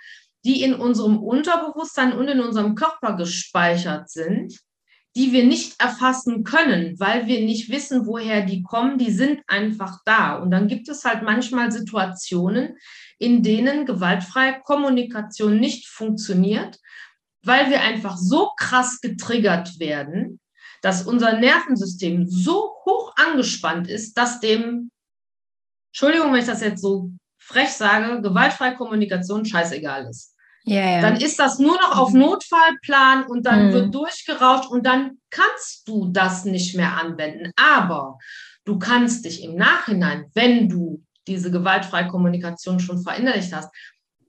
die 0.44 0.62
in 0.62 0.74
unserem 0.74 1.18
Unterbewusstsein 1.18 2.12
und 2.12 2.26
in 2.26 2.40
unserem 2.40 2.74
Körper 2.74 3.14
gespeichert 3.14 4.10
sind 4.10 4.58
die 5.14 5.32
wir 5.32 5.44
nicht 5.44 5.80
erfassen 5.80 6.42
können, 6.42 6.98
weil 6.98 7.26
wir 7.26 7.40
nicht 7.40 7.70
wissen, 7.70 8.06
woher 8.06 8.42
die 8.42 8.62
kommen, 8.62 8.96
die 8.96 9.10
sind 9.10 9.42
einfach 9.46 9.98
da. 10.06 10.36
Und 10.36 10.50
dann 10.50 10.68
gibt 10.68 10.88
es 10.88 11.04
halt 11.04 11.22
manchmal 11.22 11.70
Situationen, 11.70 12.78
in 13.18 13.42
denen 13.42 13.84
gewaltfreie 13.84 14.60
Kommunikation 14.64 15.60
nicht 15.60 15.86
funktioniert, 15.86 16.78
weil 17.44 17.70
wir 17.70 17.82
einfach 17.82 18.16
so 18.16 18.50
krass 18.56 19.00
getriggert 19.00 19.78
werden, 19.78 20.40
dass 20.80 21.06
unser 21.06 21.38
Nervensystem 21.38 22.26
so 22.26 22.72
hoch 22.84 23.12
angespannt 23.16 23.88
ist, 23.88 24.14
dass 24.14 24.40
dem, 24.40 24.90
Entschuldigung, 25.92 26.32
wenn 26.32 26.40
ich 26.40 26.46
das 26.46 26.62
jetzt 26.62 26.80
so 26.80 27.12
frech 27.38 27.68
sage, 27.68 28.22
gewaltfreie 28.22 28.76
Kommunikation 28.76 29.44
scheißegal 29.44 30.06
ist. 30.06 30.31
Ja, 30.64 30.96
ja. 30.96 31.00
Dann 31.00 31.16
ist 31.16 31.38
das 31.38 31.58
nur 31.58 31.74
noch 31.76 31.98
auf 31.98 32.12
mhm. 32.12 32.20
Notfallplan 32.20 33.24
und 33.26 33.46
dann 33.46 33.68
mhm. 33.68 33.72
wird 33.72 33.94
durchgerauscht 33.94 34.70
und 34.70 34.86
dann 34.86 35.18
kannst 35.30 35.88
du 35.88 36.08
das 36.12 36.44
nicht 36.44 36.76
mehr 36.76 36.96
anwenden. 36.96 37.52
Aber 37.56 38.18
du 38.64 38.78
kannst 38.78 39.24
dich 39.24 39.42
im 39.42 39.56
Nachhinein, 39.56 40.26
wenn 40.34 40.68
du 40.68 41.02
diese 41.26 41.50
gewaltfreie 41.50 42.08
Kommunikation 42.08 42.80
schon 42.80 43.02
verinnerlicht 43.02 43.52
hast, 43.52 43.70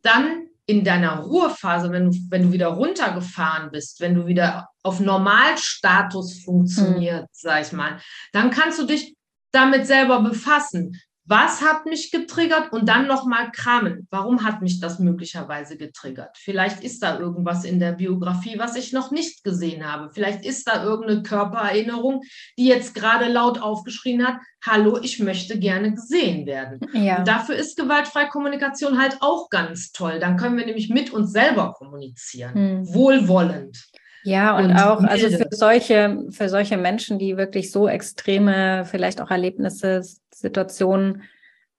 dann 0.02 0.48
in 0.66 0.84
deiner 0.84 1.20
Ruhephase, 1.20 1.92
wenn 1.92 2.12
du, 2.12 2.18
wenn 2.30 2.44
du 2.44 2.52
wieder 2.52 2.68
runtergefahren 2.68 3.70
bist, 3.72 4.00
wenn 4.00 4.16
du 4.16 4.26
wieder 4.28 4.70
auf 4.82 5.00
Normalstatus 5.00 6.42
funktioniert, 6.44 7.24
mhm. 7.24 7.28
sag 7.32 7.62
ich 7.62 7.72
mal, 7.74 8.00
dann 8.32 8.50
kannst 8.50 8.80
du 8.80 8.86
dich 8.86 9.16
damit 9.52 9.86
selber 9.86 10.22
befassen 10.22 11.00
was 11.26 11.62
hat 11.62 11.86
mich 11.86 12.12
getriggert 12.12 12.74
und 12.74 12.90
dann 12.90 13.08
nochmal 13.08 13.50
kramen. 13.52 14.08
Warum 14.12 14.44
hat 14.44 14.62
mich 14.62 14.82
das 14.82 15.00
möglicherweise 15.00 15.78
getriggert? 15.78 16.38
Vielleicht 16.38 16.84
ist 16.84 17.02
da 17.02 17.18
irgendwas 17.18 17.64
in 17.64 17.80
der 17.80 17.94
Biografie, 17.94 18.60
was 18.60 18.76
ich 18.76 18.92
noch 18.92 19.10
nicht 19.12 19.44
gesehen 19.44 19.90
habe. 19.90 20.10
Vielleicht 20.14 20.46
ist 20.46 20.68
da 20.68 20.84
irgendeine 20.84 21.24
Körpererinnerung, 21.24 22.24
die 22.58 22.66
jetzt 22.66 22.94
gerade 22.94 23.32
laut 23.32 23.62
aufgeschrien 23.62 24.28
hat, 24.28 24.36
hallo, 24.66 25.00
ich 25.02 25.20
möchte 25.20 25.58
gerne 25.60 25.94
gesehen 25.94 26.46
werden. 26.46 26.80
Ja. 26.94 27.20
Und 27.20 27.28
dafür 27.28 27.56
ist 27.56 27.78
gewaltfreie 27.78 28.28
Kommunikation 28.28 29.02
halt 29.02 29.18
auch 29.22 29.50
ganz 29.50 29.94
toll. 29.94 30.20
Dann 30.20 30.36
können 30.36 30.58
wir 30.58 30.66
nämlich 30.66 30.90
mit 30.90 31.12
uns 31.12 31.32
selber 31.32 31.74
kommunizieren, 31.74 32.54
hm. 32.54 32.94
wohlwollend. 32.94 33.78
Ja, 34.26 34.58
und, 34.58 34.66
und 34.66 34.78
auch 34.78 35.04
also 35.04 35.30
für 35.30 35.48
solche, 35.52 36.26
für 36.30 36.48
solche 36.48 36.78
Menschen, 36.78 37.20
die 37.20 37.36
wirklich 37.36 37.72
so 37.72 37.90
extreme, 37.90 38.86
vielleicht 38.86 39.20
auch 39.20 39.30
Erlebnisse, 39.30 40.02
Situationen, 40.34 41.24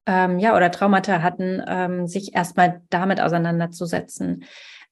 ähm, 0.07 0.39
ja, 0.39 0.57
oder 0.57 0.71
Traumata 0.71 1.23
hatten, 1.23 1.63
ähm, 1.67 2.07
sich 2.07 2.35
erstmal 2.35 2.83
damit 2.91 3.21
auseinanderzusetzen. 3.21 4.45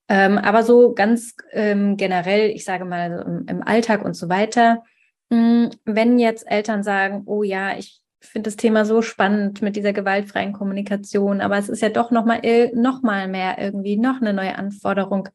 Ähm, 0.09 0.39
aber 0.39 0.63
so 0.63 0.95
ganz 0.95 1.37
ähm, 1.53 1.97
generell, 1.97 2.51
ich 2.51 2.65
sage 2.65 2.85
mal 2.85 3.25
im, 3.27 3.47
im 3.49 3.63
Alltag 3.63 4.05
und 4.05 4.15
so 4.15 4.29
weiter, 4.29 4.83
mh, 5.31 5.39
hm, 5.39 5.71
wenn 5.85 6.19
jetzt 6.19 6.51
Eltern 6.51 6.83
sagen, 6.83 7.23
oh 7.27 7.43
ja, 7.43 7.77
ich 7.77 8.01
finde 8.21 8.49
das 8.49 8.57
Thema 8.57 8.85
so 8.85 9.03
spannend 9.03 9.63
mit 9.63 9.77
dieser 9.77 9.93
gewaltfreien 9.93 10.53
Kommunikation, 10.53 11.41
aber 11.41 11.59
es 11.59 11.69
ist 11.69 11.83
ja 11.83 11.89
doch 11.89 12.11
noch 12.11 12.25
mal, 12.25 12.41
noch 12.75 13.03
mal 13.03 13.29
mehr 13.29 13.59
irgendwie 13.59 13.97
noch 13.97 14.21
eine 14.21 14.33
neue 14.33 14.57
Anforderung 14.57 15.29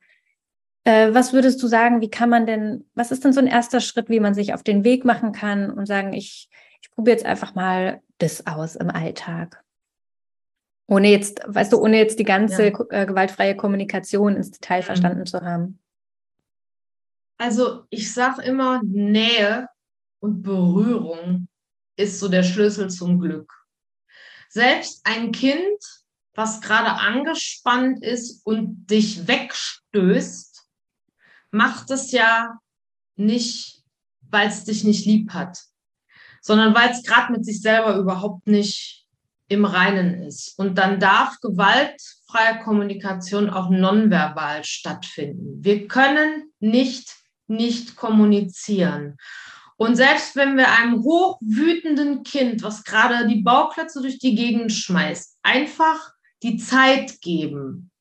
äh, 0.88 1.14
was 1.14 1.34
würdest 1.34 1.62
du 1.62 1.68
sagen, 1.68 2.00
wie 2.00 2.10
kann 2.10 2.30
man 2.30 2.46
denn, 2.46 2.86
was 2.96 3.12
ist 3.12 3.26
denn 3.26 3.34
so 3.34 3.42
ein 3.42 3.48
erster 3.48 3.82
Schritt, 3.82 4.08
wie 4.08 4.22
man 4.22 4.34
sich 4.34 4.54
auf 4.54 4.64
den 4.64 4.86
Weg 4.86 5.04
machen 5.04 5.34
kann 5.34 5.70
und 5.70 5.86
sagen, 5.86 6.14
ich, 6.14 6.50
ich 6.98 7.00
probiere 7.00 7.18
jetzt 7.18 7.28
einfach 7.28 7.54
mal 7.54 8.02
das 8.18 8.48
aus 8.48 8.76
im 8.76 8.90
Alltag? 8.90 9.64
Ohne 10.88 11.10
jetzt, 11.10 11.42
weißt 11.46 11.72
du, 11.72 11.78
ohne 11.78 11.98
jetzt 11.98 12.18
die 12.18 12.24
ganze 12.24 12.70
ja. 12.70 12.86
äh, 12.90 13.06
gewaltfreie 13.06 13.56
Kommunikation 13.56 14.36
ins 14.36 14.50
Detail 14.50 14.80
mhm. 14.80 14.86
verstanden 14.86 15.26
zu 15.28 15.42
haben. 15.42 15.80
Also 17.38 17.84
ich 17.92 18.12
sage 18.12 18.42
immer, 18.42 18.82
Nähe 18.84 19.70
und 20.22 20.42
Berührung 20.42 21.48
ist 21.98 22.20
so 22.20 22.30
der 22.30 22.42
Schlüssel 22.42 22.90
zum 22.90 23.20
Glück. 23.20 23.54
Selbst 24.50 25.02
ein 25.04 25.32
Kind, 25.32 25.80
was 26.34 26.62
gerade 26.62 26.94
angespannt 26.94 28.04
ist 28.04 28.44
und 28.44 28.88
dich 28.88 29.28
wegstößt, 29.28 30.68
macht 31.52 31.92
es 31.92 32.12
ja 32.12 32.60
nicht, 33.18 33.84
weil 34.22 34.48
es 34.48 34.64
dich 34.64 34.84
nicht 34.84 35.06
lieb 35.06 35.32
hat, 35.36 35.60
sondern 36.48 36.74
weil 36.74 36.90
es 36.90 37.04
gerade 37.04 37.32
mit 37.32 37.46
sich 37.46 37.62
selber 37.62 37.96
überhaupt 37.98 38.48
nicht 38.48 39.06
im 39.50 39.66
Reinen 39.66 40.24
ist. 40.24 40.58
Und 40.58 40.78
dann 40.78 41.00
darf 41.00 41.40
gewaltfreie 41.42 42.60
Kommunikation 42.64 43.50
auch 43.50 43.70
nonverbal 43.70 44.64
stattfinden. 44.64 45.64
Wir 45.64 45.88
können 45.88 46.52
nicht 46.60 47.18
nicht 47.48 47.96
kommunizieren. 47.96 49.18
Und 49.78 49.96
selbst 49.96 50.36
wenn 50.36 50.58
wir 50.58 50.72
einem 50.72 51.04
hochwütenden 51.04 52.24
Kind, 52.24 52.64
was 52.64 52.84
gerade 52.84 53.28
die 53.28 53.42
Bauklötze 53.42 54.02
durch 54.02 54.20
die 54.20 54.36
Gegend 54.36 54.74
schmeißt, 54.74 55.38
einfach 55.44 56.14
die 56.44 56.58
Zeit 56.58 57.22
geben, 57.22 57.92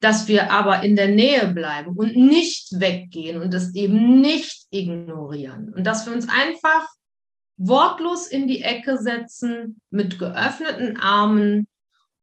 dass 0.00 0.28
wir 0.28 0.50
aber 0.50 0.82
in 0.82 0.96
der 0.96 1.08
Nähe 1.08 1.46
bleiben 1.48 1.96
und 1.96 2.16
nicht 2.16 2.78
weggehen 2.78 3.40
und 3.40 3.54
es 3.54 3.74
eben 3.74 4.20
nicht 4.20 4.66
ignorieren 4.70 5.72
und 5.74 5.84
dass 5.84 6.06
wir 6.06 6.12
uns 6.12 6.28
einfach 6.28 6.86
wortlos 7.56 8.26
in 8.26 8.46
die 8.46 8.62
Ecke 8.62 8.98
setzen 8.98 9.80
mit 9.90 10.18
geöffneten 10.18 10.96
Armen 10.98 11.66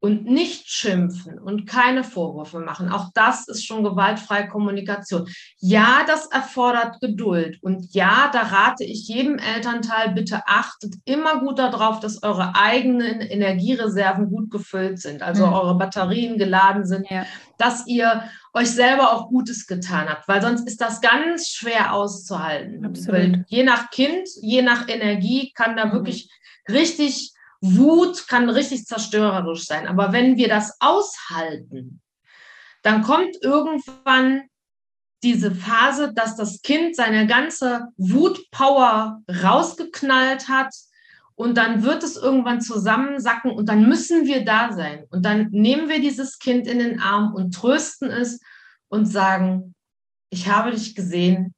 und 0.01 0.25
nicht 0.25 0.67
schimpfen 0.67 1.37
und 1.37 1.67
keine 1.67 2.03
Vorwürfe 2.03 2.59
machen. 2.59 2.89
Auch 2.89 3.09
das 3.13 3.47
ist 3.47 3.63
schon 3.63 3.83
gewaltfreie 3.83 4.47
Kommunikation. 4.47 5.29
Ja, 5.59 6.03
das 6.07 6.25
erfordert 6.25 6.99
Geduld. 7.01 7.59
Und 7.61 7.93
ja, 7.93 8.31
da 8.33 8.41
rate 8.41 8.83
ich 8.83 9.07
jedem 9.07 9.37
Elternteil, 9.37 10.13
bitte 10.13 10.41
achtet 10.47 10.95
immer 11.05 11.39
gut 11.39 11.59
darauf, 11.59 11.99
dass 11.99 12.23
eure 12.23 12.55
eigenen 12.55 13.21
Energiereserven 13.21 14.27
gut 14.27 14.49
gefüllt 14.49 14.99
sind, 14.99 15.21
also 15.21 15.45
mhm. 15.45 15.53
eure 15.53 15.77
Batterien 15.77 16.39
geladen 16.39 16.83
sind, 16.83 17.07
ja. 17.07 17.27
dass 17.59 17.85
ihr 17.85 18.23
euch 18.53 18.71
selber 18.71 19.13
auch 19.13 19.29
Gutes 19.29 19.67
getan 19.67 20.09
habt, 20.09 20.27
weil 20.27 20.41
sonst 20.41 20.67
ist 20.67 20.81
das 20.81 21.01
ganz 21.01 21.49
schwer 21.49 21.93
auszuhalten. 21.93 22.83
Absolut. 22.83 23.45
je 23.47 23.63
nach 23.63 23.91
Kind, 23.91 24.27
je 24.41 24.63
nach 24.63 24.87
Energie 24.87 25.53
kann 25.53 25.77
da 25.77 25.85
mhm. 25.85 25.91
wirklich 25.91 26.31
richtig 26.67 27.33
Wut 27.61 28.27
kann 28.27 28.49
richtig 28.49 28.85
zerstörerisch 28.85 29.65
sein. 29.65 29.87
Aber 29.87 30.11
wenn 30.11 30.35
wir 30.35 30.49
das 30.49 30.77
aushalten, 30.79 32.01
dann 32.81 33.03
kommt 33.03 33.37
irgendwann 33.41 34.43
diese 35.23 35.53
Phase, 35.53 36.13
dass 36.13 36.35
das 36.35 36.61
Kind 36.63 36.95
seine 36.95 37.27
ganze 37.27 37.87
Wutpower 37.97 39.21
rausgeknallt 39.29 40.47
hat 40.47 40.73
und 41.35 41.55
dann 41.55 41.83
wird 41.83 42.03
es 42.03 42.17
irgendwann 42.17 42.61
zusammensacken 42.61 43.51
und 43.51 43.67
dann 43.69 43.87
müssen 43.87 44.25
wir 44.25 44.43
da 44.43 44.73
sein. 44.73 45.05
Und 45.11 45.23
dann 45.25 45.49
nehmen 45.51 45.89
wir 45.89 46.01
dieses 46.01 46.39
Kind 46.39 46.67
in 46.67 46.79
den 46.79 46.99
Arm 46.99 47.33
und 47.33 47.53
trösten 47.53 48.09
es 48.09 48.39
und 48.89 49.05
sagen, 49.05 49.75
ich 50.31 50.47
habe 50.47 50.71
dich 50.71 50.95
gesehen, 50.95 51.53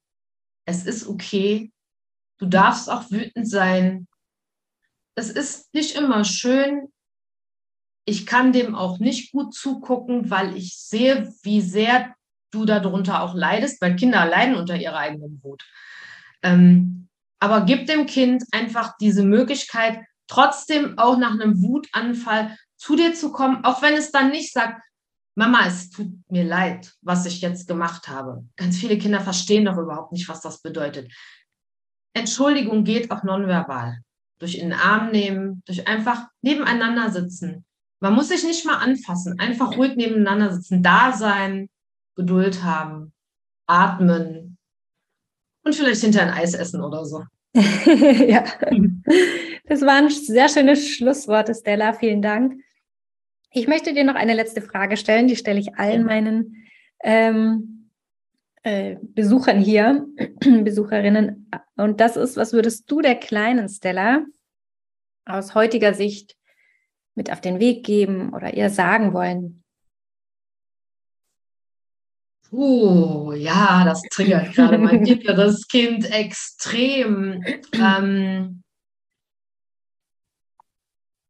es 0.65 0.85
ist 0.85 1.07
okay, 1.07 1.71
du 2.37 2.45
darfst 2.45 2.89
auch 2.89 3.09
wütend 3.11 3.49
sein, 3.49 4.07
es 5.15 5.29
ist 5.29 5.73
nicht 5.73 5.95
immer 5.95 6.23
schön. 6.25 6.91
Ich 8.05 8.25
kann 8.25 8.51
dem 8.51 8.75
auch 8.75 8.99
nicht 8.99 9.31
gut 9.31 9.53
zugucken, 9.53 10.29
weil 10.29 10.57
ich 10.57 10.75
sehe, 10.77 11.33
wie 11.43 11.61
sehr 11.61 12.13
du 12.51 12.65
darunter 12.65 13.23
auch 13.23 13.33
leidest, 13.33 13.81
weil 13.81 13.95
Kinder 13.95 14.25
leiden 14.25 14.55
unter 14.55 14.75
ihrer 14.75 14.97
eigenen 14.97 15.41
Wut. 15.43 15.63
Ähm, 16.43 17.07
aber 17.39 17.61
gib 17.61 17.87
dem 17.87 18.05
Kind 18.05 18.43
einfach 18.51 18.95
diese 18.99 19.23
Möglichkeit, 19.23 19.99
trotzdem 20.27 20.97
auch 20.97 21.17
nach 21.17 21.31
einem 21.31 21.61
Wutanfall 21.61 22.57
zu 22.77 22.95
dir 22.95 23.13
zu 23.13 23.31
kommen, 23.31 23.63
auch 23.63 23.81
wenn 23.81 23.95
es 23.95 24.11
dann 24.11 24.31
nicht 24.31 24.51
sagt, 24.51 24.81
Mama, 25.35 25.65
es 25.65 25.89
tut 25.89 26.11
mir 26.29 26.43
leid, 26.43 26.93
was 27.01 27.25
ich 27.25 27.41
jetzt 27.41 27.67
gemacht 27.67 28.07
habe. 28.07 28.45
Ganz 28.55 28.77
viele 28.77 28.97
Kinder 28.97 29.19
verstehen 29.19 29.65
doch 29.65 29.77
überhaupt 29.77 30.11
nicht, 30.11 30.29
was 30.29 30.41
das 30.41 30.61
bedeutet. 30.61 31.11
Entschuldigung 32.13 32.83
geht 32.83 33.09
auch 33.09 33.23
nonverbal 33.23 34.03
durch 34.43 34.55
in 34.55 34.71
den 34.71 34.77
Arm 34.77 35.11
nehmen, 35.11 35.63
durch 35.65 35.87
einfach 35.87 36.27
nebeneinander 36.41 37.11
sitzen. 37.11 37.63
Man 38.01 38.13
muss 38.13 38.27
sich 38.27 38.43
nicht 38.43 38.65
mal 38.65 38.75
anfassen, 38.75 39.39
einfach 39.39 39.77
ruhig 39.77 39.95
nebeneinander 39.95 40.53
sitzen, 40.53 40.83
da 40.83 41.13
sein, 41.13 41.69
Geduld 42.15 42.61
haben, 42.61 43.13
atmen 43.65 44.57
und 45.63 45.73
vielleicht 45.73 46.01
hinter 46.01 46.23
ein 46.23 46.29
Eis 46.29 46.53
essen 46.53 46.83
oder 46.83 47.05
so. 47.05 47.23
ja, 47.55 48.43
das 49.65 49.81
war 49.81 49.95
ein 49.95 50.09
sehr 50.09 50.49
schönes 50.49 50.89
Schlusswort, 50.89 51.49
Stella. 51.55 51.93
Vielen 51.93 52.21
Dank. 52.21 52.55
Ich 53.51 53.67
möchte 53.67 53.93
dir 53.93 54.03
noch 54.03 54.15
eine 54.15 54.33
letzte 54.33 54.61
Frage 54.61 54.97
stellen, 54.97 55.27
die 55.27 55.37
stelle 55.37 55.61
ich 55.61 55.75
allen 55.75 56.03
meinen 56.03 56.65
ähm, 57.01 57.82
äh, 58.63 58.97
Besuchern 59.01 59.59
hier, 59.59 60.07
Besucherinnen. 60.39 61.49
Und 61.75 61.99
das 61.99 62.15
ist, 62.17 62.37
was 62.37 62.53
würdest 62.53 62.89
du 62.89 63.01
der 63.01 63.15
kleinen 63.15 63.69
Stella 63.69 64.25
aus 65.25 65.53
heutiger 65.55 65.93
Sicht 65.93 66.35
mit 67.15 67.31
auf 67.31 67.41
den 67.41 67.59
Weg 67.59 67.85
geben 67.85 68.33
oder 68.33 68.53
ihr 68.53 68.69
sagen 68.69 69.13
wollen? 69.13 69.63
Oh, 72.51 73.33
ja, 73.35 73.83
das 73.83 74.01
triggert 74.03 74.53
gerade 74.53 74.77
mein 74.77 75.05
inneres 75.05 75.67
Kind 75.67 76.09
extrem. 76.11 77.43
Ähm, 77.73 78.63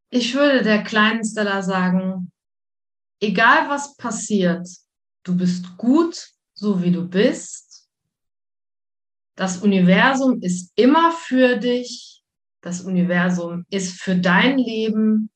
ich 0.09 0.35
würde 0.35 0.63
der 0.63 0.83
kleinen 0.83 1.23
Stella 1.23 1.61
sagen, 1.61 2.29
egal 3.21 3.69
was 3.69 3.95
passiert, 3.95 4.67
du 5.23 5.37
bist 5.37 5.77
gut, 5.77 6.32
so 6.53 6.81
wie 6.81 6.91
du 6.91 7.07
bist. 7.07 7.89
Das 9.35 9.57
Universum 9.57 10.41
ist 10.41 10.71
immer 10.75 11.11
für 11.11 11.57
dich. 11.57 12.23
Das 12.61 12.81
Universum 12.81 13.65
ist 13.69 14.01
für 14.01 14.15
dein 14.15 14.57
Leben 14.57 15.29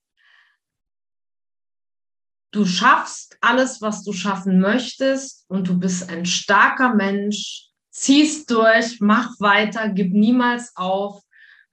du 2.58 2.66
schaffst 2.66 3.38
alles, 3.42 3.82
was 3.82 4.04
du 4.04 4.14
schaffen 4.14 4.60
möchtest 4.60 5.46
und 5.50 5.68
du 5.68 5.80
bist 5.80 6.10
ein 6.10 6.26
starker 6.26 6.96
Mensch. 6.96 7.70
Ziehst 7.92 8.50
durch, 8.52 9.00
mach 9.00 9.40
weiter, 9.40 9.90
gib 9.90 10.14
niemals 10.14 10.76
auf, 10.76 11.22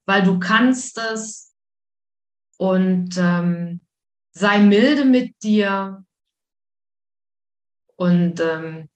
weil 0.07 0.23
du 0.23 0.39
kannst 0.39 0.99
es 0.99 1.55
und 2.57 3.17
ähm, 3.19 3.81
sei 4.33 4.59
milde 4.59 5.05
mit 5.05 5.43
dir. 5.43 6.05
Und 7.97 8.41
ähm, 8.41 8.89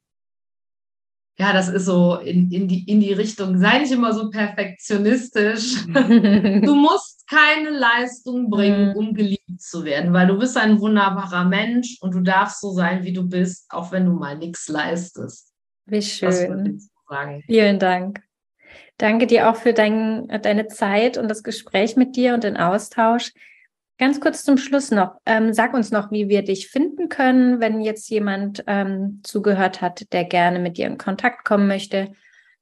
ja, 1.38 1.52
das 1.52 1.68
ist 1.68 1.84
so 1.84 2.16
in, 2.16 2.50
in, 2.50 2.66
die, 2.66 2.82
in 2.90 3.00
die 3.00 3.12
Richtung, 3.12 3.58
sei 3.58 3.78
nicht 3.78 3.92
immer 3.92 4.12
so 4.12 4.28
perfektionistisch. 4.28 5.86
du 5.86 6.74
musst 6.74 7.28
keine 7.28 7.70
Leistung 7.70 8.50
bringen, 8.50 8.90
mhm. 8.90 8.96
um 8.96 9.14
geliebt 9.14 9.60
zu 9.60 9.84
werden, 9.84 10.12
weil 10.12 10.26
du 10.26 10.38
bist 10.38 10.56
ein 10.56 10.80
wunderbarer 10.80 11.44
Mensch 11.44 11.98
und 12.00 12.14
du 12.14 12.20
darfst 12.20 12.60
so 12.60 12.72
sein, 12.72 13.04
wie 13.04 13.12
du 13.12 13.28
bist, 13.28 13.66
auch 13.70 13.92
wenn 13.92 14.06
du 14.06 14.12
mal 14.12 14.36
nichts 14.36 14.68
leistest. 14.68 15.52
Wie 15.86 16.02
schön. 16.02 16.80
Vielen 17.46 17.78
Dank. 17.78 18.20
Danke 18.98 19.28
dir 19.28 19.48
auch 19.48 19.56
für 19.56 19.72
dein, 19.72 20.26
deine 20.42 20.66
Zeit 20.66 21.16
und 21.18 21.28
das 21.28 21.44
Gespräch 21.44 21.94
mit 21.94 22.16
dir 22.16 22.34
und 22.34 22.42
den 22.42 22.56
Austausch. 22.56 23.32
Ganz 23.98 24.20
kurz 24.20 24.44
zum 24.44 24.58
Schluss 24.58 24.92
noch. 24.92 25.16
Ähm, 25.26 25.52
sag 25.52 25.74
uns 25.74 25.90
noch, 25.90 26.12
wie 26.12 26.28
wir 26.28 26.42
dich 26.42 26.68
finden 26.68 27.08
können, 27.08 27.60
wenn 27.60 27.80
jetzt 27.80 28.08
jemand 28.08 28.62
ähm, 28.68 29.20
zugehört 29.24 29.80
hat, 29.80 30.12
der 30.12 30.24
gerne 30.24 30.60
mit 30.60 30.78
dir 30.78 30.86
in 30.86 30.98
Kontakt 30.98 31.44
kommen 31.44 31.66
möchte. 31.66 32.12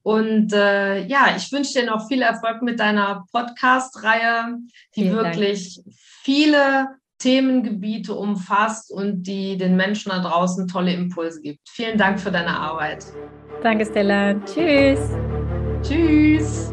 Und 0.00 0.54
äh, 0.54 1.04
ja, 1.04 1.34
ich 1.36 1.52
wünsche 1.52 1.74
dir 1.74 1.84
noch 1.84 2.08
viel 2.08 2.22
Erfolg 2.22 2.62
mit 2.62 2.80
deiner 2.80 3.26
Podcast-Reihe, 3.32 4.56
die 4.96 5.02
Vielen 5.02 5.16
wirklich 5.16 5.82
Dank. 5.84 5.94
viele 6.22 6.86
Themengebiete 7.18 8.14
umfasst 8.14 8.90
und 8.90 9.24
die 9.24 9.58
den 9.58 9.76
Menschen 9.76 10.08
da 10.08 10.20
draußen 10.20 10.68
tolle 10.68 10.94
Impulse 10.94 11.42
gibt. 11.42 11.68
Vielen 11.68 11.98
Dank 11.98 12.18
für 12.18 12.30
deine 12.30 12.58
Arbeit. 12.58 13.04
Danke, 13.62 13.84
Stella. 13.84 14.42
Tschüss. 14.46 15.00
Tschüss. 15.82 16.72